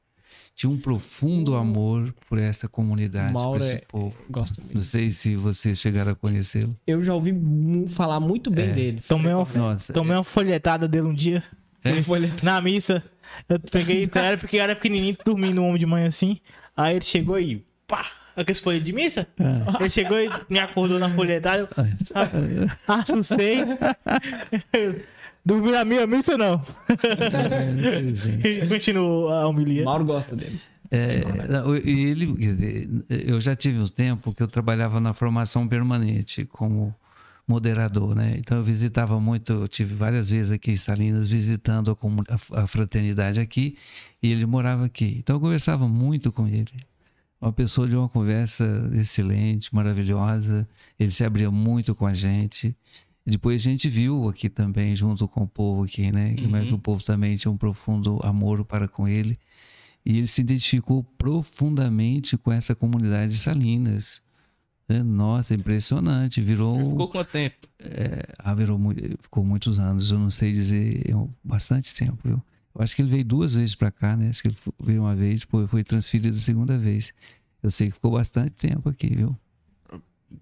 [0.59, 4.13] Tinha um profundo amor por essa comunidade, Mauro por esse é- povo.
[4.29, 4.83] Gosto Não mesmo.
[4.83, 6.75] sei se vocês chegaram a conhecê-lo.
[6.85, 7.31] Eu já ouvi
[7.87, 9.01] falar muito bem dele.
[9.07, 11.41] Tomei uma, Nossa, tomei uma folhetada dele um dia.
[11.81, 11.91] É?
[12.43, 13.01] Na missa.
[13.47, 16.37] Eu peguei, era porque eu era pequenininho, dormindo um homem de manhã assim.
[16.75, 18.05] Aí ele chegou e pá!
[18.35, 19.25] Aqueles folhas de missa?
[19.79, 21.59] Ele chegou e me acordou na folhetada.
[21.59, 23.59] Eu ah, assustei.
[25.49, 26.65] Dormi na minha missa ou não?
[28.45, 29.83] E Continuou a homilia.
[29.83, 30.59] Mauro gosta dele.
[30.91, 32.89] É, não, e ele, quer dizer,
[33.27, 36.93] eu já tive um tempo que eu trabalhava na formação permanente como
[37.47, 38.35] moderador, né?
[38.37, 41.97] Então eu visitava muito, eu tive várias vezes aqui em Salinas visitando
[42.29, 43.75] a- a fraternidade aqui
[44.21, 45.15] e ele morava aqui.
[45.19, 46.69] Então eu conversava muito com ele.
[47.41, 50.67] Uma pessoa de uma conversa excelente, maravilhosa.
[50.99, 52.75] Ele se abria muito com a gente.
[53.29, 56.35] Depois a gente viu aqui também, junto com o povo aqui, né?
[56.35, 59.37] Como é que o povo também tinha um profundo amor para com ele.
[60.05, 64.21] E ele se identificou profundamente com essa comunidade de Salinas.
[64.87, 66.41] É, nossa, impressionante.
[66.41, 66.91] Virou.
[66.91, 67.67] Ficou quanto tempo?
[67.81, 68.79] É, ah, virou
[69.21, 72.41] ficou muitos anos, eu não sei dizer, é bastante tempo, viu?
[72.75, 74.29] Eu acho que ele veio duas vezes para cá, né?
[74.29, 77.13] Acho que ele veio uma vez, depois foi transferido a segunda vez.
[77.61, 79.35] Eu sei que ficou bastante tempo aqui, viu?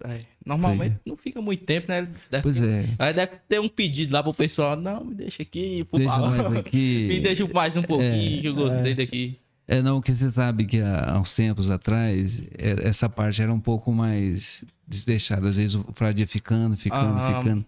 [0.04, 2.08] É, normalmente não fica muito tempo, né?
[2.30, 2.86] Deve Pois ter, é.
[3.00, 4.76] Aí deve ter um pedido lá pro pessoal.
[4.76, 6.58] Não, me deixa aqui, por Deixa favor.
[6.58, 7.06] aqui.
[7.10, 9.36] Me deixa mais um pouquinho, que eu gostei daqui.
[9.68, 13.60] É, não, que você sabe que há, uns tempos atrás, é, essa parte era um
[13.60, 15.50] pouco mais desdeixada.
[15.50, 17.40] Às vezes o frade ia ficando, ficando, Ah.
[17.40, 17.66] ficando.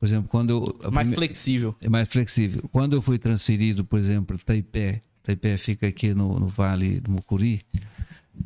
[0.00, 0.90] Por exemplo, quando eu.
[0.92, 1.74] Mais prime- flexível.
[1.82, 2.62] É mais flexível.
[2.72, 7.10] Quando eu fui transferido, por exemplo, para Taipé, Taipé fica aqui no, no Vale do
[7.10, 7.62] Mucuri,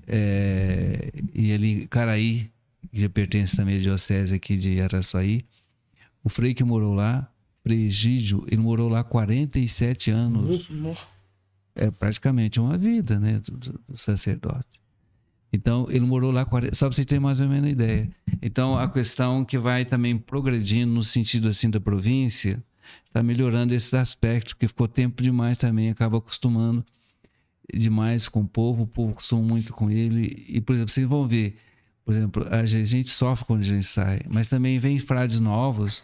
[0.07, 2.49] é, e ali Caraí,
[2.91, 5.45] que pertence também à diocese aqui de Araçuaí,
[6.25, 7.29] o frei que morou lá,
[7.63, 10.67] Frei Egídio, ele morou lá 47 anos.
[11.75, 14.67] É praticamente uma vida, né, do, do- do sacerdote.
[15.53, 18.09] Então, ele morou lá, 40 só para você ter mais ou menos ideia.
[18.41, 22.63] Então, a questão que vai também progredindo no sentido assim da província,
[23.07, 26.85] está melhorando esses aspectos, porque ficou tempo demais também, acaba acostumando
[27.73, 30.45] demais com o povo, o povo acostuma muito com ele.
[30.49, 31.57] E, por exemplo, vocês vão ver,
[32.05, 36.03] por exemplo, a gente, sofre quando a gente sai, mas também vem frades novos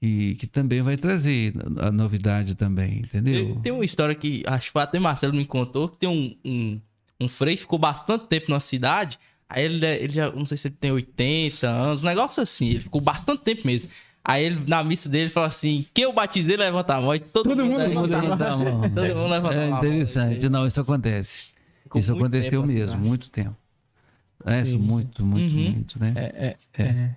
[0.00, 3.58] e que também vai trazer a novidade também, entendeu?
[3.62, 6.80] Tem, uma história que acho que foi até Marcelo me contou que tem um, um,
[7.22, 9.18] um frei que ficou bastante tempo na cidade.
[9.48, 12.70] Aí ele, ele já, não sei se ele tem 80 anos, um negócio assim.
[12.70, 13.90] Ele ficou bastante tempo mesmo.
[14.22, 17.14] Aí ele, na missa dele, fala assim: quem eu batizei, levanta a mão.
[17.14, 18.80] E todo, mundo, mundo aí- levanta a mão.
[18.90, 19.78] Todo mundo levanta É a mão.
[19.78, 20.48] interessante.
[20.48, 21.44] Não, isso acontece.
[21.82, 23.02] Ficou isso aconteceu tempo na mesmo, cidade.
[23.08, 23.56] muito tempo.
[24.44, 25.62] É, isso, muito, muito, Uhum.
[25.72, 26.12] muito, né?
[26.16, 27.16] É, é, é.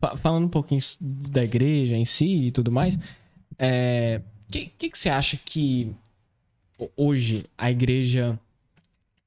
[0.00, 2.98] Fa- Falando um pouquinho da igreja em si e tudo mais,
[3.58, 5.94] é, que, que, que você acha que
[6.96, 8.38] hoje a igreja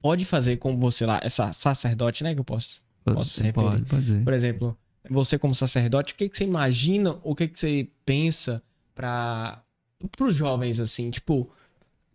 [0.01, 2.33] pode fazer com você lá, essa sacerdote, né?
[2.33, 3.65] Que eu posso, posso se referir.
[3.67, 4.23] pode, pode.
[4.23, 4.77] Por exemplo,
[5.09, 8.61] você como sacerdote, o que, que você imagina, o que, que você pensa
[8.95, 9.61] para
[10.19, 11.49] os jovens, assim, tipo,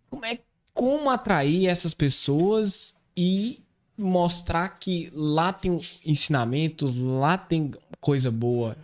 [0.09, 0.39] como é
[0.73, 3.59] como atrair essas pessoas e
[3.99, 8.75] mostrar que lá tem ensinamentos, lá tem coisa boa.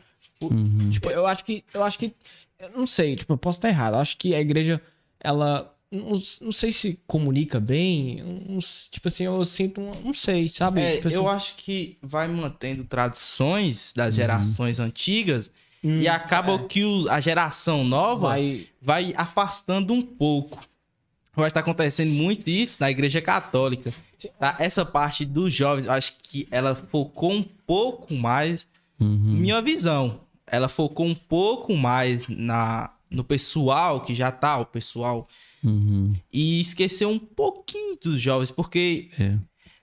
[0.42, 0.90] Uhum.
[0.92, 2.14] Tipo, eu acho que, eu acho que,
[2.60, 3.94] eu não sei, tipo, eu posso estar errado.
[3.94, 4.82] Eu acho que a igreja,
[5.20, 8.60] ela, não, não sei se comunica bem, não-
[8.92, 10.82] tipo assim, eu sinto, um- não sei, sabe?
[10.82, 15.52] É, Tipo assim, eu acho que vai mantendo tradições das gerações antigas
[15.84, 18.68] hum, e acaba que o- a geração nova vai...
[18.82, 20.60] vai, afastando um pouco.
[21.36, 23.94] Vai estar acontecendo muito isso na igreja católica.
[24.40, 24.56] tá?
[24.60, 28.66] Essa parte dos jovens, eu acho que ela focou um pouco mais,
[29.00, 29.08] Uhum.
[29.40, 30.22] minha visão.
[30.48, 35.28] ela focou um pouco mais na no pessoal que já tá, o pessoal,
[35.64, 36.14] Uhum.
[36.32, 39.36] e esqueceu um pouquinho dos jovens, porque É.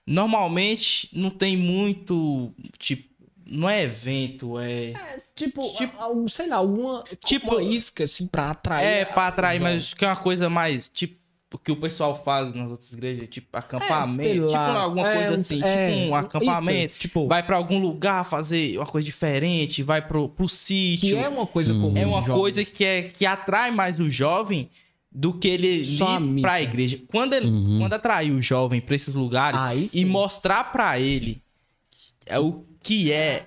[0.05, 3.03] normalmente não tem muito, tipo,
[3.45, 4.93] não é evento, é
[5.35, 8.85] Tipo, Tipo- a- a- sei lá, alguma Tipo- uma isca, assim, pra atrair.
[8.85, 11.15] É, pra atrair, mas que é uma coisa mais, tipo,
[11.57, 15.39] que o pessoal faz nas outras igrejas, tipo, acampamento, sei tipo alguma é, coisa um-
[15.41, 19.83] assim, é, tipo um acampamento, isso, tipo- vai pra algum lugar fazer uma coisa diferente,
[19.83, 21.17] vai pro, pro Que sítio.
[21.17, 21.93] é uma coisa comum.
[21.97, 24.69] É uma coisa que, é, que atrai mais o jovem
[25.11, 26.41] do que ele Só a ir missa.
[26.41, 26.99] pra igreja.
[27.07, 27.47] Quando, ele,
[27.79, 31.39] quando atrair o jovem pra esses lugares Aí e mostrar pra ele
[32.25, 33.45] é o que é,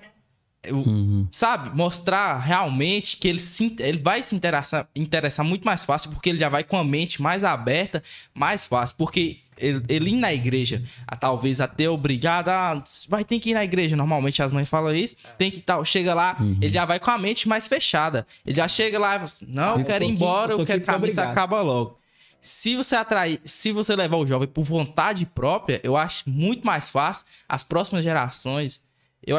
[0.67, 1.27] é o- Uhum.
[1.31, 1.75] sabe?
[1.75, 6.37] Mostrar realmente que ele, se, ele vai se interessar, interessar muito mais fácil, porque ele
[6.39, 8.03] já vai com a mente mais aberta,
[8.33, 8.95] mais fácil.
[8.97, 13.53] Porque ele, ele ir na igreja, a, talvez até obrigado, a, vai ter que ir
[13.53, 13.95] na igreja.
[13.95, 15.83] Normalmente as mães falam isso, tem que tal.
[15.83, 18.25] Chega lá, ele já vai com a mente mais fechada.
[18.45, 20.51] Ele já chega lá e fala assim, não, eu Eu quero ir tô aqui- embora,
[20.53, 21.97] eu eu quero que a missa acaba logo.
[22.39, 26.87] Se você atrair, se você levar o jovem por vontade própria, eu acho muito mais
[26.87, 28.79] fácil as próximas gerações.
[29.25, 29.37] Eu,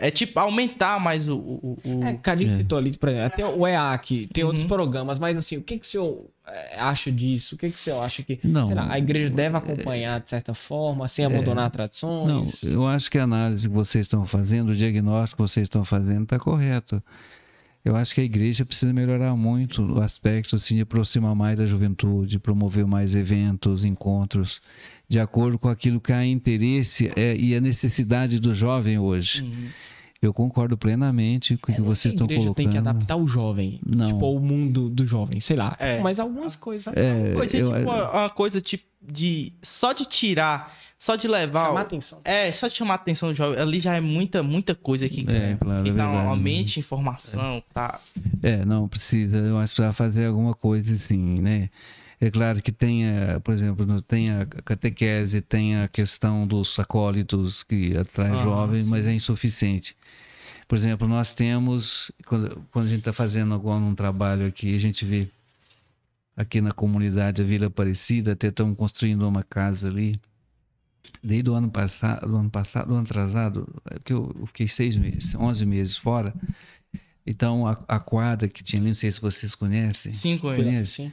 [0.00, 1.36] é tipo aumentar mais o.
[1.36, 4.48] o, o- É, Cadinho citou ali, por exemplo, até o EAC, tem Uhum.
[4.50, 7.54] outros programas, mas assim, o que, que o senhor é, acha disso?
[7.54, 8.66] O que, que o senhor acha que Não.
[8.66, 12.62] sei lá, a igreja deve acompanhar de certa forma, sem abandonar Não, tradições?
[12.62, 16.24] eu acho que a análise que vocês estão fazendo, o diagnóstico que vocês estão fazendo
[16.24, 17.02] está correto.
[17.84, 21.66] Eu acho que a igreja precisa melhorar muito o aspecto assim, de aproximar mais da
[21.66, 24.60] juventude, promover mais eventos, encontros,
[25.12, 29.44] de acordo com aquilo que há interesse é, e a necessidade do jovem hoje.
[30.22, 32.54] Eu concordo plenamente com o que vocês a estão igreja colocando.
[32.64, 34.06] tem que adaptar o jovem, Não.
[34.06, 35.76] tipo, o mundo do jovem, sei lá.
[35.78, 36.00] É.
[36.00, 36.86] Mas algumas coisas.
[36.96, 39.52] É, Coisa, eu- tipo, uma, uma coisa tipo de.
[39.62, 41.66] Só de tirar, só de levar.
[41.66, 42.20] Chamar o- atenção.
[42.24, 43.60] É, só de chamar a atenção do jovem.
[43.60, 45.58] Ali já é muita, muita coisa que ganha.
[45.58, 46.40] claro, é dá uma verdade.
[46.42, 48.00] mente, informação, tá?
[48.42, 51.68] É, não, precisa, eu acho que precisa fazer alguma coisa assim, né?
[52.22, 53.02] É claro que tem,
[53.42, 58.90] por exemplo, tem a catequese, tem a questão dos acólitos que atrai Ah, jovens, sim.
[58.92, 59.96] mas é insuficiente.
[60.68, 64.78] Por exemplo, nós temos, quando, quando a gente está fazendo algum um trabalho aqui, a
[64.78, 65.28] gente vê
[66.36, 70.16] aqui na comunidade a Vila Aparecida, até estamos construindo uma casa ali.
[71.20, 74.94] Desde o ano passado, do ano passado, do ano atrasado, é porque eu fiquei seis
[74.94, 76.32] meses, onze meses fora.
[77.26, 80.12] Então, a, a quadra que tinha ali, não sei se vocês conhecem.
[80.12, 80.64] Cinco anos.
[80.64, 80.92] Conhece?
[80.92, 81.12] Sim.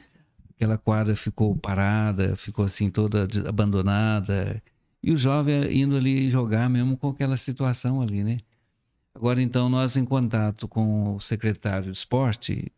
[0.60, 4.62] Aquela quadra ficou parada, ficou assim toda abandonada.
[5.02, 8.40] E o jovem indo ali jogar mesmo com aquela situação ali, né?
[9.14, 12.70] Agora, então, nós em contato com o secretário de esporte,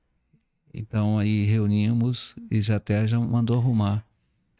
[0.72, 4.04] então aí reunimos e já até já mandou arrumar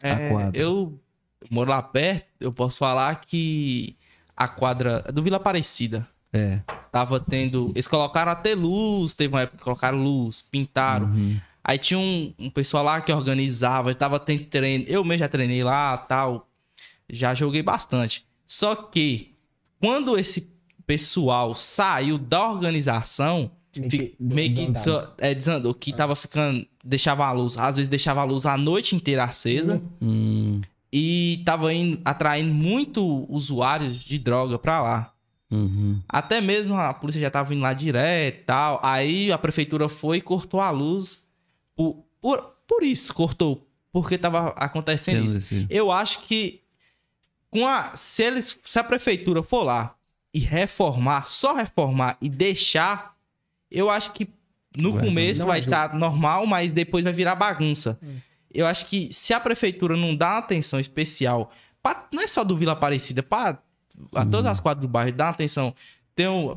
[0.03, 0.61] a É, quadra.
[0.61, 0.99] eu
[1.49, 3.95] moro lá perto, eu posso falar que
[4.37, 6.61] a quadra do Vila Aparecida É.
[6.91, 7.71] tava tendo.
[7.73, 11.07] Eles colocaram até luz, teve uma época que colocaram luz, pintaram.
[11.07, 11.41] Uhum.
[11.65, 14.85] Aí tinha um, um pessoal lá que organizava, tava tendo treino.
[14.89, 16.49] Eu mesmo já treinei lá tal.
[17.11, 18.27] Já joguei bastante.
[18.47, 19.35] Só que
[19.81, 20.51] quando esse
[20.87, 24.73] pessoal saiu da organização, Meio que meio
[25.19, 26.67] é, desandou, que tava ficando.
[26.85, 29.81] Deixava a luz, às vezes deixava a luz a noite inteira acesa.
[30.01, 30.61] Hum,
[30.93, 35.13] E tava indo, atraindo muito usuários de droga pra lá.
[35.51, 35.99] uhum.
[36.07, 38.79] Até mesmo a polícia já tava indo lá direto e tal.
[38.83, 41.22] Aí a prefeitura foi e cortou a luz.
[41.83, 43.67] Por, por, por isso, cortou.
[43.93, 45.39] Porque tava acontecendo isso.
[45.39, 46.61] esse- Eu acho que
[47.51, 49.95] com a, se, eles, se a prefeitura for lá
[50.33, 53.15] e reformar, só reformar e deixar,
[53.71, 54.29] eu acho que
[54.77, 57.99] no Vai, começo não vai estar normal, mas depois vai virar bagunça.
[58.55, 61.53] Eu acho que se a prefeitura não dá uma atenção especial,
[61.83, 63.59] pra, não é só do Vila Aparecida, para
[64.15, 65.75] a todas as quadras do bairro, dá uma atenção.
[66.15, 66.57] Tem um.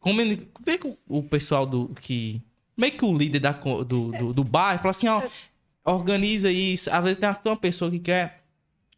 [0.00, 1.88] Como ele, vê que o, o pessoal do.
[2.00, 2.40] que
[2.76, 5.22] Meio que o líder da, do, do, do bairro fala assim: ó,
[5.84, 6.90] organiza isso.
[6.90, 8.42] Às vezes tem uma, uma pessoa que quer.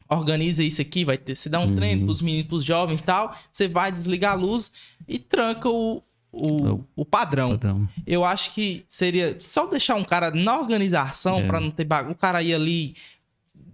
[0.09, 1.35] Organiza isso aqui, vai ter.
[1.37, 3.37] Você dá um treino pros meninos, pros jovens e tal.
[3.53, 4.73] Você vai desligar a luz
[5.07, 6.01] e tranca o,
[6.33, 7.51] o, o padrão.
[7.51, 7.87] Padrão.
[8.07, 11.47] Eu acho que seria só deixar um cara na organização É.
[11.47, 12.13] pra não ter bagunça.
[12.15, 12.97] O cara ir ali,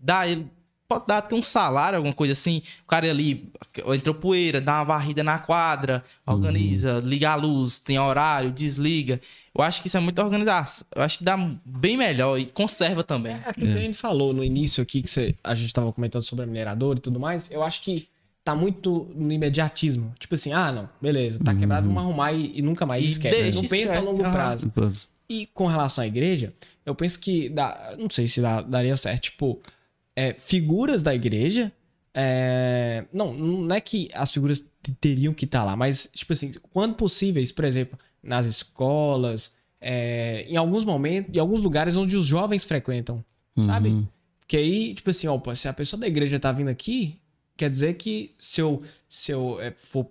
[0.03, 0.49] dar ele.
[0.87, 2.63] Pode dar até um salário, alguma coisa assim.
[2.85, 3.51] O cara ali,
[3.95, 9.21] entrou poeira, dá uma varrida na quadra, organiza, liga a luz, tem horário, desliga.
[9.57, 10.87] Eu acho que isso é muito organização.
[10.95, 13.33] Eu acho que dá bem melhor e conserva também.
[13.33, 16.23] É aquilo que a gente falou no início aqui, que você- a gente tava comentando
[16.23, 17.51] sobre a mineradora e tudo mais.
[17.51, 18.07] Eu acho que
[18.45, 20.15] tá muito no imediatismo.
[20.19, 23.43] Tipo assim, ah, não, beleza, tá quebrado, vamos arrumar e, e nunca mais E esquece.
[23.43, 24.71] deixa, não pensa a longo prazo.
[25.31, 26.53] E com relação à igreja,
[26.85, 29.59] eu penso que dá, não sei se dá- daria certo, tipo,
[30.17, 31.73] é, figuras da igreja.
[32.13, 34.65] é, não, não é que as figuras
[35.01, 40.57] teriam que estar lá, mas, tipo assim, quando possíveis, por exemplo, nas escolas, é, em
[40.57, 43.25] alguns momentos, em alguns lugares onde os jovens frequentam,
[43.65, 43.89] sabe?
[43.89, 44.07] Uhum.
[44.41, 47.19] Porque aí, tipo assim, pô, se a pessoa da igreja tá vindo aqui,
[47.57, 50.07] quer dizer que se eu, se eu é, for,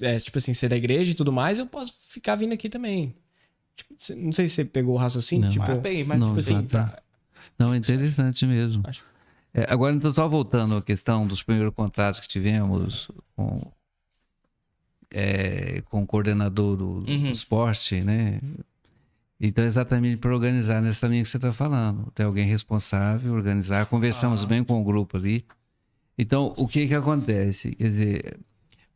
[0.00, 3.14] é, tipo assim, ser da igreja e tudo mais, eu posso ficar vindo aqui também.
[3.76, 5.50] Tipo, não sei se você pegou o raciocínio, Não.
[5.50, 5.64] tipo...
[5.66, 7.00] Mas eu peguei, mas Não, tipo assim, pra-
[7.58, 8.82] Não, é interessante mesmo.
[8.86, 9.02] Acho.
[9.54, 13.62] É, agora, então, só voltando à questão dos primeiros contratos que tivemos com,
[15.10, 17.30] é, com o coordenador do, do Uhum.
[17.32, 18.40] esporte, né?
[19.40, 22.10] Então, exatamente para organizar nessa linha que você está falando.
[22.12, 23.86] Ter alguém responsável, organizar.
[23.86, 24.46] Conversamos Ah.
[24.46, 25.44] bem com o grupo ali.
[26.18, 27.74] Então, o que que acontece?
[27.74, 28.40] Quer dizer,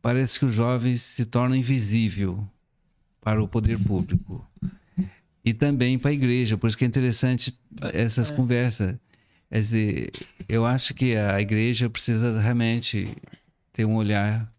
[0.01, 2.45] parece que os jovens se tornam invisível
[3.21, 4.45] para o poder público
[5.43, 6.57] e também para a igreja.
[6.57, 7.57] Por isso que é interessante
[7.93, 8.97] essas conversas.
[9.51, 10.11] Quer dizer,
[10.47, 13.09] eu acho que a igreja precisa realmente
[13.73, 14.51] ter um olhar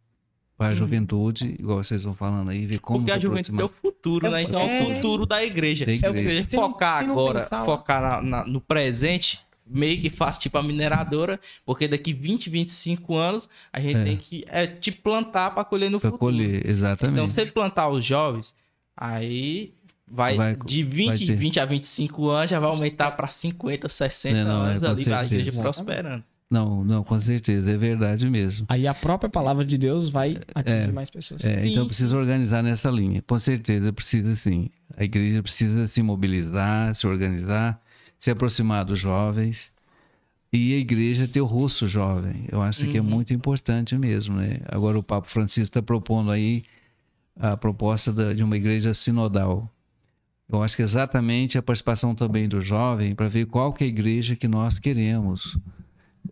[0.56, 3.68] para a juventude, igual vocês estão falando aí, ver como Porque a juventude é o
[3.68, 4.42] futuro, né?
[4.42, 4.94] Então é o É.
[4.96, 5.86] futuro da igreja.
[5.86, 6.42] Da É o igreja.
[6.44, 10.58] que Se não- focar não agora, focar na- na- no presente, meio que faz tipo
[10.58, 14.04] a mineradora, porque daqui 20, 25 anos a gente É.
[14.04, 16.32] tem que é, te plantar para colher no Para futuro.
[16.32, 17.14] colher, exatamente.
[17.14, 18.52] Então, se ele plantar os jovens,
[18.96, 19.72] aí
[20.10, 21.36] vai, Vai- de vai 20, ter.
[21.36, 24.88] 20 a 25 anos, já vai aumentar para 50, 60 É, não, é, anos com
[24.88, 26.24] ali, a igreja prosperando.
[26.50, 28.66] Não, não, com certeza, é verdade mesmo.
[28.68, 31.44] Aí a própria palavra de Deus vai atingir mais pessoas.
[31.44, 33.22] É, então precisa organizar nessa linha.
[33.24, 34.68] Com certeza precisa sim.
[34.96, 37.80] A igreja precisa se mobilizar, se organizar,
[38.18, 39.70] se aproximar dos jovens.
[40.52, 42.46] E a igreja ter o rosto jovem.
[42.50, 44.58] Eu acho que é muito importante mesmo, né?
[44.66, 46.64] Agora o Papa Francisco está propondo aí
[47.38, 49.70] a proposta da- de uma igreja sinodal.
[50.52, 53.90] Eu acho que exatamente a participação também do jovem para ver qual que é a
[53.90, 55.56] igreja que nós queremos.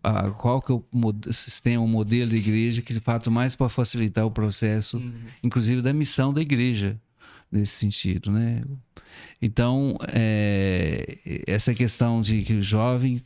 [0.03, 3.67] Ah, qual que é o sistema, o modelo de igreja que de fato mais para
[3.69, 5.01] facilitar o processo,
[5.43, 6.99] inclusive da missão da igreja
[7.51, 8.61] nesse sentido, né?
[9.41, 13.21] Então é, essa questão de que o jovem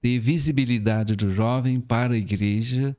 [0.00, 2.96] ter visibilidade do jovem para a igreja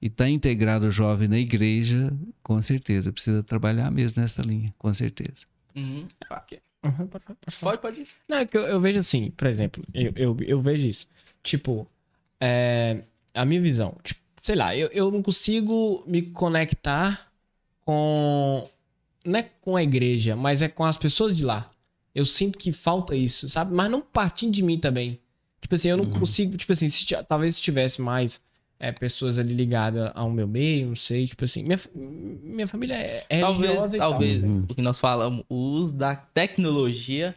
[0.00, 4.92] e estar integrado o jovem na igreja, com certeza precisa trabalhar mesmo nessa linha, com
[4.92, 5.46] certeza.
[5.74, 6.06] Uhum.
[6.86, 7.78] Uhum, pode, pode, pode.
[7.78, 8.06] Pode.
[8.28, 11.08] Não, é que eu, eu vejo assim, por exemplo, eu, eu, eu vejo isso.
[11.42, 11.86] Tipo,
[12.40, 13.02] é,
[13.34, 17.30] a minha visão, tipo, sei lá, eu, eu não consigo me conectar
[17.84, 18.68] com.
[19.24, 21.70] Não é com a igreja, mas é com as pessoas de lá.
[22.14, 23.74] Eu sinto que falta isso, sabe?
[23.74, 25.20] Mas não partindo de mim também.
[25.60, 26.56] Tipo assim, eu não consigo.
[26.56, 28.40] Tipo assim, se, talvez se tivesse mais
[28.78, 31.26] é, pessoas ali ligadas ao meu meio, não sei.
[31.26, 34.10] Tipo assim, minha, minha família é, é Talvez, religiosa e tal.
[34.12, 37.34] talvez o que nós falamos, o uso da tecnologia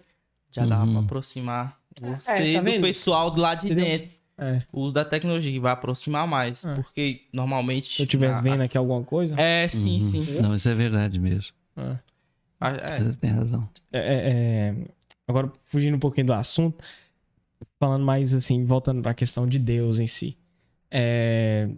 [0.51, 0.93] já dá Uhum.
[0.93, 2.81] pra aproximar você tá do vendo?
[2.81, 3.85] pessoal do lado de Entendeu?
[3.85, 4.19] dentro.
[4.41, 4.63] É.
[4.71, 6.63] O uso da tecnologia que vai aproximar mais.
[6.63, 6.73] É.
[6.75, 7.93] Porque normalmente.
[7.93, 9.35] Se eu estivesse a- vendo aqui alguma coisa.
[9.37, 10.25] É, sim, sim.
[10.41, 11.51] Não, isso é verdade mesmo.
[11.75, 11.97] é.
[12.61, 13.03] É.
[13.03, 13.67] Você tem razão.
[13.91, 14.87] É, é, é,
[15.27, 16.77] agora, fugindo um pouquinho do assunto,
[17.79, 20.37] falando mais assim, voltando para a questão de Deus em si.
[20.91, 21.69] É,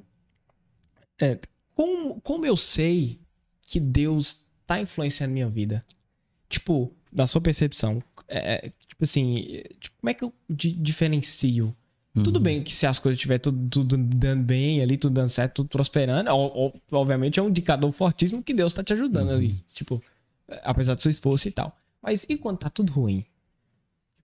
[1.20, 1.40] é,
[1.76, 3.20] como, como eu sei
[3.68, 5.86] que Deus tá influenciando minha vida?
[6.50, 8.02] Tipo, da sua percepção.
[8.28, 11.76] É, é, tipo assim, é, tipo, como é que eu di- diferencio?
[12.14, 15.56] Tudo bem que se as coisas estiver tudo, tudo dando bem ali, tudo dando certo,
[15.64, 19.54] tudo prosperando, o- obviamente é um indicador fortíssimo que Deus tá te ajudando ali.
[19.74, 20.04] Tipo,
[20.64, 21.74] apesar do seu esforço e tal.
[22.02, 23.26] Mas e quando tá tudo ruim?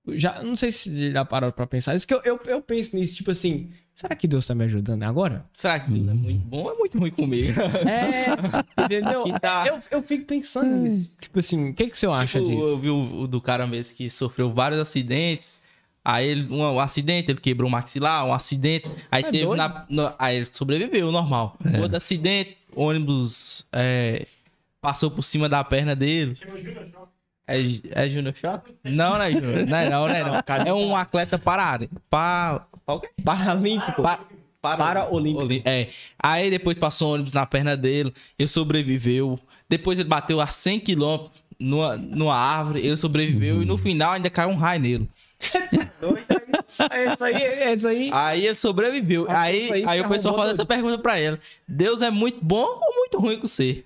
[0.06, 2.94] Tipo, Já, não sei se já parou pra pensar isso, que eu, eu, eu penso
[2.94, 5.44] nisso, tipo assim, será que Deus tá me ajudando agora?
[5.54, 7.60] Será que Deus é muito bom ou é muito ruim comigo?
[7.88, 9.24] É, entendeu?
[9.40, 9.66] Tá.
[9.68, 11.14] Eu, eu fico pensando nisso.
[11.20, 12.68] Tipo assim, o que, que senhor acha Tipo, disso?
[12.68, 15.62] eu vi o, o do cara mesmo que sofreu vários acidentes.
[16.06, 18.90] Aí ele, um, um acidente, ele quebrou o maxilar, um acidente.
[19.12, 21.58] Aí É teve na, no- Aí ele sobreviveu, normal.
[21.82, 24.26] Outro acidente, ônibus é,
[24.80, 26.38] passou por cima da perna dele.
[27.48, 27.58] É,
[27.92, 28.34] é Junior?
[28.84, 29.66] Não, não é Junior.
[29.66, 30.44] Não é não, não é não.
[30.66, 31.90] É um atleta parado.
[32.10, 32.68] Pa?
[33.24, 34.02] Paralímpico.
[34.02, 34.20] Pa,
[34.62, 35.44] para, Paraolímpico.
[35.44, 35.88] Oli- É.
[36.22, 39.40] Aí depois passou um ônibus na perna dele, ele sobreviveu.
[39.70, 41.18] Depois ele bateu a 100 km
[41.60, 45.10] numa, numa árvore, ele sobreviveu e no final ainda caiu um raio nele.
[46.92, 48.10] É isso aí, é isso aí.
[48.14, 49.26] Aí ele sobreviveu.
[49.30, 51.38] Aí, aí aí, o pessoal faz essa pergunta pra ele:
[51.68, 53.84] Deus é muito bom ou muito ruim com você?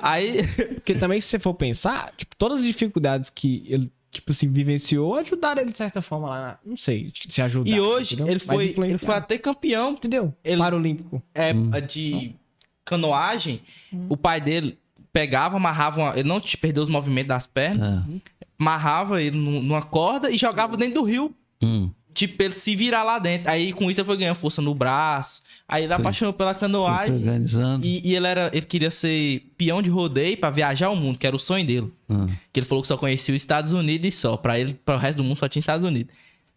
[0.00, 0.46] Aí.
[0.74, 5.14] Porque também, se você for pensar, tipo, todas as dificuldades que ele, tipo assim, vivenciou,
[5.16, 6.40] ajudaram ele de certa forma lá.
[6.40, 7.68] na- Não sei, se ajudar.
[7.70, 8.32] E hoje entendeu?
[8.32, 10.34] ele foi, ele foi até campeão Entendeu?
[10.44, 11.22] ele- Paralímpico.
[11.34, 12.34] é, de
[12.84, 13.60] canoagem.
[14.08, 14.78] O pai dele
[15.12, 16.00] pegava, amarrava.
[16.00, 18.20] uma- ele não te perdeu os movimentos das pernas, Ah.
[18.58, 21.32] amarrava ele nu- numa corda e jogava dentro do rio.
[21.62, 21.90] Hum.
[22.14, 23.50] Tipo, ele se virar lá dentro.
[23.50, 25.42] Aí com isso ele foi ganhando força no braço.
[25.68, 27.14] Aí ele apaixonou pela Foi canoagem.
[27.16, 27.84] organizando.
[27.84, 31.26] E, e ele era, ele queria ser peão de rodeio pra viajar o mundo, que
[31.26, 31.90] era o sonho dele.
[32.08, 34.36] Ah, Que ele falou que só conhecia os Estados Unidos e só.
[34.36, 36.12] Pra ele, para o resto do mundo só tinha Estados Unidos.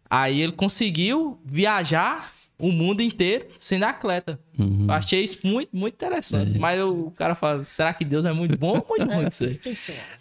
[0.10, 4.40] Aí ele conseguiu viajar o mundo inteiro sendo atleta.
[4.58, 4.86] uhum.
[4.88, 6.58] Eu achei isso muito, muito interessante.
[6.58, 9.60] Mas o cara fala, será que Deus é muito bom ou muito ruim isso aí?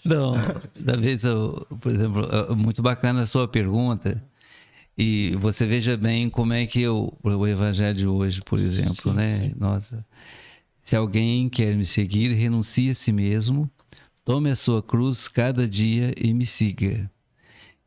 [0.04, 0.34] Não,
[0.78, 4.22] da vez, eu, por exemplo, é muito bacana a sua pergunta.
[4.98, 9.52] E você veja bem como é que eu, o evangelho de hoje, por exemplo, né?
[9.56, 10.06] Nossa,
[10.81, 13.68] se alguém quer me seguir, renuncie a si mesmo,
[14.24, 17.10] tome a sua cruz cada dia e me siga.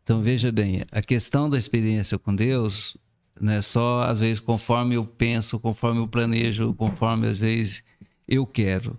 [0.03, 2.97] Então veja bem, a questão da experiência com Deus
[3.39, 7.83] não é só às vezes conforme eu penso, conforme eu planejo, conforme às vezes
[8.27, 8.97] eu quero.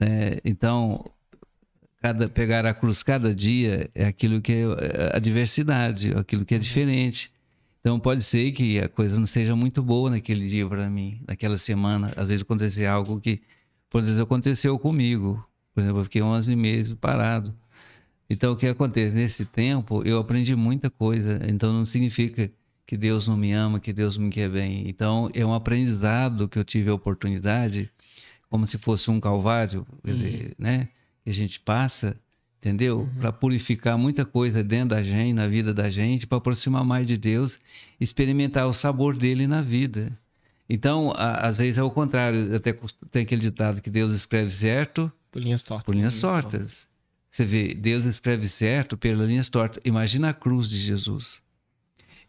[0.00, 0.38] né?
[0.44, 1.04] Então
[2.00, 6.58] cada, pegar a cruz cada dia é aquilo que é a diversidade, aquilo que é
[6.58, 7.30] diferente.
[7.80, 11.58] Então pode ser que a coisa não seja muito boa naquele dia para mim, naquela
[11.58, 12.12] semana.
[12.16, 13.40] Às vezes acontecer algo que,
[13.88, 15.44] por exemplo, aconteceu comigo.
[15.74, 17.54] Por exemplo, eu fiquei 11 meses parado.
[18.28, 20.02] Então o que acontece nesse tempo?
[20.04, 21.40] Eu aprendi muita coisa.
[21.48, 22.50] Então não significa
[22.86, 24.88] que Deus não me ama, que Deus me quer bem.
[24.88, 27.90] Então é um aprendizado que eu tive a oportunidade,
[28.48, 30.88] como se fosse um calvário, dizer, né?
[31.24, 32.16] Que a gente passa,
[32.58, 33.08] entendeu?
[33.18, 37.16] Para purificar muita coisa dentro da gente, na vida da gente, para aproximar mais de
[37.16, 37.58] Deus,
[38.00, 40.16] experimentar o sabor dele na vida.
[40.68, 42.54] Então, a- às vezes é o contrário.
[42.54, 42.72] Até
[43.10, 45.84] tem aquele ditado que Deus escreve certo Por linhas tortas.
[45.84, 46.86] por linhas tortas.
[47.28, 49.80] Você vê, Deus escreve certo pelas linhas tortas.
[49.84, 51.42] Imagina a cruz de Jesus.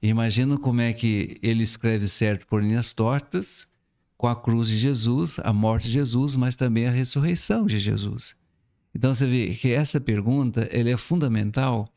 [0.01, 3.67] Imagina como é que ele escreve certo por linhas tortas
[4.17, 8.35] com a cruz de Jesus, a morte de Jesus, mas também a ressurreição de Jesus.
[8.93, 11.89] Então você vê que essa pergunta ele é fundamental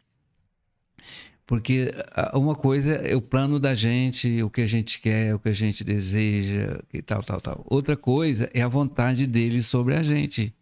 [1.47, 5.39] porque ah, uma coisa é o plano da gente, o que a gente quer, o
[5.39, 7.63] que a gente deseja, e tal, tal, tal.
[7.67, 10.55] Outra coisa é a vontade dele sobre a gente.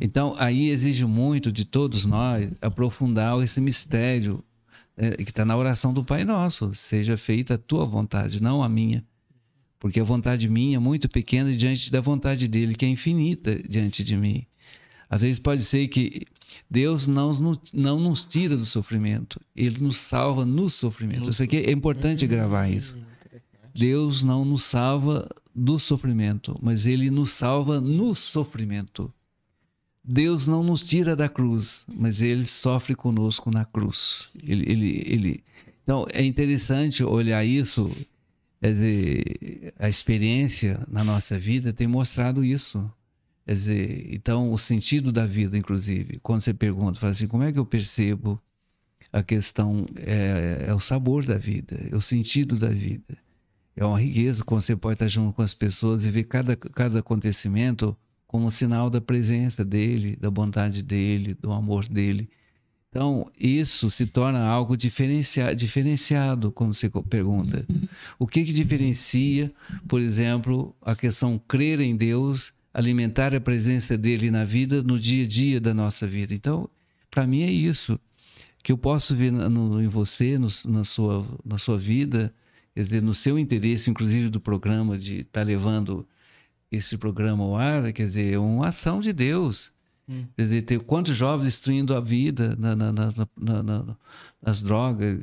[0.00, 4.42] Então, aí exige muito de todos nós aprofundar esse mistério
[4.96, 6.74] eh, que está na oração do Pai Nosso.
[6.74, 9.04] Seja feita a tua vontade, não a minha.
[9.78, 14.02] Porque a vontade minha é muito pequena diante da vontade dele, que é infinita diante
[14.02, 14.44] de mim.
[15.08, 16.26] Às vezes pode ser que
[16.70, 21.30] Deus não, nos- não nos tira do sofrimento, Ele nos salva no sofrimento.
[21.30, 22.94] Isso aqui é importante gravar isso.
[23.74, 29.12] Deus não nos salva do sofrimento, mas Ele nos salva no sofrimento.
[30.02, 34.28] Deus não nos tira da cruz, mas Ele sofre conosco na cruz.
[34.42, 35.44] Ele, ele, ele...
[35.82, 37.90] Então é interessante olhar isso.
[38.62, 42.90] Dizer, a experiência na nossa vida tem mostrado isso.
[43.46, 47.52] Quer dizer, então o sentido da vida, inclusive, quando você pergunta, fala assim, como é
[47.52, 48.42] que eu percebo
[49.12, 53.16] a questão é, é o sabor da vida, é o sentido da vida.
[53.76, 56.98] É uma riqueza quando você pode estar junto com as pessoas e ver cada, cada
[56.98, 57.96] acontecimento
[58.26, 62.28] como sinal da presença dele, da bondade dele, do amor dele.
[62.90, 67.64] Então, isso se torna algo diferencia, diferenciado, como você pergunta.
[68.18, 69.52] O que, que diferencia,
[69.88, 75.24] por exemplo, a questão crer em Deus, alimentar a presença dele na vida, no dia
[75.24, 76.34] a dia da nossa vida?
[76.34, 76.68] Então,
[77.10, 77.98] para mim é isso
[78.62, 82.32] que eu posso ver no- em você, no- na, sua, na sua vida,
[82.74, 86.06] quer dizer, no seu interesse, inclusive do programa, de estar levando
[86.70, 89.72] esse programa ao ar, quer dizer, é uma ação de Deus.
[90.36, 93.96] Quer dizer, tem quantos jovens destruindo a vida na, na- na- na- na-
[94.44, 95.18] nas drogas,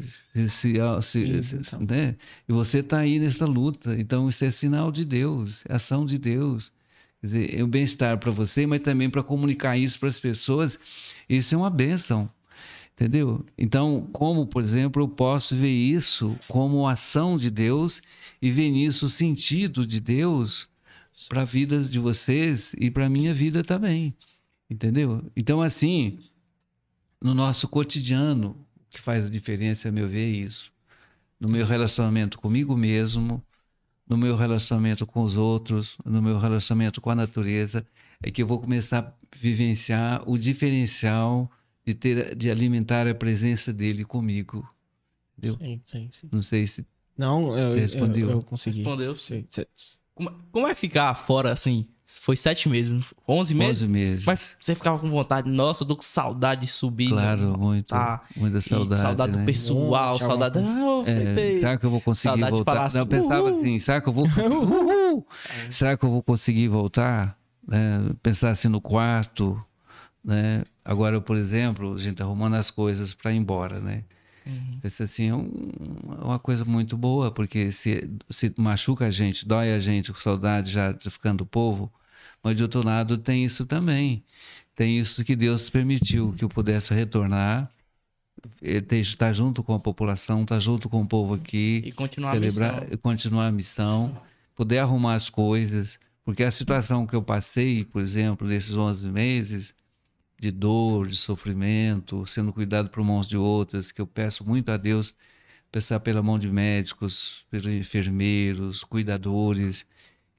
[0.49, 1.79] se, se- se- então.
[1.81, 2.15] né?
[2.49, 3.95] e você está aí nessa luta.
[3.99, 6.71] Então, isso é sinal de Deus, é ação de Deus.
[7.23, 10.77] Quer dizer, é um bem-estar para você, mas também para comunicar isso para as pessoas.
[11.29, 12.29] Isso é uma bênção.
[12.93, 13.41] Entendeu?
[13.57, 18.01] Então, como, por exemplo, eu posso ver isso como ação de Deus
[18.41, 20.67] e ver nisso o sentido de Deus
[21.29, 24.13] para a vida de vocês e para a minha vida também.
[24.69, 25.23] Entendeu?
[25.33, 26.19] Então, assim,
[27.21, 30.73] no nosso cotidiano, o que faz a diferença, a meu ver, é isso.
[31.39, 33.41] No meu relacionamento comigo mesmo,
[34.07, 37.85] no meu relacionamento com os outros, no meu relacionamento com a natureza,
[38.21, 41.49] é que eu vou começar a vivenciar o diferencial
[41.85, 44.67] de ter de alimentar a presença dele comigo.
[45.37, 45.57] Entendeu?
[45.57, 46.29] Sim, sim, sim.
[46.31, 46.85] Não sei se
[47.17, 48.29] Não, eu, respondeu?
[48.29, 48.77] eu, eu consegui.
[48.77, 49.15] Respondeu.
[49.15, 49.47] Sim,
[50.13, 51.87] Como, como é ficar fora, assim?
[52.21, 53.83] Foi sete meses, 11 meses?
[53.83, 54.25] 11 meses.
[54.25, 57.09] Mas você ficava com vontade, nossa, eu tô com saudade de subir.
[57.09, 57.57] Claro, né?
[57.57, 57.87] muito.
[57.87, 58.21] Tá.
[58.35, 59.01] Muita E saudade.
[59.01, 59.39] saudade né?
[59.39, 60.59] do pessoal, Monte, saudade.
[60.59, 62.85] Ah, É, será que eu vou conseguir Saudade de voltar?
[62.85, 63.59] assim, Não, eu pensava "Uhul".
[63.61, 65.27] assim, será que eu vou Uhul!
[65.69, 67.37] Será que eu vou conseguir voltar?
[67.67, 68.11] Né?
[68.21, 69.59] Pensar assim no quarto,
[70.23, 70.63] né?
[70.85, 74.03] Agora, por exemplo, a gente tá arrumando as coisas para ir embora, né?
[74.83, 75.71] Isso assim é um-
[76.21, 80.69] uma coisa muito boa, porque se, se machuca a gente, dói a gente, com saudade
[80.69, 81.89] já de ficando povo,
[82.43, 84.23] mas de outro lado tem isso também.
[84.75, 87.69] Tem isso que Deus permitiu que eu pudesse retornar,
[88.61, 92.73] estar junto com a população, estar junto com o povo aqui, E continuar a celebrar,
[92.81, 92.87] missão.
[92.91, 94.21] e continuar a missão,
[94.55, 99.73] poder arrumar as coisas, porque a situação que eu passei, por exemplo, nesses 11 meses,
[100.39, 104.77] de dor, de sofrimento, sendo cuidado por mãos de outras, que eu peço muito a
[104.77, 105.13] Deus,
[105.71, 109.85] pensar pela mão de médicos, pelos enfermeiros, cuidadores.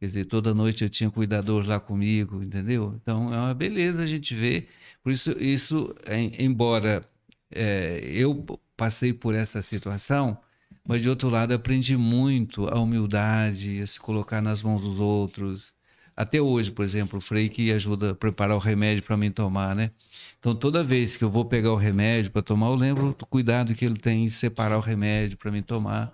[0.04, 2.92] Quer dizer, toda noite eu tinha cuidador lá comigo, entendeu?
[3.00, 4.68] Então é uma beleza a gente ver.
[5.02, 7.02] Por isso, isso em- embora
[7.50, 8.44] é, eu
[8.76, 10.36] passei por essa situação,
[10.86, 15.72] mas de outro lado aprendi muito a humildade, a se colocar nas mãos dos outros.
[16.14, 19.74] Até hoje, por exemplo, o Frei que ajuda a preparar o remédio para mim tomar,
[19.74, 19.90] né?
[20.38, 23.74] Então toda vez que eu vou pegar o remédio para tomar, eu lembro do cuidado
[23.74, 26.12] que ele tem em separar o remédio para mim tomar.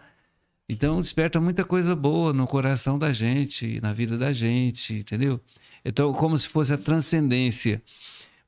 [0.71, 5.41] Então desperta muita coisa boa no coração da gente, na vida da gente, entendeu?
[5.85, 7.83] Então como se fosse a transcendência.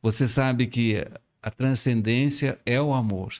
[0.00, 1.04] Você sabe que
[1.42, 3.34] a transcendência é o amor.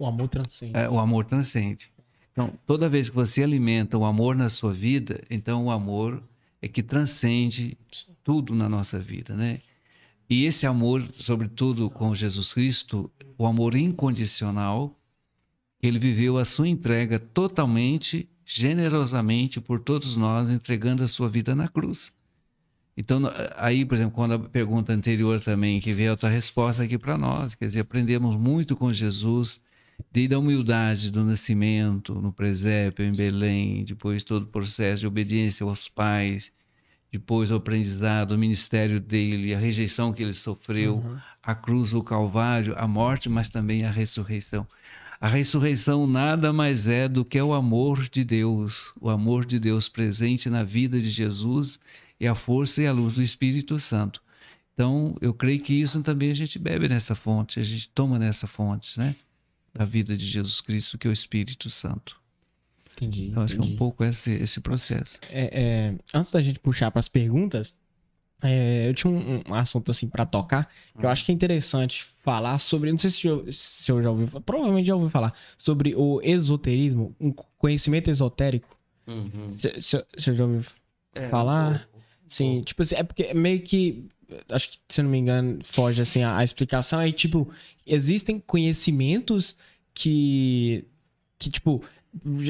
[0.00, 0.76] O amor transcende.
[0.76, 1.92] É, o amor transcende.
[2.32, 6.20] Então, toda vez que você alimenta o amor na sua vida, então o amor
[6.60, 7.78] é que transcende
[8.24, 9.60] tudo na nossa vida, né?
[10.28, 13.08] E esse amor, sobretudo com Jesus Cristo,
[13.38, 14.98] o amor incondicional,
[15.82, 21.68] ele viveu a sua entrega totalmente, generosamente por todos nós, entregando a sua vida na
[21.68, 22.12] cruz.
[22.96, 23.20] Então,
[23.56, 27.16] aí, por exemplo, quando a pergunta anterior também, que veio a tua resposta aqui para
[27.18, 29.60] nós, quer dizer, aprendemos muito com Jesus,
[30.12, 35.64] desde a humildade do nascimento, no presépio, em Belém, depois todo o processo de obediência
[35.64, 36.52] aos pais,
[37.10, 41.02] depois o aprendizado, o ministério dele, a rejeição que ele sofreu,
[41.42, 44.66] a cruz, o calvário, a morte, mas também a ressurreição.
[45.22, 49.88] A ressurreição nada mais é do que o amor de Deus, o amor de Deus
[49.88, 51.78] presente na vida de Jesus
[52.18, 54.20] e a força e a luz do Espírito Santo.
[54.74, 58.48] Então, eu creio que isso também a gente bebe nessa fonte, a gente toma nessa
[58.48, 59.14] fonte, né?
[59.72, 62.20] Da vida de Jesus Cristo, que é o Espírito Santo.
[62.96, 63.26] Entendi.
[63.26, 63.78] Então, acho que é um entendi.
[63.78, 65.20] pouco esse, esse processo.
[65.30, 67.76] É, é, antes da gente puxar para as perguntas,
[68.42, 72.04] é, eu tinha um, um assunto assim para tocar que eu acho que é interessante
[72.22, 72.90] falar sobre.
[72.90, 77.14] Não sei se eu, se eu já ouviu, provavelmente já ouviu falar sobre o esoterismo,
[77.20, 78.68] um conhecimento esotérico.
[79.54, 80.64] Se, se, se eu já ouviu
[81.30, 81.86] falar,
[82.28, 84.08] sim, tipo assim, é porque é meio que
[84.48, 87.52] acho que se eu não me engano foge assim a, a explicação é tipo
[87.86, 89.56] existem conhecimentos
[89.92, 90.86] que
[91.38, 91.84] que tipo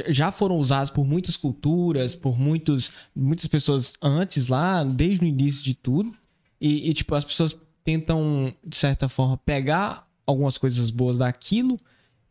[0.09, 5.65] já- foram usados por muitas culturas, por muitos, muitas pessoas antes lá, desde o início
[5.65, 6.15] de tudo.
[6.61, 11.79] E, e, tipo, as pessoas tentam, de certa forma, pegar algumas coisas boas daquilo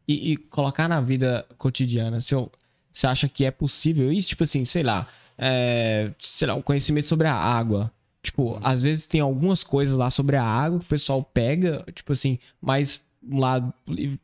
[0.08, 2.22] e, e colocar na vida cotidiana.
[2.22, 2.50] Se eu-
[2.94, 4.30] você acha que é possível isso?
[4.30, 7.92] Tipo assim, sei lá, é, sei lá, um conhecimento sobre a água.
[8.24, 12.14] Tipo, às vezes tem algumas coisas lá sobre a água que o pessoal pega, tipo
[12.14, 13.74] assim, mas um lado,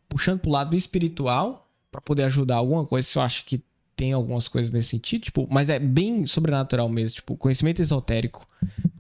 [0.08, 3.08] puxando pro lado espiritual para poder ajudar alguma coisa.
[3.08, 3.64] Você acha que
[3.96, 5.24] tem algumas coisas nesse sentido?
[5.24, 8.48] Tipo, mas é bem sobrenatural mesmo, tipo, conhecimento esotérico.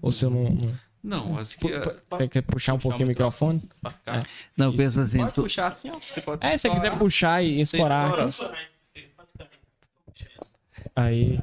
[0.01, 0.43] Ou se eu não.
[0.49, 3.61] não- Não, acho Pu- pu- Você quer puxar um pouquinho o microfone?
[4.57, 5.99] Não, pensa assim, Pode tu- puxar assim, ó.
[5.99, 8.11] Você pode É, se você quiser puxar e escorar.
[8.19, 8.41] aqui.
[10.95, 11.39] Aí.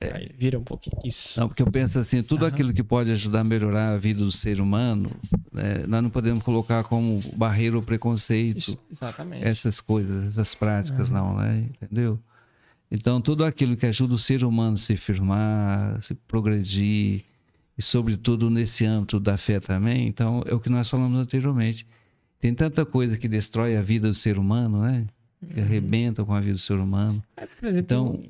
[0.00, 1.00] Aí, vira um pouquinho.
[1.04, 1.40] Isso.
[1.40, 4.30] Não, porque eu penso assim, tudo aquilo que pode ajudar a melhorar a vida do
[4.30, 5.10] ser humano,
[5.50, 9.44] né, nós não podemos colocar como barreira ou preconceito Isso, exatamente.
[9.44, 11.66] essas coisas, essas práticas, não, né?
[11.82, 12.18] Entendeu?
[12.90, 17.24] Então, tudo aquilo que ajuda o ser humano a se firmar, a se progredir,
[17.76, 21.86] e sobretudo nesse âmbito da fé também, então é o que nós falamos anteriormente.
[22.38, 25.06] Tem tanta coisa que destrói a vida do ser humano, né?
[25.52, 27.22] Que arrebenta com a vida do ser humano.
[27.62, 28.22] Exemplo, Então,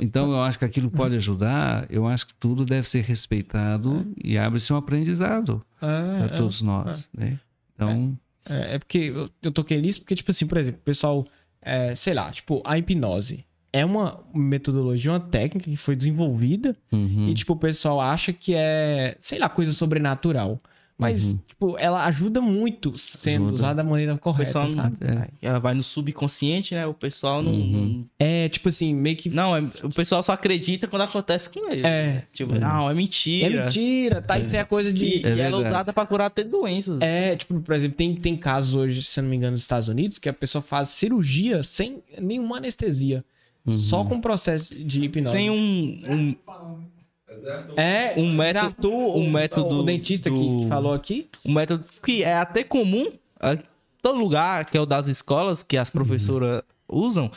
[0.00, 4.38] então eu acho que aquilo pode ajudar, eu acho que tudo deve ser respeitado e
[4.38, 7.38] abre-se um aprendizado é, para todos nós, né?
[7.74, 8.16] Então,
[8.46, 11.26] É, é porque eu, eu toquei nisso porque, tipo assim, por exemplo, o pessoal,
[11.62, 17.28] é, sei lá, tipo, a hipnose é uma metodologia, uma técnica que foi desenvolvida uhum,
[17.28, 20.60] e, tipo, o pessoal acha que é, sei lá, coisa sobrenatural.
[20.96, 23.54] Mas, tipo, ela ajuda muito sendo Ajuda.
[23.56, 24.96] usada da maneira O correta, pessoal não, sabe?
[25.02, 26.86] é, ela vai no subconsciente, né?
[26.86, 27.50] O pessoal não.
[27.50, 28.06] Uhum.
[28.16, 29.28] É, tipo assim, meio que.
[29.28, 31.84] Não, é- o pessoal só acredita quando acontece com ele.
[31.84, 32.22] É.
[32.32, 33.64] Tipo, não, é É mentira.
[33.64, 34.38] mentira, tá?
[34.38, 35.04] Isso é coisa de.
[35.04, 37.00] E, É e ela é usada pra curar até doenças.
[37.00, 39.88] É, tipo, por exemplo, tem, tem casos hoje, se eu não me engano, nos Estados
[39.88, 43.24] Unidos, que a pessoa faz cirurgia sem nenhuma anestesia.
[43.66, 45.34] Só com processo de hipnose.
[45.36, 46.36] Tem um, um,
[47.76, 51.28] É, um método- um método O dentista do- que falou aqui.
[51.44, 53.06] um método que é até comum.
[53.40, 53.56] ah,
[54.02, 57.30] todo lugar, que é o das escolas, que as professoras usam.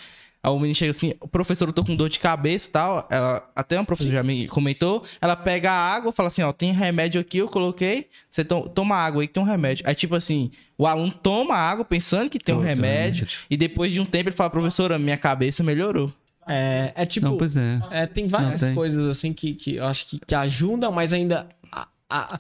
[0.43, 3.07] Aí o menino chega assim, o professor, eu tô com dor de cabeça e tal.
[3.09, 5.03] Ela, até uma professora já me comentou.
[5.19, 8.07] Ela pega a água, fala assim: ó, tem remédio aqui, eu coloquei.
[8.29, 9.85] Você to- toma água aí que tem um remédio.
[9.87, 13.27] Aí, tipo assim, o aluno toma água pensando que tem um remédio.
[13.49, 16.11] E depois de um tempo ele fala, professora, minha cabeça melhorou.
[16.47, 17.25] É, é tipo.
[17.27, 17.79] Não, pois é.
[17.91, 18.75] É, tem várias Não, tem.
[18.75, 21.47] coisas assim que, que eu acho que, que ajudam, mas ainda.
[21.71, 22.39] a- a-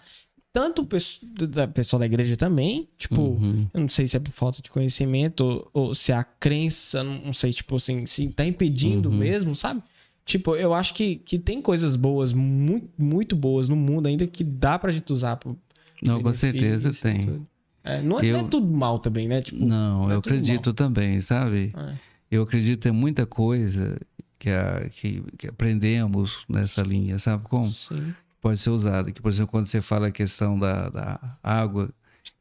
[0.53, 3.67] tanto o pesso- da pessoal da igreja também, tipo, Uhum.
[3.73, 7.03] eu não sei se é por falta de conhecimento ou, ou se é a crença,
[7.03, 9.17] não sei, tipo assim, se tá impedindo Uhum.
[9.17, 9.83] mesmo, sabe?
[10.25, 14.43] Tipo, eu acho que, que tem coisas boas, muito, muito boas no mundo ainda que
[14.43, 15.35] dá pra gente usar.
[15.37, 15.55] Pro
[16.01, 17.45] Não, com certeza e tem.
[17.83, 19.41] É, não, é, não é Eu- tudo mal também, né?
[19.41, 21.71] Tipo, Não, não é eu acredito também, sabe?
[21.77, 21.93] É.
[22.29, 23.99] Eu acredito que tem muita coisa
[24.39, 27.71] que, a- que, que aprendemos nessa linha, sabe como?
[27.71, 28.13] sim.
[28.41, 29.11] Pode ser usada.
[29.11, 31.89] Que, por exemplo, quando você fala a questão da, da água,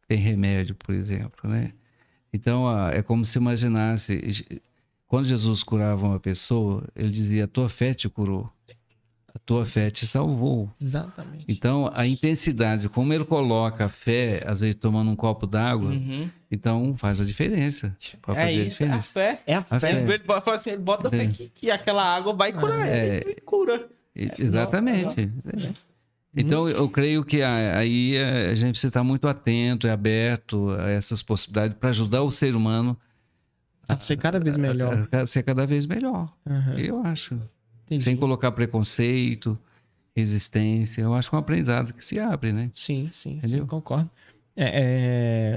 [0.07, 1.73] tem remédio, por exemplo, né?
[2.33, 4.61] Então, a- é como se imaginasse,
[5.09, 8.53] quando Jesus curava uma pessoa, ele dizia, a tua fé te curou,
[9.37, 10.71] a tua fé te salvou.
[10.81, 11.45] Exatamente.
[11.47, 15.93] Então, a intensidade, como ele coloca a fé, às vezes tomando um copo d'água,
[16.51, 17.95] então faz a diferença.
[18.23, 19.13] Pode é fazer a isso, é a diferença.
[19.13, 19.43] fé.
[19.47, 19.81] É a A fé.
[19.81, 20.03] fé.
[20.03, 21.29] Ele bota- fala assim, ele bota fé É.
[21.29, 23.17] que, que aquela água vai curar É.
[23.19, 23.25] ele.
[23.31, 23.87] Ele cura.
[24.39, 25.21] Exatamente.
[25.55, 25.73] É.
[26.35, 30.89] Então, eu creio que a- aí a gente precisa estar muito atento e aberto a
[30.91, 32.97] essas possibilidades para ajudar o ser humano
[33.89, 35.09] A ser cada vez melhor.
[35.13, 36.33] a ser cada vez melhor.
[36.47, 37.39] Aham, Eu acho.
[37.87, 38.03] Entendi.
[38.03, 39.59] Sem colocar preconceito,
[40.15, 41.03] resistência.
[41.03, 42.71] Eu acho que é um aprendizado que se abre, né?
[42.75, 43.61] Sim, sim, Entendeu?
[43.61, 44.11] sim, concordo.
[44.57, 44.71] É,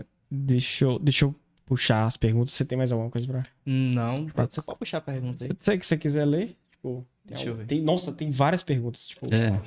[0.02, 1.34] é, deixa, eu, deixa eu
[1.66, 2.54] puxar as perguntas.
[2.54, 3.46] Você tem mais alguma coisa pra.
[3.66, 5.52] Não, pode, você pode puxar a pergunta aí.
[5.60, 7.06] Se você quiser ler, tipo.
[7.26, 7.68] tem Deixa eu algum- ver.
[7.68, 9.08] tem- nossa, tem várias perguntas.
[9.08, 9.58] Tipo, É.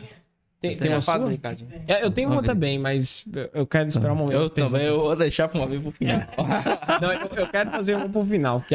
[0.61, 1.29] tem, tem uma sua?
[1.31, 1.71] Ricardinho.
[1.89, 3.25] É, eu tenho uma também, mas
[3.55, 4.37] eu- quero esperar um momento.
[4.39, 6.21] Eu também, eu vou deixar pra uma vez pro final.
[7.01, 8.61] Não, eu, eu quero fazer uma pro final.
[8.63, 8.75] Que.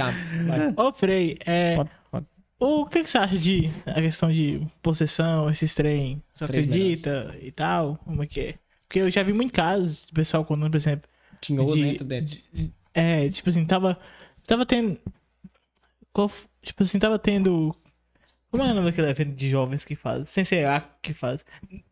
[0.76, 1.78] Ô, Frei, é.
[2.60, 6.22] O que, que você acha de a questão de possessão, esses trem?
[6.34, 7.98] Você Três acredita e tal?
[8.04, 8.56] Como é que é?
[8.88, 11.08] Porque eu já vi muito casos de pessoal contando, por exemplo,
[11.42, 12.38] Tinha ouro de- dentro dentro.
[12.94, 13.98] é, tipo assim, tava,
[14.48, 14.98] tava tendo,
[16.64, 17.76] tipo assim, tava tendo,
[18.50, 20.30] como é o nome daquele evento de jovens que faz?
[20.30, 21.46] Sem ser a que faz?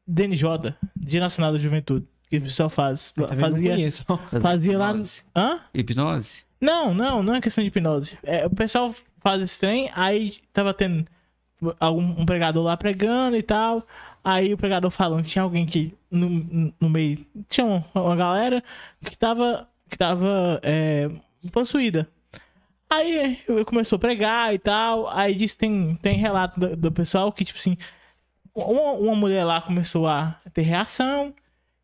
[0.08, 3.22] DNJ, Dia Nacional da Juventude, que o pessoal faz, Tá?
[3.36, 4.06] Não fazia, conheço.
[4.42, 4.96] fazia lá,
[5.36, 5.60] hã?
[5.74, 6.44] Hipnose?
[6.60, 8.18] Não, não, não é questão de hipnose.
[8.24, 8.96] É, o pessoal
[9.26, 11.04] faz esse trem, aí tava tendo
[11.80, 13.82] algum um pregador lá pregando e tal.
[14.24, 17.26] Aí o pregador falando, tinha alguém que no, no meio.
[17.50, 18.64] Tinha uma, uma galera
[19.04, 19.68] que tava.
[19.90, 21.10] que tava é,
[21.52, 22.08] possuída.
[22.88, 25.08] Aí começou a pregar e tal.
[25.10, 27.76] Aí diz que tem, tem relato do, do pessoal que, tipo assim,
[28.54, 31.34] uma, uma mulher lá começou a ter reação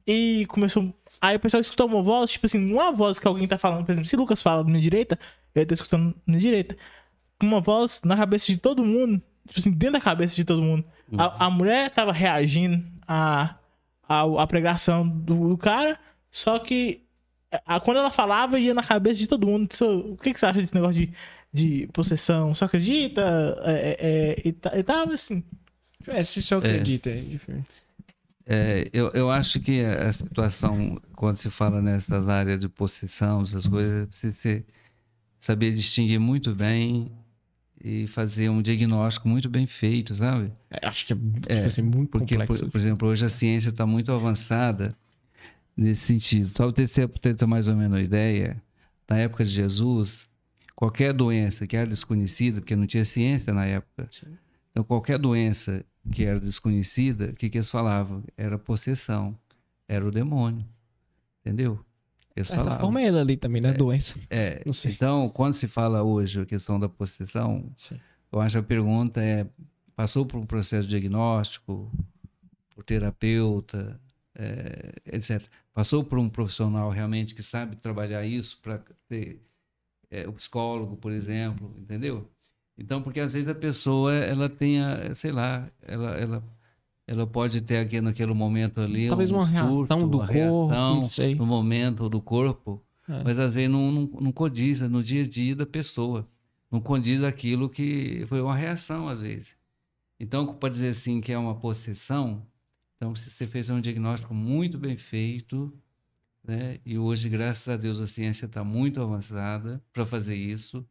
[0.05, 0.93] e começou.
[1.19, 3.91] Aí o pessoal escutou uma voz, tipo assim, uma voz que alguém tá falando, por
[3.91, 5.17] exemplo, se Lucas fala na direita,
[5.55, 6.77] eu tô escutando na direita.
[7.45, 10.83] Uma voz na cabeça de todo mundo, tipo assim, dentro da cabeça de todo mundo.
[11.17, 13.55] A, a mulher tava reagindo à,
[14.07, 15.99] à, à pregação do, do cara,
[16.31, 17.01] só que
[17.65, 19.67] a, quando ela falava, ia na cabeça de todo mundo.
[19.71, 21.13] Isso- o que, que você acha desse negócio de,
[21.53, 22.55] de possessão?
[22.55, 23.21] Você acredita?
[23.65, 25.43] É, é, é, e, e tava assim.
[26.07, 27.71] É, se você acredita, é diferente.
[28.45, 33.67] É, eu, eu acho que a situação, quando se fala nessas áreas de possessão, essas
[33.67, 34.65] coisas, precisa ser-
[35.37, 37.07] saber distinguir muito bem
[37.83, 40.51] e fazer um diagnóstico muito bem feito, sabe?
[40.69, 42.69] É, Acho que é, tipo assim, muito Porque, por, complexo.
[42.71, 44.95] por exemplo, hoje a ciência está muito avançada
[45.75, 46.49] nesse sentido.
[46.55, 48.61] Só para você ter mais ou menos uma ideia,
[49.09, 50.27] na época de Jesus,
[50.75, 54.09] qualquer doença que era desconhecida, porque não tinha ciência na época,
[54.71, 58.23] então qualquer doença que era desconhecida, o que, que eles falavam?
[58.37, 59.35] Era possessão,
[59.87, 60.65] era o demônio,
[61.41, 61.83] entendeu?
[62.35, 62.85] Eles certa falavam.
[62.85, 63.73] forma é ele ali também, né?
[63.73, 64.15] Doença.
[64.29, 64.93] É, Não sei.
[64.93, 67.99] então, quando se fala hoje a questão da possessão, Sim.
[68.31, 69.45] eu acho que a pergunta é:
[69.95, 71.91] passou por um processo diagnóstico,
[72.73, 73.99] por terapeuta,
[74.35, 75.41] é, etc.
[75.73, 78.79] Passou por um profissional realmente que sabe trabalhar isso para
[79.09, 79.41] ter
[80.09, 82.29] é, o psicólogo, por exemplo, entendeu?
[82.77, 86.43] Então, porque às vezes a pessoa ela tenha, sei lá, ela, ela,
[87.11, 90.33] ela pode ter aqui naquele momento ali Talvez um uma reação surto, do uma corpo,
[90.33, 91.35] reação não sei.
[91.35, 93.21] no momento do corpo, É.
[93.23, 96.25] mas às vezes não, não, não condiz no dia a dia da pessoa.
[96.71, 99.47] Não condiz aquilo que foi uma reação, às vezes.
[100.17, 102.45] Então, para dizer assim que é uma possessão,
[102.95, 105.73] então se você fez um diagnóstico muito bem feito,
[106.41, 106.79] né?
[106.85, 110.85] E hoje, graças a Deus, a ciência está muito avançada para fazer isso,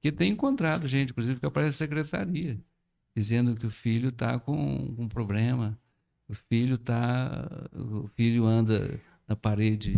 [0.00, 2.56] que tem encontrado gente, inclusive que aparece na secretaria,
[3.16, 5.76] dizendo que o filho está com um problema,
[6.28, 9.94] o filho tá, o filho anda na parede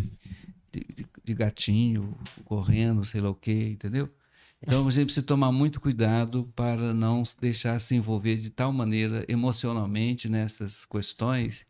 [0.72, 4.08] de, de- de gatinho correndo, sei lá o quê, entendeu?
[4.62, 9.24] Então a gente precisa tomar muito cuidado para não deixar se envolver de tal maneira
[9.28, 11.66] emocionalmente nessas questões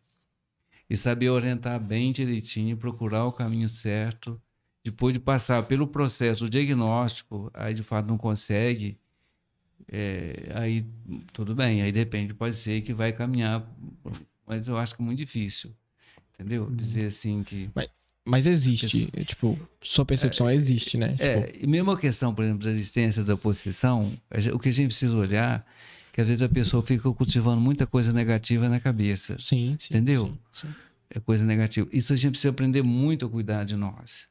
[0.88, 4.40] e saber orientar bem direitinho, procurar o caminho certo.
[4.84, 8.98] Depois de passar pelo processo diagnóstico, aí de fato não consegue,
[9.86, 10.86] é, aí
[11.32, 13.66] tudo bem, aí depende, pode ser que vai caminhar,
[14.46, 15.70] mas eu acho que é muito difícil,
[16.34, 16.70] entendeu?
[16.70, 17.70] Dizer assim que
[18.24, 21.12] Mas existe, tipo, sua percepção existe, né?
[21.12, 24.12] Tipo, é, e mesmo a questão, por exemplo, da existência da possessão,
[24.52, 25.78] o que a gente precisa olhar é
[26.12, 29.36] que às vezes a pessoa fica cultivando muita coisa negativa na cabeça.
[29.40, 29.86] sim, sim.
[29.90, 30.26] Entendeu?
[30.26, 30.74] sim, sim.
[31.10, 31.88] É coisa negativa.
[31.90, 34.28] Isso a gente precisa aprender muito a cuidar de nós.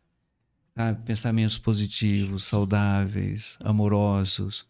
[0.75, 1.03] sabe?
[1.05, 4.65] Pensamentos positivos, saudáveis, amorosos.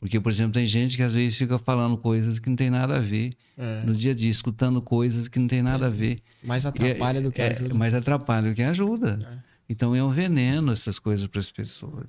[0.00, 2.96] Porque, por exemplo, tem gente que às vezes fica falando coisas que não tem nada
[2.96, 3.82] a ver É.
[3.84, 6.22] no dia a dia, escutando coisas que não tem nada a ver.
[6.42, 7.74] Mais é- atrapalha do que é, ajuda.
[7.74, 9.42] Mas atrapalha do que ajuda.
[9.68, 12.06] Então é um veneno essas coisas para as pessoas.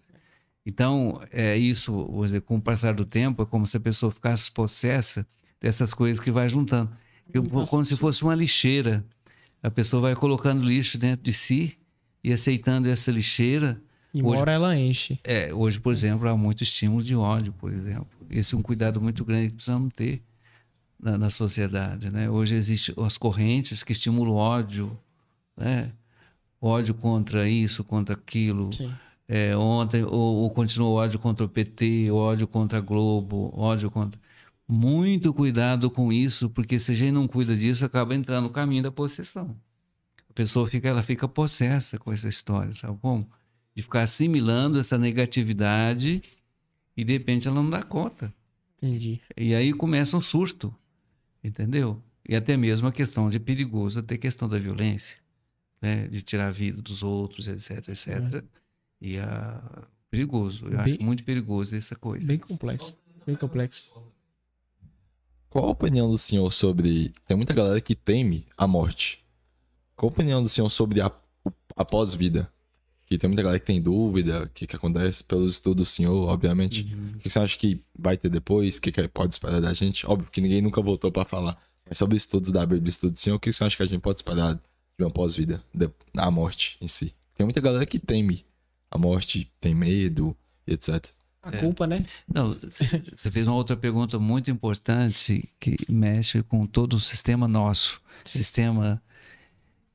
[0.65, 4.11] Então, é isso, vou dizer, com o passar do tempo, é como se a pessoa
[4.11, 5.25] ficasse possessa
[5.59, 6.91] dessas coisas que vai juntando.
[7.33, 9.03] Eu- como se fosse uma lixeira.
[9.63, 11.75] A pessoa vai colocando lixo dentro de si
[12.23, 13.81] e aceitando essa lixeira.
[14.13, 15.19] E hoje- uma hora ela enche.
[15.23, 18.07] É, hoje, por exemplo, há muito estímulo de ódio, por exemplo.
[18.29, 20.21] Esse é um cuidado muito grande que precisamos ter
[20.99, 22.09] na, na sociedade.
[22.09, 22.29] Né?
[22.29, 24.97] Hoje existem as correntes que estimulam ódio,
[25.55, 25.91] né?
[26.61, 28.73] ódio contra isso, contra aquilo.
[28.73, 28.91] Sim.
[29.27, 33.91] É, ontem, ou, ou continua o ódio contra o PT, ódio contra a Globo, ódio
[33.91, 34.19] contra.
[34.67, 38.81] Muito cuidado com isso, porque se a gente não cuida disso, acaba entrando no caminho
[38.83, 39.55] da possessão.
[40.29, 43.27] A pessoa fica, ela fica possessa com essa história, sabe como?
[43.79, 46.21] De ficar assimilando essa negatividade
[46.97, 48.33] e de repente ela não dá conta.
[48.77, 49.21] Entendi.
[49.37, 50.75] E aí começa um surto,
[51.41, 52.03] entendeu?
[52.27, 55.17] E até mesmo a questão de perigoso, até a questão da violência,
[55.81, 56.09] né?
[56.09, 58.43] de tirar a vida dos outros, etc, etc.
[58.99, 62.27] E a perigoso, eu acho Bem- muito perigoso essa coisa.
[62.27, 62.97] Bem complexo.
[63.25, 63.93] Bem complexo.
[65.49, 67.13] Qual a opinião do senhor sobre.
[67.25, 69.23] Tem muita galera que teme a morte.
[69.95, 71.09] Qual a opinião do senhor sobre a,
[71.77, 72.45] a pós-vida?
[73.09, 76.29] Que tem muita galera que tem dúvida, o que, que acontece pelos estudos do senhor,
[76.29, 76.83] obviamente.
[77.15, 78.77] O que você acha que vai ter depois?
[78.77, 80.05] O que, que pode esperar da gente?
[80.05, 81.57] Óbvio que ninguém nunca voltou pra falar.
[81.87, 84.01] Mas sobre estudos da Bíblia, estudos do senhor, o que você acha que a gente
[84.01, 85.59] pode esperar de uma pós-vida?
[85.73, 87.11] de- A morte em si.
[87.35, 88.43] Tem muita galera que teme
[88.91, 90.37] a morte, tem medo,
[90.67, 91.03] etc.
[91.41, 92.05] A culpa, né?
[92.31, 97.47] Não, você você fez uma outra pergunta muito importante que mexe com todo o sistema
[97.47, 99.01] nosso, sistema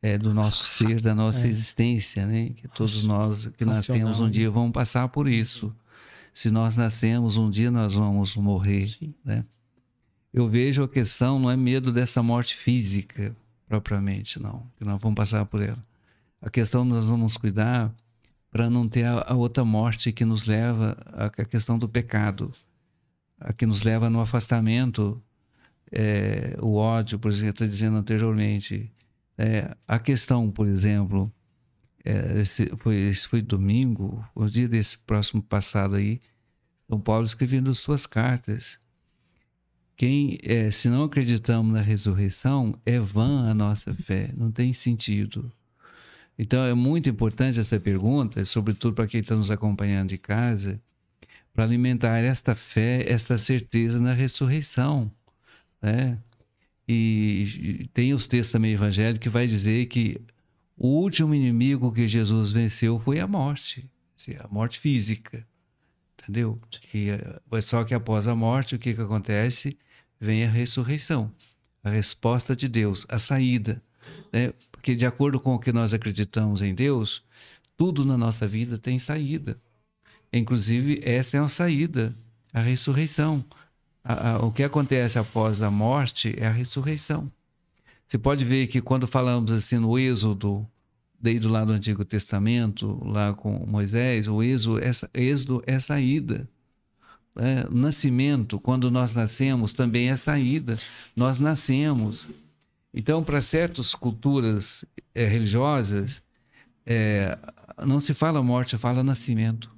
[0.05, 2.51] é, do nosso ser, da nossa existência, né?
[2.51, 5.75] Que todos nós que nascemos um Racional, dia vamos passar por isso.
[6.35, 9.15] Se nós nascemos um dia nós vamos morrer, Sim.
[9.25, 9.43] né?
[10.31, 13.35] Eu vejo a questão não é medo dessa morte física
[13.67, 15.83] propriamente, não, que nós vamos passar por ela.
[16.43, 17.91] A questão nós vamos cuidar
[18.51, 22.53] para não ter a, a outra morte que nos leva à à questão do pecado,
[23.41, 25.19] a que nos leva no afastamento,
[25.91, 28.91] é, o ódio, por exemplo, eu estou dizendo anteriormente.
[29.37, 31.33] É, a questão, por exemplo,
[32.05, 36.21] é, esse, foi, esse foi domingo, o dia desse próximo passado aí,
[36.89, 38.79] São Paulo escrevendo suas cartas.
[39.97, 45.51] Quem, é, se não acreditamos na ressurreição, é vã a nossa fé, não tem sentido.
[46.39, 50.81] Então é muito importante essa pergunta, sobretudo para quem está nos acompanhando de casa,
[51.55, 55.09] para alimentar esta fé, esta certeza na ressurreição.
[55.81, 56.19] Né?
[56.87, 60.21] E, tem os textos também evangélicos que vai dizer que
[60.77, 63.91] o último inimigo que Jesus venceu foi a morte,
[64.41, 65.47] a morte física.
[66.23, 66.61] Entendeu?
[66.93, 69.79] E, eh, só que após a morte, o que, que acontece?
[70.19, 71.31] Vem a ressurreição,
[71.83, 73.81] a resposta de Deus, a saída.
[74.33, 74.53] Né?
[74.73, 77.23] Porque, de acordo com o que nós acreditamos em Deus,
[77.77, 79.57] tudo na nossa vida tem saída.
[80.33, 82.15] Inclusive, essa é uma saída,
[82.53, 83.45] a ressurreição.
[84.05, 87.31] A- a- o que acontece após a morte é a ressurreição.
[88.07, 90.67] Você pode ver que quando falamos assim no Êxodo,
[91.19, 96.47] desde lá do Antigo Testamento, lá com Moisés, o êxodo, essa, êxodo é saída.
[97.71, 100.79] O nascimento, quando nós nascemos, também é saída.
[101.17, 102.27] Nós nascemos.
[102.93, 106.23] Então, para certas culturas eh, religiosas,
[106.87, 107.37] eh,
[107.85, 109.69] não se fala morte, fala nascimento.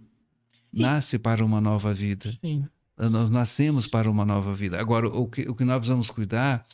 [0.73, 2.37] Nasce para uma nova vida.
[2.43, 2.67] Sim.
[2.99, 4.81] Nós nascemos para uma nova vida.
[4.81, 6.65] Agora, o que, o que nós precisamos cuidar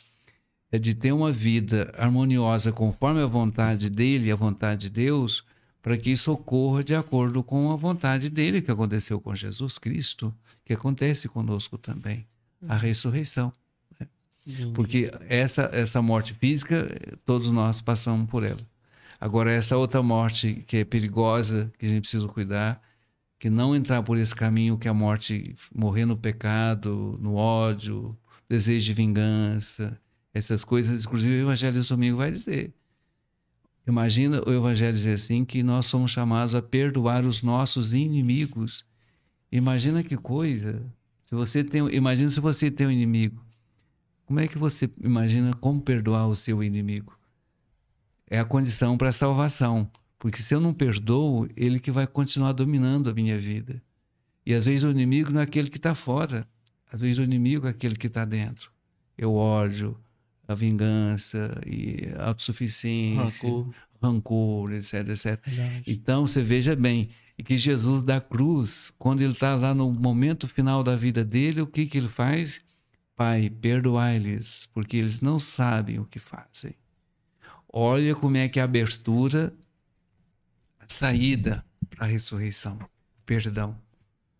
[0.71, 5.43] é de ter uma vida harmoniosa conforme a vontade dele e a vontade de Deus,
[5.81, 10.33] para que isso ocorra de acordo com a vontade dele, que aconteceu com Jesus Cristo,
[10.65, 12.25] que acontece conosco também,
[12.67, 13.53] a ressurreição.
[13.99, 14.07] né?
[14.73, 16.89] Porque essa, essa morte física,
[17.25, 18.61] todos nós passamos por ela.
[19.19, 22.81] Agora, essa outra morte que é perigosa, que a gente precisa cuidar,
[23.43, 28.17] que não entrar por esse caminho que a morte, morrer no pecado, no ódio,
[28.47, 29.99] desejo de vingança,
[30.33, 32.73] essas coisas, inclusive o Evangelho do domingo vai dizer.
[33.85, 38.85] Imagina o Evangelho dizer assim que nós somos chamados a perdoar os nossos inimigos.
[39.51, 40.81] Imagina que coisa.
[41.25, 43.45] Se você tem, imagina se você tem um inimigo.
[44.25, 47.13] Como é que você imagina como perdoar o seu inimigo?
[48.25, 49.91] É a condição para a salvação.
[50.23, 53.83] Porque se eu não perdoo, ele que vai continuar dominando a minha vida.
[54.45, 56.47] E às vezes o inimigo não é aquele que está fora.
[56.89, 58.71] Às vezes o inimigo é aquele que está dentro.
[59.21, 59.99] O ódio,
[60.47, 63.73] a vingança e a autossuficiência, Rancor.
[64.01, 65.41] rancor, etc, etc.
[65.45, 65.83] Verdade.
[65.85, 70.47] Então você veja bem e que Jesus da cruz, quando ele está lá no momento
[70.47, 72.61] final da vida dele, o que que ele faz?
[73.13, 76.75] Pai, perdoai-lhes, porque eles não sabem o que fazem.
[77.67, 79.53] Olha como é que é a abertura,
[80.93, 82.77] saída para a ressurreição.
[83.25, 83.79] Perdão.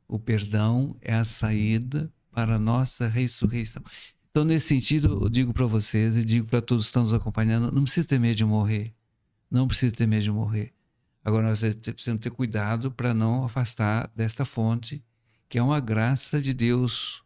[0.07, 3.84] O perdão é a saída para a nossa ressurreição.
[4.30, 7.71] Então, nesse sentido, eu digo para vocês e digo para todos que estão nos acompanhando:
[7.71, 8.93] não precisa ter medo de morrer.
[9.49, 10.73] Não precisa ter medo de morrer.
[11.23, 15.03] Agora, nós precisamos ter cuidado para não afastar desta fonte,
[15.47, 17.23] que é uma graça de Deus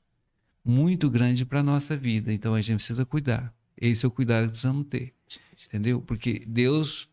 [0.64, 2.32] muito grande para a nossa vida.
[2.32, 3.54] Então, a gente precisa cuidar.
[3.76, 5.14] Esse é o cuidado que precisamos ter.
[5.68, 6.02] Entendeu?
[6.02, 7.10] Porque Deus,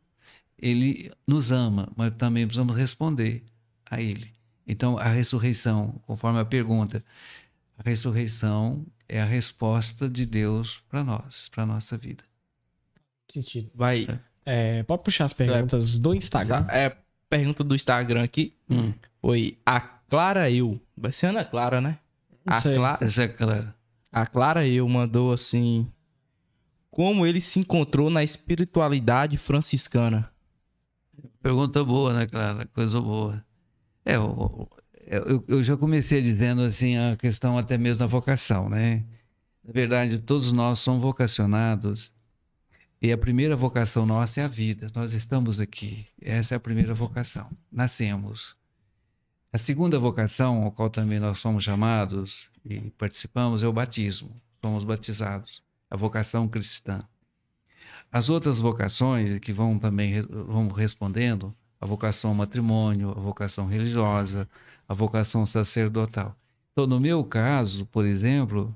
[0.58, 3.42] Ele nos ama, mas também precisamos responder
[3.90, 4.28] a Ele.
[4.66, 7.04] Então, a ressurreição, conforme a pergunta,
[7.78, 12.24] a ressurreição é a resposta de Deus para nós, para a nossa vida.
[13.32, 13.68] Sentido.
[13.74, 14.06] Vai.
[14.46, 16.66] É, pode puxar as perguntas do Instagram.
[16.70, 16.96] É,
[17.28, 18.54] pergunta do Instagram aqui.
[18.70, 18.92] Hum.
[19.20, 20.80] Foi a Clara Eu.
[20.96, 21.98] Vai ser Ana Clara, né?
[22.44, 22.76] Não A, sei.
[22.76, 23.74] Cla- Essa é aquela.
[24.12, 25.90] a Clara Eu mandou assim.
[26.90, 30.30] Como ele se encontrou na espiritualidade franciscana?
[31.44, 32.64] Pergunta boa, né, Clara?
[32.72, 33.44] Coisa boa.
[34.02, 34.66] É, eu,
[35.06, 39.04] eu, eu já comecei dizendo assim a questão até mesmo da vocação, né?
[39.62, 42.14] Na verdade, todos nós somos vocacionados
[43.00, 44.86] e a primeira vocação nossa é a vida.
[44.94, 46.06] Nós estamos aqui.
[46.18, 47.50] Essa é a primeira vocação.
[47.70, 48.54] Nascemos.
[49.52, 54.34] A segunda vocação, ao qual também nós somos chamados e participamos, é o batismo.
[54.62, 55.62] Somos batizados.
[55.90, 57.06] A vocação cristã.
[58.14, 64.48] As outras vocações que vão também vão respondendo, a vocação ao matrimônio, a vocação religiosa,
[64.88, 66.36] a vocação sacerdotal.
[66.72, 68.72] Então, no meu caso, por exemplo,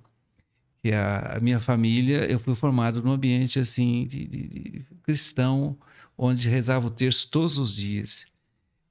[0.83, 5.79] que a, minha família, eu fui formado num ambiente assim de, de- de cristão,
[6.19, 8.27] onde rezava o terço todos os dias.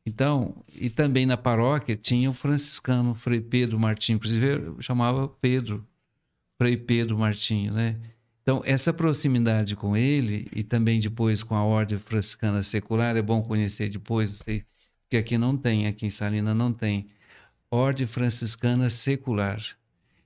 [0.05, 5.85] Então, e também na paróquia tinha o franciscano Frei Pedro Martinho, inclusive chamava Pedro,
[6.57, 7.97] Frei Pedro Martinho, né?
[8.47, 13.41] Então, essa proximidade com ele e também depois com a ordem franciscana secular, é bom
[13.41, 14.63] conhecer depois, sei,
[15.01, 17.11] porque aqui não tem, aqui em Salina não tem.
[17.69, 19.61] Ordem franciscana secular.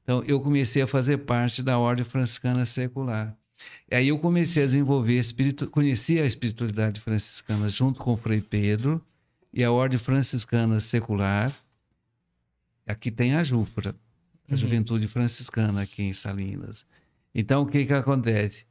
[0.03, 3.35] Então, eu comecei a fazer parte da ordem franciscana secular.
[3.89, 5.67] E aí eu comecei a desenvolver, espiritu...
[5.71, 9.03] conheci a espiritualidade franciscana junto com o Frei Pedro
[9.51, 11.51] e a ordem franciscana secular.
[12.85, 13.95] Aqui tem a Jufra,
[14.47, 16.85] a Juventude Franciscana aqui em Salinas.
[17.33, 18.65] Então, o que que acontece?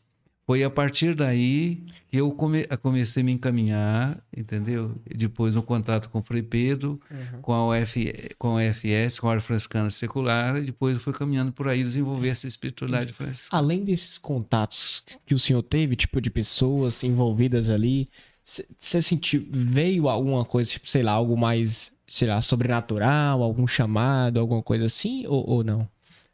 [0.47, 5.01] Foi a partir daí que eu come- comecei a me encaminhar, entendeu?
[5.07, 7.01] Depois no contato com o Frei Pedro,
[7.41, 11.13] com a UF, com a FS, com a Ordem Franciscana Secular, e depois eu fui
[11.13, 13.63] caminhando por aí desenvolver essa espiritualidade franciscana.
[13.63, 18.09] Além desses contatos que o senhor teve, tipo, de pessoas envolvidas ali,
[18.43, 24.41] você sentiu, veio alguma coisa, tipo, sei lá, algo mais, sei lá, sobrenatural, algum chamado,
[24.41, 25.89] alguma coisa assim, ou, ou não?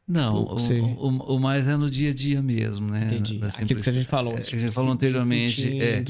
[0.06, 3.04] Não, o, você- o, o mais é no dia a dia mesmo, né?
[3.06, 3.38] Entendi.
[3.38, 4.38] Na Aquilo que a gente falou.
[4.38, 6.04] É, tipo, a gente falou anteriormente, é,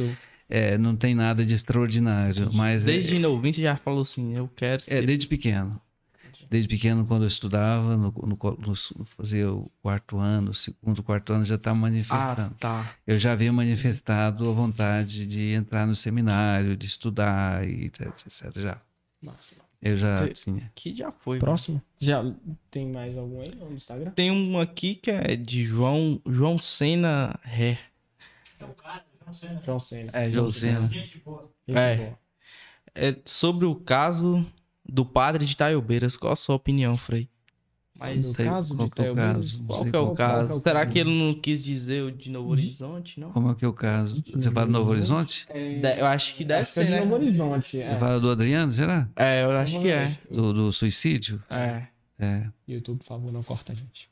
[0.49, 4.49] é, não tem nada de extraordinário, mas é- Desde novinho você já falou assim, eu
[4.55, 5.07] quero É, ser...
[5.07, 5.81] desde pequeno.
[6.49, 11.45] Desde pequeno, quando eu estudava, no, no, no, fazia o quarto ano, segundo, quarto ano,
[11.45, 12.55] já estava Ah, manifestando.
[12.61, 12.95] tá.
[13.05, 18.53] Eu já havia manifestado a vontade de entrar no seminário, de estudar e etc, etc,
[18.61, 18.81] já.
[19.21, 19.66] Massa.
[19.87, 20.73] Eu já Você- tinha.
[20.75, 21.39] Que já foi.
[21.39, 21.81] Próximo?
[21.99, 22.25] Já
[22.71, 24.11] tem mais algum aí no Instagram?
[24.11, 27.79] Tem um aqui que é de João, João Sena Ré.
[29.65, 30.11] João Senna.
[30.13, 30.51] É, João.
[30.51, 31.23] Gente
[31.69, 32.15] É.
[32.95, 34.45] É sobre o caso
[34.89, 36.17] do padre de Taiobeiras.
[36.17, 37.29] Qual a sua opinião, Frei?
[37.99, 39.65] Mas No caso de qual que é caso.
[39.67, 40.37] qual que é o qual- caso?
[40.37, 43.33] qual que é o Será que ele não quis dizer o de Novo Horizonte, não?
[43.33, 44.23] Como é que é o caso?
[44.35, 45.47] Você fala do Novo Horizonte?
[45.51, 47.25] De- eu acho que deve Acho que é ser, de Novo né?
[47.25, 47.71] Horizonte.
[47.71, 47.99] Você É.
[47.99, 49.09] fala do Adriano, será?
[49.17, 50.19] É, eu acho que é.
[50.31, 51.43] Do, do suicídio?
[51.49, 51.87] É.
[52.19, 52.47] É.
[52.69, 54.09] YouTube, por favor, não corta a gente.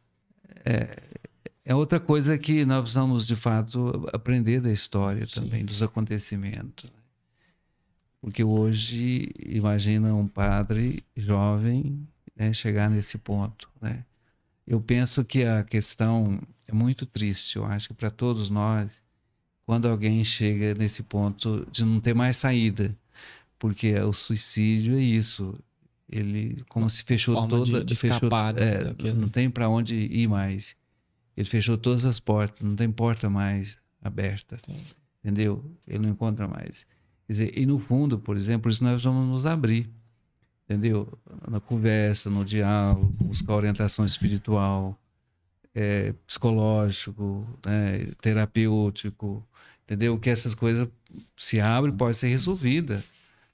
[1.66, 6.90] É outra coisa que nós precisamos, de fato, aprender da história também, dos acontecimentos.
[8.20, 12.06] Porque hoje, imagina um padre jovem
[12.36, 14.04] né, chegar nesse ponto, né?
[14.66, 18.88] Eu penso que a questão é muito triste, eu acho que para todos nós,
[19.66, 22.94] quando alguém chega nesse ponto de não ter mais saída,
[23.58, 25.54] porque o suicídio é isso,
[26.08, 29.20] ele como se fechou Forma toda, de- de fechou, escapar, né, é, daquilo.
[29.20, 30.74] não tem para onde ir mais.
[31.36, 34.58] Ele fechou todas as portas, não tem porta mais aberta,
[35.22, 35.62] entendeu?
[35.86, 36.86] Ele não encontra mais.
[37.26, 39.90] Quer dizer, e no fundo, por exemplo, isso nós vamos nos abrir,
[40.64, 41.06] entendeu?
[41.48, 44.98] Na conversa, no diálogo, buscar orientação espiritual,
[45.74, 49.46] é, psicológico, né, terapêutico,
[49.84, 50.18] entendeu?
[50.18, 50.88] Que essas coisas
[51.36, 53.04] se abrem, pode ser resolvida,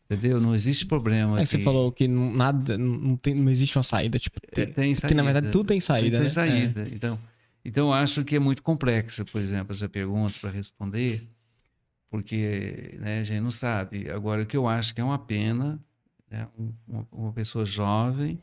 [0.07, 0.41] entendeu?
[0.41, 1.39] Não existe problema.
[1.41, 4.19] É que você falou que não, nada, não, tem, não existe uma saída.
[4.19, 5.53] Tipo, Tem, tem, tem que na verdade saída.
[5.53, 6.29] tudo tem saída, Tem né?
[6.29, 6.89] saída.
[6.93, 7.19] Então,
[7.65, 11.23] então eu acho que é muito complexa, por exemplo, essa pergunta para responder,
[12.11, 14.11] porque né, a gente não sabe.
[14.11, 15.79] Agora, o que eu acho que é uma pena,
[16.31, 18.39] né, um- uma, uma pessoa jovem,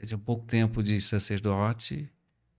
[0.00, 2.08] eh, de pouco tempo de sacerdote,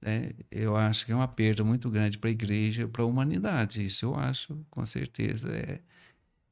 [0.02, 3.86] né, eu acho que é uma perda muito grande para a igreja, para a humanidade.
[3.86, 5.56] Isso eu acho, com certeza.
[5.56, 5.80] É.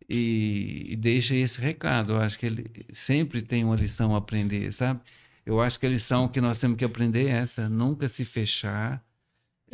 [0.10, 2.14] E, e deixa esse recado.
[2.14, 5.02] Eu acho que ele sempre tem uma lição a aprender, sabe?
[5.46, 9.04] Eu acho que a lição que nós temos que aprender é essa: nunca se fechar,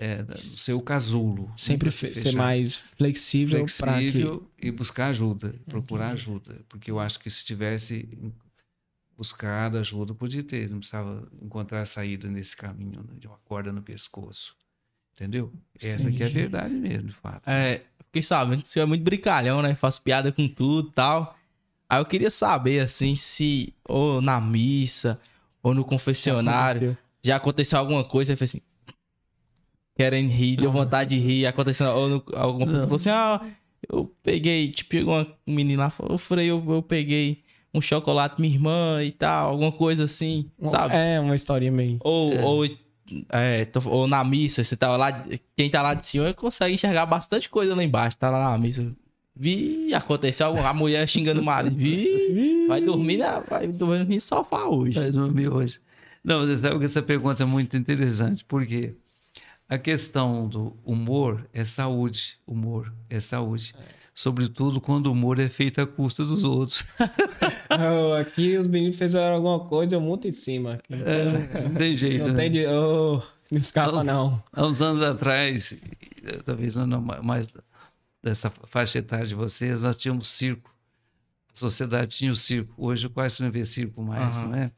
[0.01, 1.51] é, no seu casulo.
[1.57, 6.63] Sempre nunca se fe- ser mais flexível, para que flexível e buscar ajuda, procurar ajuda.
[6.69, 8.07] Porque eu acho que se tivesse
[9.17, 13.81] buscado ajuda, podia ter, não precisava encontrar saída nesse caminho né, de uma corda no
[13.81, 14.55] pescoço.
[15.13, 15.51] Entendeu?
[15.81, 17.43] Essa aqui é a verdade mesmo, de fato.
[17.45, 19.75] É, fiquei sabendo que o senhor é muito brincalhão, né?
[19.75, 21.37] Faz piada com tudo e tal.
[21.89, 25.19] Aí eu queria saber, assim, se ou na missa
[25.61, 28.61] ou no confessionário já aconteceu alguma coisa, aí foi assim.
[29.99, 31.89] Querendo rir, deu vontade de rir, acontecendo.
[31.89, 32.81] Ou alguma coisa.
[32.83, 33.41] Falou assim, ah,
[33.91, 37.39] eu peguei, tipo, uma menina lá, falou, Frei, eu, eu peguei
[37.73, 40.95] um chocolate minha irmã e tal, alguma coisa assim, sabe?
[40.95, 41.97] É, uma historinha meio.
[41.99, 42.65] Ou, ou,
[43.29, 45.25] é, tô- ou na missa, você tava lá,
[45.57, 48.89] quem tá lá de cima consegue enxergar bastante coisa lá embaixo, tá lá na missa.
[49.35, 51.75] Vi, aconteceu algo, a mulher xingando o marido.
[51.75, 54.97] Vi, vai dormir, na, vai dormir no sofá hoje.
[54.97, 55.79] Vai dormir hoje.
[56.23, 58.95] Não, você sabe que essa pergunta é muito interessante, porque
[59.69, 62.39] a questão do humor é saúde.
[62.47, 63.73] Humor é saúde.
[64.15, 66.85] Sobretudo quando o humor é feito à custa dos outros.
[67.71, 70.73] Oh, aqui os meninos fizeram alguma coisa, eu monto em cima.
[70.73, 70.95] aqui.
[70.95, 72.25] não tem jeito.
[72.25, 72.41] Não né?
[72.41, 72.65] tem de.
[72.65, 73.21] Oh,
[73.51, 74.43] não escapa, não.
[74.51, 75.75] Há uns anos atrás,
[76.43, 77.47] talvez não mais
[78.23, 80.71] dessa faixa etária de vocês, nós tínhamos circo.
[81.53, 82.73] A sociedade tinha o circo.
[82.75, 84.47] Hoje quase não vê circo mais, Aham.
[84.47, 84.71] não é?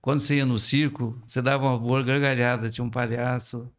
[0.00, 2.70] Quando você ia no circo, você dava uma boa gargalhada.
[2.70, 3.70] Tinha um palhaço,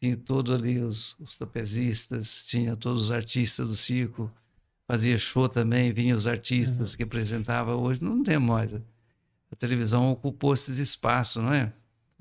[0.00, 4.30] tinha todos ali os, os trapezistas, tinha todos os artistas do circo.
[4.86, 7.82] Fazia show também, vinham os artistas que apresentavam.
[7.82, 8.74] Hoje não tem mais.
[9.50, 11.72] A televisão ocupou esses espaços, não é?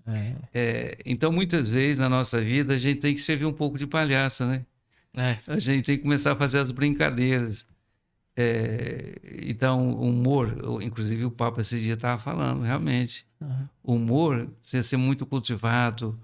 [0.05, 0.35] É.
[0.53, 3.87] É, então, muitas vezes na nossa vida, a gente tem que servir um pouco de
[3.87, 4.65] palhaço, né?
[5.15, 7.65] É, A gente tem que começar a fazer as brincadeiras.
[8.35, 13.25] É, então, o humor, inclusive o Papa esse dia estava falando, realmente.
[13.83, 16.17] O humor precisa ser muito cultivado,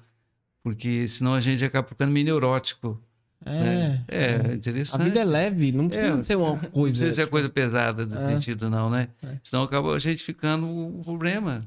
[0.64, 3.00] porque senão a gente acaba ficando meio neurótico.
[3.46, 3.52] É.
[3.52, 4.04] né?
[4.10, 5.02] É, A interessante.
[5.04, 6.98] vida é leve, não precisa É, ser uma Não coisa.
[6.98, 8.20] precisa ser coisa pesada do É.
[8.34, 9.08] sentido, não, né?
[9.24, 9.38] É.
[9.44, 11.66] Senão acaba a gente ficando um problema.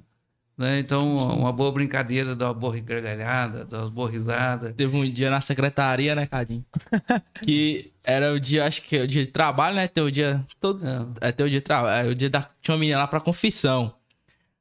[0.59, 0.79] Né?
[0.81, 4.75] Então, uma boa brincadeira, dar uma boa gargalhada, dar uma boa risada.
[4.75, 6.63] teve um dia na secretaria, né, Cadinho?
[7.43, 9.89] que era o dia, acho que é o dia de trabalho, né?
[9.89, 10.45] Tem o dia.
[10.61, 11.29] Todo, É.
[11.29, 12.07] é, tem o dia de trabalho.
[12.09, 12.43] É o dia da.
[12.61, 13.95] Tinha uma menina lá pra confissão.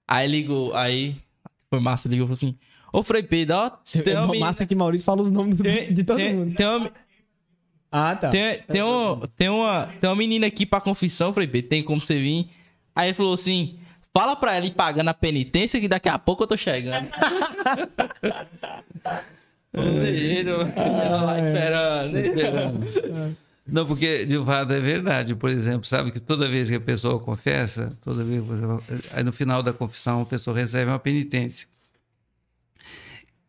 [0.08, 1.18] Aí ligou, aí.
[1.70, 2.58] Foi massa, ligou e falou assim:
[2.94, 4.46] Ô Frei Pedro, ó, Você- tem é uma menina.
[4.48, 6.56] massa que Maurício fala os nomes Tem, de todo tem, mundo.
[6.56, 6.92] Tem uma,
[7.92, 8.30] Ah, tá.
[8.30, 12.02] tem, tem, um, tem, uma, tem uma menina aqui pra confissão, Frei Pedro, tem como
[12.02, 12.50] você vir.
[12.96, 13.78] Aí ele falou assim:
[14.14, 17.08] fala pra ela ir pagando a penitência que daqui a pouco eu tô chegando.
[19.74, 23.38] Menino, ela lá esperando.
[23.66, 25.34] Não, porque de fato é verdade.
[25.36, 28.44] Por exemplo, sabe que toda vez que a pessoa confessa, toda vez,
[29.14, 31.68] aí no final da confissão a pessoa recebe uma penitência.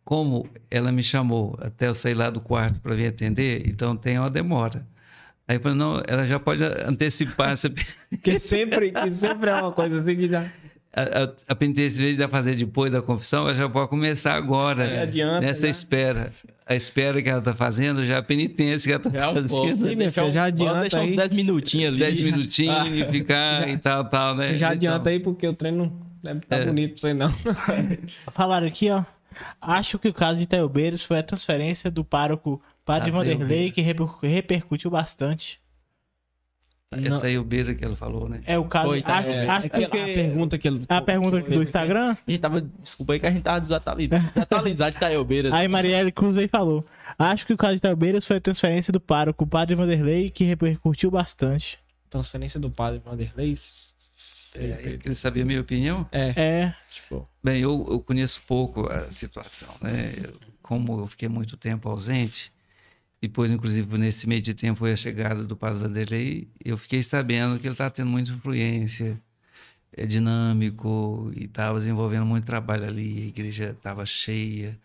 [0.04, 4.18] Como ela me chamou até eu sair lá do quarto para vir atender, então tem
[4.18, 4.84] uma demora.
[5.46, 7.70] Aí eu falei, não, ela já pode antecipar essa
[8.22, 10.44] Que sempre, que sempre é uma coisa assim que já.
[10.94, 14.84] a, a, a penitência, de fazer depois da confissão, ela já pode começar agora.
[14.84, 15.70] É, adianta, nessa né?
[15.70, 16.32] espera.
[16.64, 19.68] A espera que ela está fazendo, já a penitência que ela está Já um pouco.
[19.68, 19.96] fazendo.
[19.96, 21.16] Minha filha, já Pode adianta deixar uns aí.
[21.16, 21.98] 10 minutinhos ali.
[21.98, 24.50] Dez minutinhos e ficar e tal, tal, né?
[24.56, 25.92] Já Então, adianta aí, porque o treino não
[26.22, 26.64] deve estar É.
[26.66, 27.34] bonito pra você, não.
[28.32, 29.02] Falaram aqui, ó.
[29.60, 33.80] Acho que o caso de Itaelbeiros foi a transferência do pároco Padre Ah, Vanderlei que
[33.80, 35.60] reper- repercutiu bastante.
[36.94, 38.42] É Taiobeira que ela falou, né?
[38.44, 38.88] É o caso.
[38.88, 40.82] Foi, tá, acho, É, acho é que que a pergunta que ele.
[40.86, 42.16] a pergunta aqui do Instagram.
[42.26, 42.60] A gente tava.
[42.60, 44.26] Desculpa aí que a gente tava desatualizado.
[44.34, 45.54] Desatualizado de Taiobeira.
[45.54, 46.84] Aí Marielle Cruz veio e falou.
[47.18, 50.44] Acho que o caso de Talbeiras foi a transferência do pároco, o padre Vanderlei, que
[50.44, 51.78] repercutiu bastante.
[52.10, 53.54] Transferência do padre Vanderlei.
[54.56, 56.08] É, ele queria saber a minha opinião.
[56.12, 57.28] É, É, tipo.
[57.42, 60.12] Bem, eu, eu conheço pouco a situação, né?
[60.22, 62.52] Eu- como eu fiquei muito tempo ausente,
[63.20, 67.58] depois, inclusive, nesse meio de tempo foi a chegada do Padre Vanderlei, eu fiquei sabendo
[67.60, 69.20] que ele está tendo muita influência,
[69.92, 74.78] é dinâmico e estava desenvolvendo muito trabalho ali, a igreja estava cheia,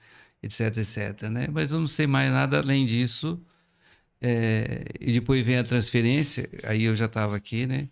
[0.44, 1.48] etc, etc, né?
[1.52, 3.39] Mas eu não sei mais nada além disso.
[4.22, 7.88] É, e depois vem a transferência, aí eu já estava aqui, né?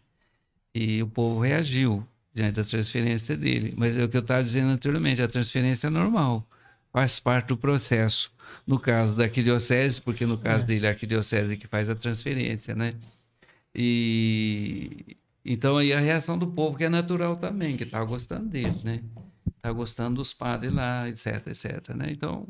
[0.75, 3.73] E o povo reagiu diante da transferência dele.
[3.77, 6.45] Mas é o que eu estava dizendo anteriormente, a transferência é normal,
[6.91, 8.29] faz parte do processo.
[8.67, 12.75] No caso da arquidiocese, porque no caso dele é a arquidiocese que faz a transferência,
[12.75, 12.95] né?
[13.73, 15.15] E
[15.45, 19.01] então aí a reação do povo que é natural também, que estava gostando dele, né?
[19.61, 22.07] Tá gostando dos padres lá, etc, etc, né?
[22.09, 22.47] Então,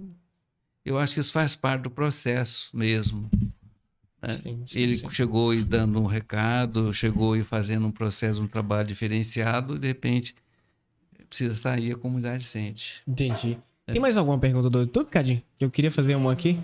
[0.83, 3.29] eu acho que isso faz parte do processo mesmo.
[4.27, 4.39] Né?
[4.41, 5.09] Sim, sim, Ele sim.
[5.09, 9.87] chegou e dando um recado, chegou e fazendo um processo, um trabalho diferenciado, e de
[9.87, 10.35] repente
[11.29, 13.01] precisa sair, a comunidade sente.
[13.07, 13.57] Entendi.
[13.85, 15.41] Tem mais alguma pergunta do YouTube, Cadinho?
[15.57, 16.59] Que eu queria fazer uma aqui.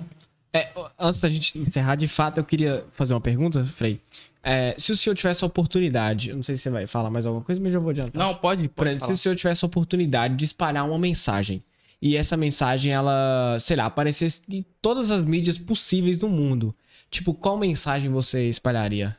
[0.54, 0.70] É,
[1.00, 4.02] antes da gente encerrar, de fato, eu queria fazer uma pergunta, Frei.
[4.44, 7.26] É, se o senhor tivesse a oportunidade, eu não sei se você vai falar mais
[7.26, 8.20] alguma coisa, mas eu vou adiantar.
[8.20, 11.64] Não, pode, Por pode exemplo, se o senhor tivesse a oportunidade de espalhar uma mensagem
[12.02, 16.74] e essa mensagem, ela, sei lá, aparecesse em todas as mídias possíveis do mundo,
[17.12, 19.16] tipo, qual mensagem você espalharia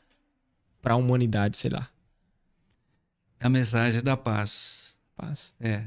[0.80, 1.88] pra humanidade, sei lá?
[3.38, 4.98] A mensagem da paz.
[5.16, 5.52] Paz.
[5.60, 5.84] É.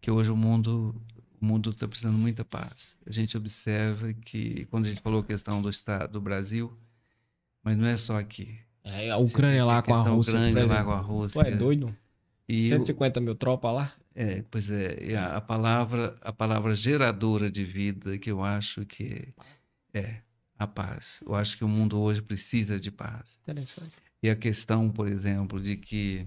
[0.00, 0.94] Que hoje o mundo
[1.40, 2.96] o mundo está precisando muita paz.
[3.06, 6.72] A gente observa que quando a gente falou a questão do estado do Brasil,
[7.62, 8.58] mas não é só aqui.
[8.82, 10.34] É, a Ucrânia lá com a Rússia.
[10.38, 11.40] Ucrânia lá com a Rússia.
[11.42, 11.94] Ué, é doido?
[12.48, 13.92] E o- 150 mil tropas lá?
[14.14, 18.84] É, pois é, e a, a palavra a palavra geradora de vida que eu acho
[18.86, 19.26] que
[19.92, 20.18] é
[20.58, 21.22] a paz.
[21.26, 23.38] Eu acho que o mundo hoje precisa de paz.
[23.42, 23.92] Interessante.
[24.22, 26.26] E a questão, por exemplo, de que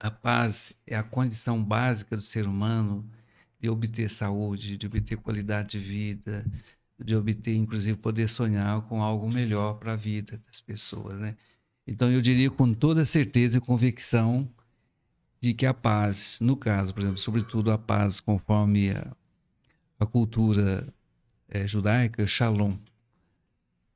[0.00, 3.08] a paz é a condição básica do ser humano
[3.60, 6.46] de obter saúde, de obter qualidade de vida,
[6.98, 11.36] de obter, inclusive, poder sonhar com algo melhor para a vida das pessoas, né?
[11.86, 14.48] Então, eu diria com toda certeza e convicção
[15.40, 19.16] de que a paz, no caso, por exemplo, sobretudo a paz conforme a,
[19.98, 20.86] a cultura
[21.48, 22.76] eh, judaica, shalom,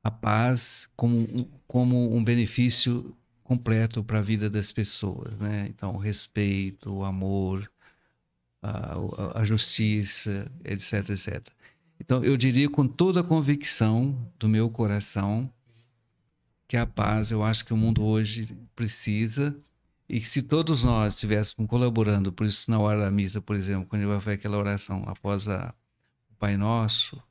[0.03, 5.67] a paz como como um benefício completo para a vida das pessoas, né?
[5.69, 7.69] Então, o respeito, o amor,
[8.61, 8.95] a,
[9.39, 11.41] a- justiça, etc, etc.
[11.99, 15.51] Então, eu diria com toda a convicção do meu coração
[16.67, 19.55] que a paz, eu acho que o mundo hoje precisa
[20.09, 23.87] e que se todos nós estivéssemos colaborando, por isso na hora da missa, por exemplo,
[23.87, 25.73] quando vai fazer aquela oração após a,
[26.31, 27.21] o Pai Nosso,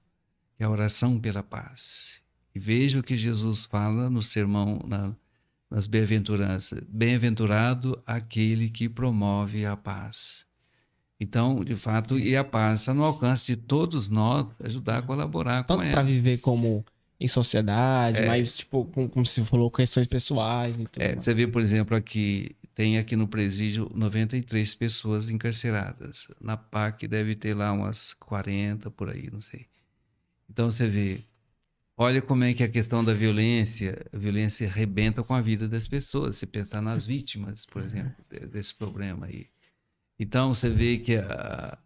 [0.58, 2.21] é a oração pela paz.
[2.54, 5.12] E veja o que Jesus fala no sermão, na-
[5.70, 6.80] nas bem-aventuranças.
[6.88, 10.44] Bem-aventurado aquele que promove a paz.
[11.18, 15.62] Então, de fato, e a paz está no alcance de todos nós ajudar a colaborar
[15.62, 16.02] com Tanto pra ela.
[16.02, 16.84] viver como
[17.20, 20.74] em sociedade, mas, tipo, com- como você falou, questões pessoais.
[20.96, 26.26] É, você vê, por exemplo, aqui, tem aqui no presídio 93 pessoas encarceradas.
[26.40, 29.66] Na PAC deve ter lá umas 40 por aí, não sei.
[30.50, 31.20] Então você vê,
[32.02, 35.86] olha como é que a questão da violência, a violência arrebenta com a vida das
[35.88, 36.36] pessoas.
[36.36, 39.46] Se pensar nas vítimas, por exemplo, de- desse problema aí.
[40.18, 41.78] Então você vê que a,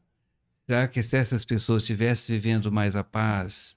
[0.68, 3.76] será que se essas pessoas estivessem vivendo mais a paz,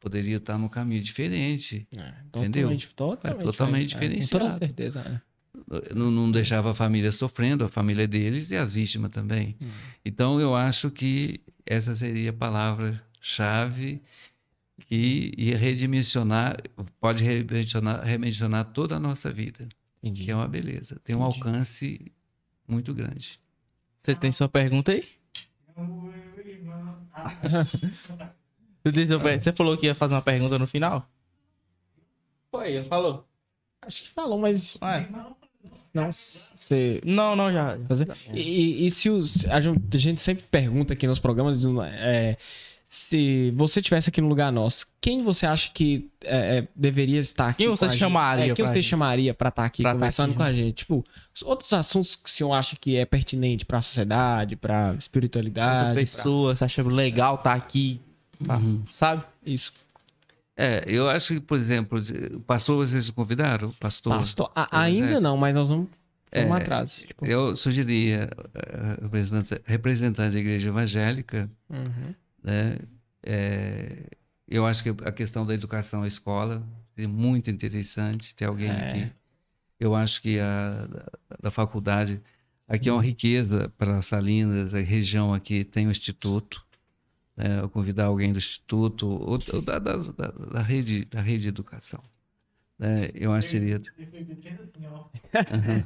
[0.00, 1.86] poderia estar num caminho diferente.
[1.92, 2.62] É, Entendeu?
[2.70, 4.58] Totalmente, totalmente, É totalmente diferente, é, Com toda diferenciado.
[4.58, 5.00] certeza.
[5.80, 5.94] é.
[5.94, 9.58] não, não deixava a família sofrendo, a família deles e as vítimas também.
[10.04, 14.00] Então eu acho que essa seria a palavra-chave
[14.86, 16.56] que ia redimensionar,
[17.00, 19.68] pode redimensionar, redimensionar toda a nossa vida,
[20.02, 20.24] Entendi.
[20.24, 21.00] que é uma beleza.
[21.04, 21.38] Tem um Entendi.
[21.46, 22.12] alcance
[22.66, 23.38] muito grande.
[23.98, 25.04] Você tem sua pergunta aí?
[29.38, 31.06] Você, falou que ia fazer uma pergunta no final?
[32.50, 33.26] Foi, ele falou.
[33.82, 35.08] Acho que falou, mas Ah, é.
[35.10, 36.10] não
[37.04, 37.78] Não, não, já.
[37.88, 38.08] fazer.
[38.32, 39.44] E, e- e se os.
[39.46, 41.60] A gente, a gente sempre pergunta aqui nos programas
[41.98, 42.36] é,
[42.92, 47.46] se você tivesse aqui no lugar nosso, quem você acha que é, é, deveria estar
[47.50, 47.58] aqui?
[47.58, 48.00] Quem com você a gente?
[48.00, 48.90] chamaria É, quem pra você gente?
[48.90, 50.74] chamaria pra estar aqui Pra tá conversando aqui com a gente?
[50.74, 51.06] Tipo,
[51.44, 55.86] outros assuntos que o senhor acha que é pertinente pra sociedade, pra espiritualidade.
[55.90, 58.00] Outra pessoa, você acha legal tá aqui,
[58.44, 58.60] tá?
[58.88, 59.20] sabe?
[59.22, 59.72] pra- Isso.
[60.56, 62.02] É, eu acho que, por exemplo,
[62.44, 63.70] pastor, vocês se convidaram?
[63.78, 64.18] Pastor?
[64.18, 65.86] Pastor, a- ainda não, mas nós vamos,
[66.32, 67.04] É, atrás.
[67.06, 72.14] Tipo, Eu sugeria eh, representante, representante da igreja evangélica, uhum.
[72.42, 72.76] Né?
[73.22, 74.06] É,
[74.48, 78.90] eu acho que a questão da educação à escola é muito interessante ter alguém É.
[78.90, 79.12] aqui.
[79.78, 81.06] Eu acho que a da,
[81.44, 82.20] da faculdade
[82.68, 86.64] aqui é uma riqueza para Salinas, a região aqui tem o instituto.
[87.36, 87.60] Né?
[87.60, 91.48] Eu convidar alguém do instituto ou, ou da, da, da, da rede da rede de
[91.48, 92.02] educação.
[92.78, 93.08] né?
[93.14, 93.80] Eu acho que seria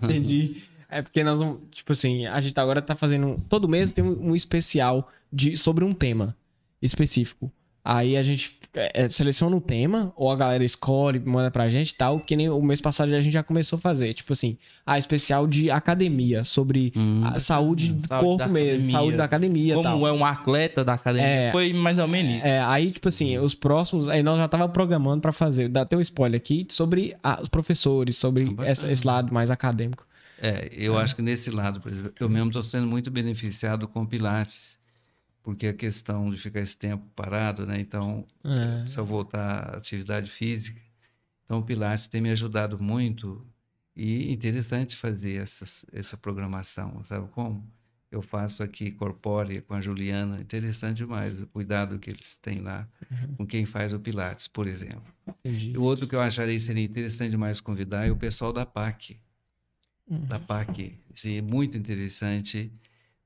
[0.03, 0.65] Entendi.
[0.87, 3.43] É porque nós vamos, tipo assim, a gente agora tá fazendo.
[3.49, 6.37] Todo mês tem um, um especial de, sobre um tema
[6.85, 7.51] específico.
[7.85, 11.91] Aí a gente é, é, seleciona um tema, ou a galera escolhe, manda pra gente
[11.91, 14.13] e tal, que nem o mês passado a gente já começou a fazer.
[14.15, 14.57] Tipo assim,
[14.87, 16.93] a especial de academia, sobre
[17.25, 18.93] a saúde do Saúde corpo da mesmo, academia.
[18.99, 19.93] saúde da academia e tal.
[19.93, 21.29] Como é um atleta da academia.
[21.29, 21.53] É.
[21.53, 22.43] Foi mais ou menos.
[22.43, 24.09] É, aí, tipo assim, os próximos.
[24.09, 27.49] Aí nós já tava programando pra fazer, dá até um spoiler aqui, sobre a- os
[27.49, 30.05] professores, sobre essa- esse lado mais acadêmico.
[30.43, 34.03] É, eu acho que nesse lado, por exemplo, eu mesmo estou sendo muito beneficiado com
[34.03, 34.79] o Pilates,
[35.45, 37.79] porque a questão de ficar esse tempo parado, né?
[37.79, 38.89] Então, É.
[38.89, 40.81] se eu voltar à atividade física,
[41.45, 43.47] então o Pilates tem me ajudado muito
[43.95, 47.63] e interessante fazer essas, essa programação, sabe como?
[48.11, 52.89] Eu faço aqui corpórea com a Juliana, interessante demais o cuidado que eles têm lá
[53.37, 55.13] com quem faz o Pilates, por exemplo.
[55.45, 55.73] Entendi.
[55.73, 59.17] E o outro que eu acharia seria interessante demais convidar é o pessoal da PAC.
[60.29, 60.97] Da PAC.
[61.15, 62.73] Seria muito interessante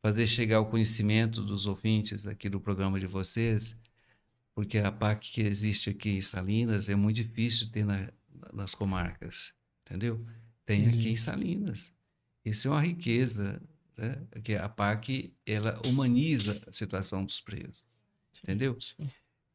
[0.02, 3.76] fazer chegar o conhecimento dos ouvintes aqui do programa de vocês,
[4.54, 8.10] porque a PAC que existe aqui em Salinas é muito difícil ter na-
[8.52, 9.52] nas comarcas,
[9.84, 10.16] entendeu?
[10.64, 11.92] Tem aqui em Salinas.
[12.44, 13.60] Isso é uma riqueza,
[13.96, 14.26] né?
[14.30, 17.82] Porque a PAC, ela humaniza a situação dos presos,
[18.42, 18.76] entendeu?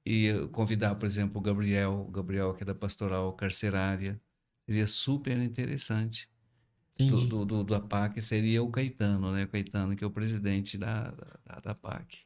[0.06, 4.20] e convidar, por exemplo, o Gabriel, o Gabriel que é da pastoral carcerária,
[4.65, 6.30] seria super interessante.
[6.98, 9.44] Do, do, do, da PAC seria o Caetano, né?
[9.44, 11.10] O Caetano, que é o presidente da,
[11.45, 12.20] da, da PAC.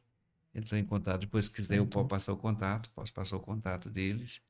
[0.54, 3.88] Entrou em contato, depois se quiser eu posso passar o contato, posso passar o contato
[3.88, 4.40] deles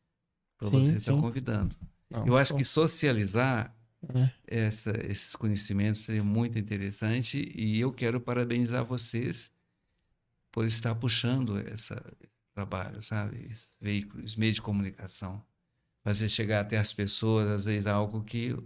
[0.56, 1.76] para Sim, você estar convidando.
[2.10, 2.58] Não, eu acho pô.
[2.58, 3.74] que socializar
[4.14, 4.30] É.
[4.46, 9.50] essa, esses conhecimentos seria muito interessante e eu quero parabenizar vocês
[10.50, 13.48] por estar puxando essa, esse trabalho, sabe?
[13.50, 15.44] Esses veículos, meios de comunicação.
[16.02, 18.56] Fazer chegar até as pessoas, às vezes, algo que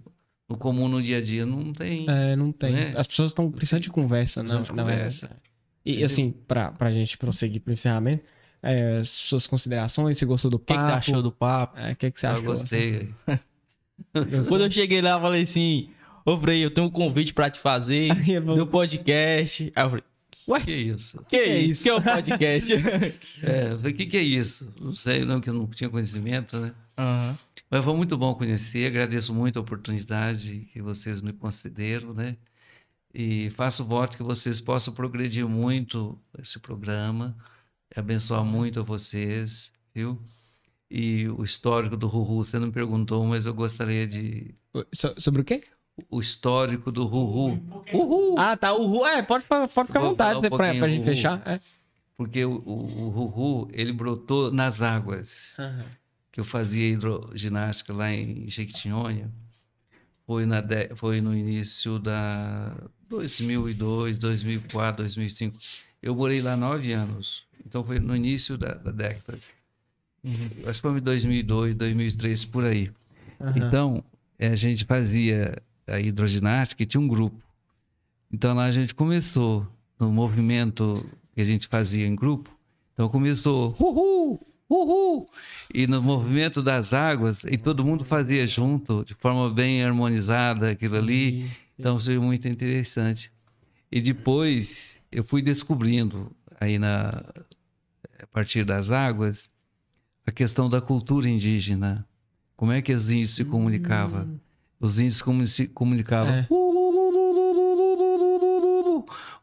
[0.53, 2.07] no comum, no dia a dia, não tem.
[2.09, 2.73] É, não tem.
[2.73, 2.95] Né?
[2.97, 5.27] As pessoas estão precisando de conversa, de na conversa.
[5.27, 5.43] verdade.
[5.85, 8.23] E assim, pra, pra gente prosseguir pro encerramento,
[8.63, 10.87] é, suas considerações, você gostou do O que, que papo?
[10.93, 11.79] você achou do papo?
[11.79, 12.43] É, o que, que você eu achou?
[12.45, 13.09] gostei.
[14.49, 15.91] Quando eu cheguei lá, eu falei assim:
[16.25, 19.73] Ô Frei, eu tenho um convite pra te fazer eu vou- do podcast.
[19.75, 20.05] Aí eu falei:
[20.49, 21.25] Ué, que isso?
[21.29, 21.83] que é isso?
[21.85, 22.73] Que é o podcast?
[23.43, 24.73] É, eu falei, o que, que é isso?
[24.81, 26.73] Não sei, não, que eu não tinha conhecimento, né?
[26.99, 27.39] Aham.
[27.73, 32.37] Mas foi muito bom conhecer, agradeço muito a oportunidade que vocês me concederam, né?
[33.15, 37.35] E faço voto que vocês possam progredir muito esse programa,
[37.97, 40.19] abençoar muito a vocês, viu?
[40.91, 44.55] E o histórico do Ruhu, você não perguntou, mas eu gostaria de.
[44.93, 45.65] So- sobre o quê?
[46.11, 47.59] O histórico do Ruhu,
[47.93, 48.39] Uhul.
[48.39, 48.75] Ah, tá.
[48.75, 49.07] Uhul.
[49.07, 51.43] É, pode, pode ficar à vontade um pra, pra gente fechar.
[51.47, 51.59] É.
[52.17, 55.55] porque o, o, o Ruhu, ele brotou nas águas.
[56.33, 59.31] Que eu fazia hidroginástica lá em Jequitinhonha
[60.27, 62.75] foi, na de- foi no início da
[63.09, 65.59] 2002, 2004, 2005.
[66.03, 67.45] Eu morei lá nove anos.
[67.67, 69.39] Então foi no início da, da década.
[70.67, 72.91] Acho que foi em 2002, 2003, por aí.
[73.57, 74.03] Então,
[74.39, 77.37] eh, a gente fazia a hidroginástica e tinha um grupo.
[78.33, 79.67] Então lá a gente começou
[79.99, 81.05] no movimento
[81.35, 82.51] que a gente fazia em grupo.
[82.95, 84.41] Então começou, uhul,
[84.73, 85.29] uhul,
[85.73, 90.97] e no movimento das águas, e todo mundo fazia junto, de forma bem harmonizada, aquilo
[90.97, 91.51] ali.
[91.79, 93.31] Então foi muito interessante.
[93.91, 96.31] E depois eu fui descobrindo,
[96.61, 97.23] aí na,
[98.21, 99.51] a partir das águas,
[100.27, 102.07] a questão da cultura indígena.
[102.57, 104.41] Como é que os índios se comunicavam?
[104.79, 106.33] Os índios se comunicavam.
[106.33, 106.49] É.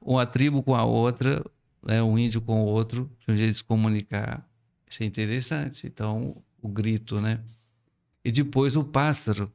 [0.02, 1.46] Uma tribo com a outra,
[1.84, 2.02] né?
[2.02, 4.49] um índio com o outro, de um jeito de se comunicar.
[4.90, 5.86] Achei interessante.
[5.88, 7.44] Então, o grito, né?
[8.24, 9.52] E depois o pássaro.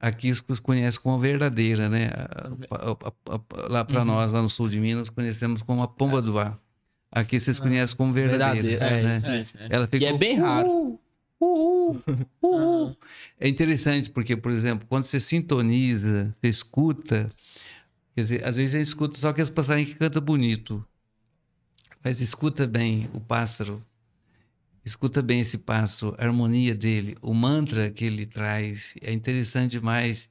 [0.00, 2.06] Aqui se conhece como a verdadeira, né?
[2.12, 5.86] A- a- a- a- lá para nós, lá no sul de Minas, conhecemos como a
[5.86, 6.58] pomba do ar.
[7.10, 8.62] Aqui vocês conhecem como verdadeira.
[8.68, 9.12] Verdadeira, é, né?
[9.38, 9.66] mesmo, é.
[9.70, 10.68] Ela Que ficou, é bem raro.
[10.68, 11.00] "Uhul,
[11.40, 12.02] uhul,
[12.42, 12.96] uhul".
[13.38, 17.28] É interessante porque, por exemplo, quando você sintoniza, você escuta,
[18.16, 20.84] quer dizer, às vezes a gente escuta só aqueles passarinhos que canta bonito,
[22.02, 23.80] mas escuta bem o pássaro.
[24.84, 28.94] Escuta bem esse passo, a harmonia dele, o mantra que ele traz.
[29.00, 30.28] É interessante demais.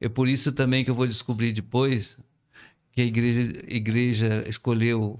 [0.00, 2.18] É por isso também que eu vou descobrir depois
[2.92, 5.18] que a igreja, igreja escolheu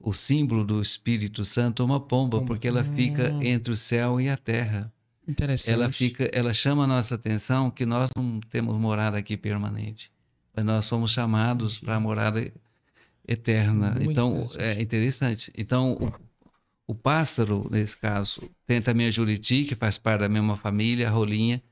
[0.00, 4.36] o símbolo do Espírito Santo uma pomba, porque ela fica entre o céu e a
[4.36, 4.92] terra.
[5.26, 5.72] Interessante.
[5.72, 10.10] Ela fica, ela chama a nossa atenção que nós não temos morada aqui permanente,
[10.54, 12.52] mas nós somos chamados para a morada
[13.26, 13.92] eterna.
[13.92, 14.62] Muito então interessante.
[14.62, 15.52] é interessante.
[15.56, 16.12] Então
[16.86, 21.10] o, pássaro nesse caso tem também a juriti que faz parte da mesma família, a
[21.10, 21.62] rolinha,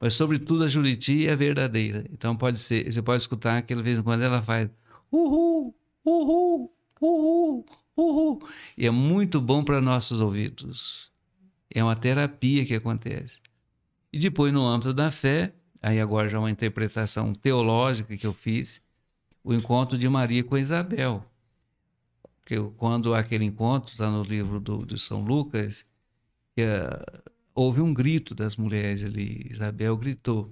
[0.00, 2.04] mas sobretudo a juriti é verdadeira.
[2.12, 4.70] Então pode ser, você pode escutar que de vez em quando ela faz
[5.10, 5.74] uhul,
[6.04, 6.68] uhul,
[7.00, 7.66] uhul,
[7.96, 11.12] uhul, e é muito bom para nossos ouvidos.
[11.74, 13.38] É uma terapia que acontece.
[14.12, 18.82] E depois, no âmbito da fé, aí agora já uma interpretação teológica que eu fiz,
[19.42, 21.24] o encontro de Maria com Isabel.
[22.44, 25.84] Que quando aquele encontro, está no livro do, de São Lucas,
[26.54, 27.22] que, ah,
[27.54, 29.46] houve um grito das mulheres ali.
[29.50, 30.48] Isabel gritou.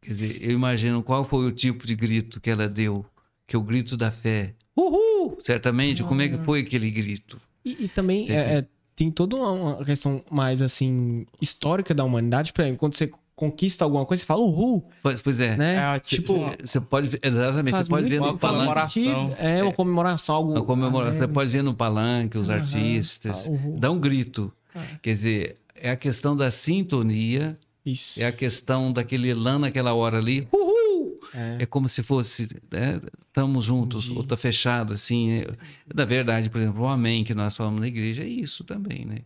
[0.00, 3.04] Quer dizer, eu imagino qual foi o tipo de grito que ela deu,
[3.46, 4.54] que é o grito da fé.
[4.76, 5.36] Uhul!
[5.40, 7.40] Certamente, como é que foi aquele grito?
[7.64, 8.66] E, e também é, é,
[8.96, 12.52] tem toda uma, questão mais assim histórica da humanidade.
[12.56, 15.56] Exemplo, quando você conquista alguma coisa, você fala uhul, Pois, pois é.
[15.56, 15.94] né?
[15.94, 19.06] É, tipo, Você pode, ver- exatamente, você pode ver no uma palanque.
[19.38, 20.58] É uma comemoração, algo.
[20.58, 22.58] A comemoração, Ah, você pode ver no palanque os Aham.
[22.58, 23.78] artistas, Ah, uhul.
[23.78, 24.52] dá um grito.
[24.74, 24.84] Ah.
[25.00, 27.56] Quer dizer, é a questão da sintonia,
[27.86, 28.18] Isso.
[28.20, 31.20] é a questão daquele elan naquela hora ali, uhul!
[31.32, 31.58] É.
[31.62, 34.16] É como se fosse, né, estamos juntos, Entendi.
[34.18, 35.30] ou está fechado, assim.
[35.42, 35.46] é-
[35.94, 39.18] Na verdade, por exemplo, o amém que nós falamos na igreja é isso também, né?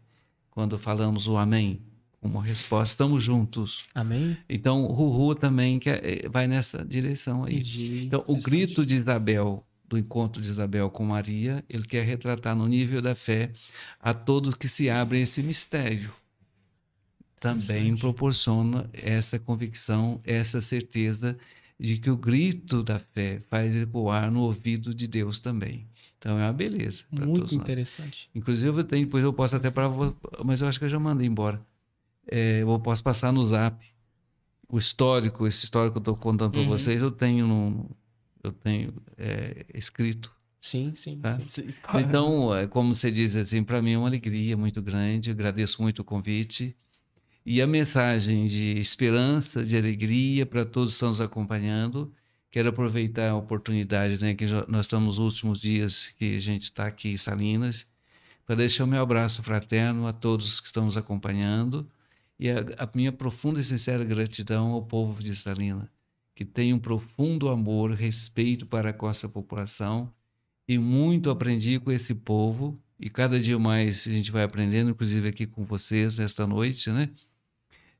[0.51, 1.81] Quando falamos o amém
[2.23, 3.85] como resposta, estamos juntos.
[3.93, 4.37] Amém?
[4.49, 7.55] Então, o Ruhu também que é- vai nessa direção aí.
[7.57, 8.05] Entendi.
[8.07, 8.51] Então, o Interessante.
[8.51, 13.17] grito de Isabel, do encontro de Isabel com Maria, ele quer retratar no nível da
[13.17, 13.51] fé
[14.01, 16.13] a todos que se abrem esse mistério.
[17.41, 21.37] Também proporciona essa convicção, essa certeza
[21.79, 25.89] de que o grito da fé faz ecoar no ouvido de Deus também.
[26.19, 27.63] Então é uma beleza Muito todos nós.
[27.63, 28.31] interessante.
[28.33, 29.91] Inclusive, eu tenho, depois eu posso até para
[30.45, 31.61] mas eu acho que eu já mandei embora.
[32.31, 33.77] É, eu posso passar no Zap
[34.69, 36.69] o histórico, esse histórico que eu estou contando para Uhum.
[36.69, 37.95] vocês, eu tenho no,
[38.43, 40.31] eu tenho é, escrito.
[40.61, 41.39] Sim, sim, Tá?
[41.45, 41.75] sim.
[42.01, 45.29] Então, é, como você diz assim, para mim é uma alegria muito grande.
[45.31, 46.75] Eu agradeço muito o convite
[47.45, 52.13] e a mensagem de esperança, de alegria para todos que estão nos acompanhando.
[52.51, 56.87] Quero aproveitar a oportunidade, né, que nós estamos nos últimos dias que a gente está
[56.87, 57.91] aqui em Salinas,
[58.47, 61.91] para deixar o meu abraço fraterno a todos que estão nos acompanhando
[62.39, 65.89] e a, a minha profunda e sincera gratidão ao povo de Salinas,
[66.35, 70.13] que tem um profundo amor, respeito para com essa população
[70.67, 75.29] e muito aprendi com esse povo e cada dia mais a gente vai aprendendo, inclusive
[75.29, 77.11] aqui com vocês esta noite, né?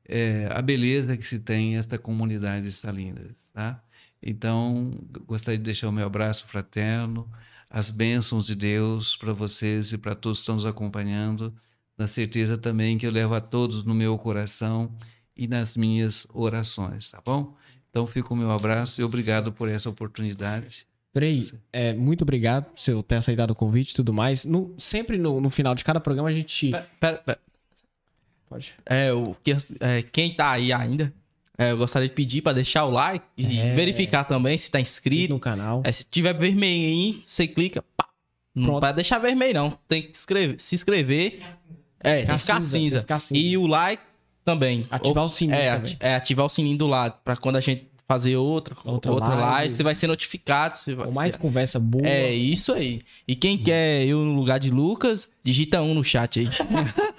[0.05, 3.83] É, a beleza que se tem esta comunidade de Salinas, tá?
[4.21, 7.29] Então, gostaria de deixar o meu abraço fraterno,
[7.69, 11.53] as bênçãos de Deus para vocês e para todos que estão nos acompanhando,
[11.97, 14.91] na certeza também que eu levo a todos no meu coração
[15.37, 17.55] e nas minhas orações, tá bom?
[17.89, 20.85] Então, fica o meu abraço e obrigado por essa oportunidade.
[21.13, 24.45] Frei, é, muito obrigado por você ter aceitado o convite e tudo mais.
[24.45, 26.71] No- sempre no, no final de cada programa a gente.
[26.99, 27.39] Pera, pera.
[28.49, 28.73] Pode.
[28.85, 31.13] É, o que, é, quem tá aí ainda,
[31.57, 33.75] é, eu gostaria de pedir pra deixar o like e É.
[33.75, 35.33] verificar também se tá inscrito.
[35.33, 35.81] no canal.
[35.85, 38.07] É, se tiver vermelho aí, você clica, pá.
[38.55, 39.79] Não pode deixar vermelho, não.
[39.87, 41.41] Tem que escrever, se inscrever.
[42.03, 43.39] É, que ficar cinza, ficar cinza.
[43.39, 44.01] E o like
[44.45, 44.85] também.
[44.91, 45.97] Ativar o sininho É, também.
[45.99, 47.15] é, ativar o sininho do lado.
[47.23, 49.41] Pra quando a gente fazer outro, Outra outra, live.
[49.41, 50.77] live, você vai ser notificado.
[50.77, 52.05] Você vai, mais conversa boa.
[52.05, 52.99] É isso aí.
[53.27, 56.49] E quem quer eu no lugar de Lucas, digita um no chat aí.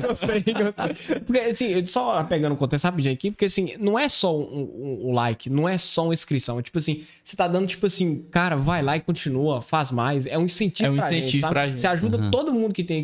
[0.00, 1.20] Gostei, gostei.
[1.20, 5.12] Porque, assim, só pegando o contexto rapidinho aqui, porque, assim, não é só um, um-
[5.12, 6.58] like, não é só uma inscrição.
[6.58, 10.26] É, tipo assim, você tá dando, tipo assim, cara, vai lá e continua, faz mais.
[10.26, 11.52] É um incentivo É um pra gente, incentivo sabe?
[11.54, 11.80] pra gente.
[11.80, 13.02] Você ajuda todo mundo que tem,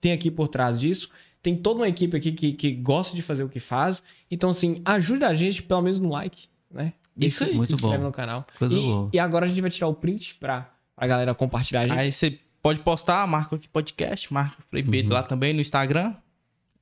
[0.00, 1.10] tem aqui por trás disso.
[1.42, 4.02] Tem toda uma equipe aqui que, que gosta de fazer o que faz.
[4.30, 6.92] Então, assim, ajuda a gente, pelo menos no like, né?
[7.16, 7.50] Isso aí.
[7.50, 8.04] Se Muito inscreve bom.
[8.04, 8.46] no canal.
[8.58, 9.10] Coisa e, boa.
[9.12, 11.98] e agora a gente vai tirar o print pra a galera compartilhar a gente.
[11.98, 16.14] Aí você pode postar, marca aqui podcast, marca o Frei Pedro lá também no Instagram.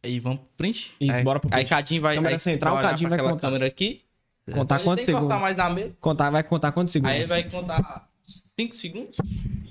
[0.02, 0.93] Aí vamos pro print.
[1.01, 1.68] Isso, aí, bora pro Aí print.
[1.68, 3.40] Cadinho vai, Câmera aí central, vai Cadinho vai contar.
[3.40, 4.02] câmera aqui.
[4.52, 5.28] Contar quantos segundos?
[5.28, 5.97] mais na mesa.
[6.01, 7.14] Contar, vai contar quantos segundos?
[7.14, 8.09] Aí vai contar
[8.59, 9.16] 5 segundos.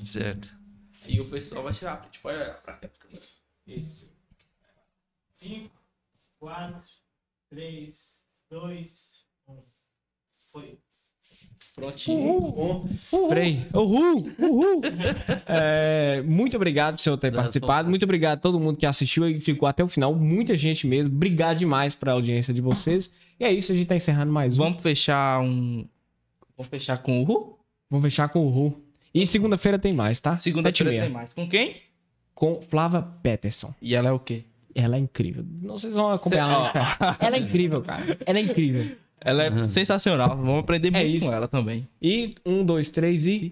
[0.05, 0.55] Certo.
[1.08, 2.20] E o pessoal vai tirar print.
[2.20, 2.90] Pode olhar pra cá.
[3.66, 4.14] Isso.
[5.34, 5.70] 5,
[6.40, 6.82] 4,
[7.50, 9.60] 3, 2, 1.
[10.52, 10.78] Foi.
[11.76, 12.88] Prontinho.
[13.30, 13.60] Frei.
[13.74, 14.32] Uhul!
[14.40, 14.82] Uhul!
[15.50, 17.90] É, muito obrigado por senhor ter participado.
[17.90, 20.14] Muito obrigado a todo mundo que assistiu e ficou até o final.
[20.14, 21.14] Muita gente mesmo.
[21.14, 23.12] Obrigado demais pela audiência de vocês.
[23.40, 24.64] E é isso, a gente tá encerrando mais um.
[24.64, 25.88] Vamos fechar um.
[26.58, 27.60] Vamos fechar com o Ru?
[27.90, 28.86] Vamos fechar com o Ru.
[29.18, 30.38] E segunda-feira tem mais, tá?
[30.38, 31.34] Segunda-feira tem mais.
[31.34, 31.76] Com quem?
[32.35, 33.73] Com Flava Peterson.
[33.81, 34.44] E ela é o quê?
[34.76, 35.44] Ela é incrível.
[35.60, 37.18] Não sei se vão acompanhar ela.
[37.19, 38.15] Ela é incrível, cara.
[38.23, 38.95] Ela é incrível.
[39.19, 40.30] Ela é sensacional.
[40.38, 41.26] Vamos aprender muito isso.
[41.26, 41.88] com ela também.
[41.99, 43.52] E um, dois, três e.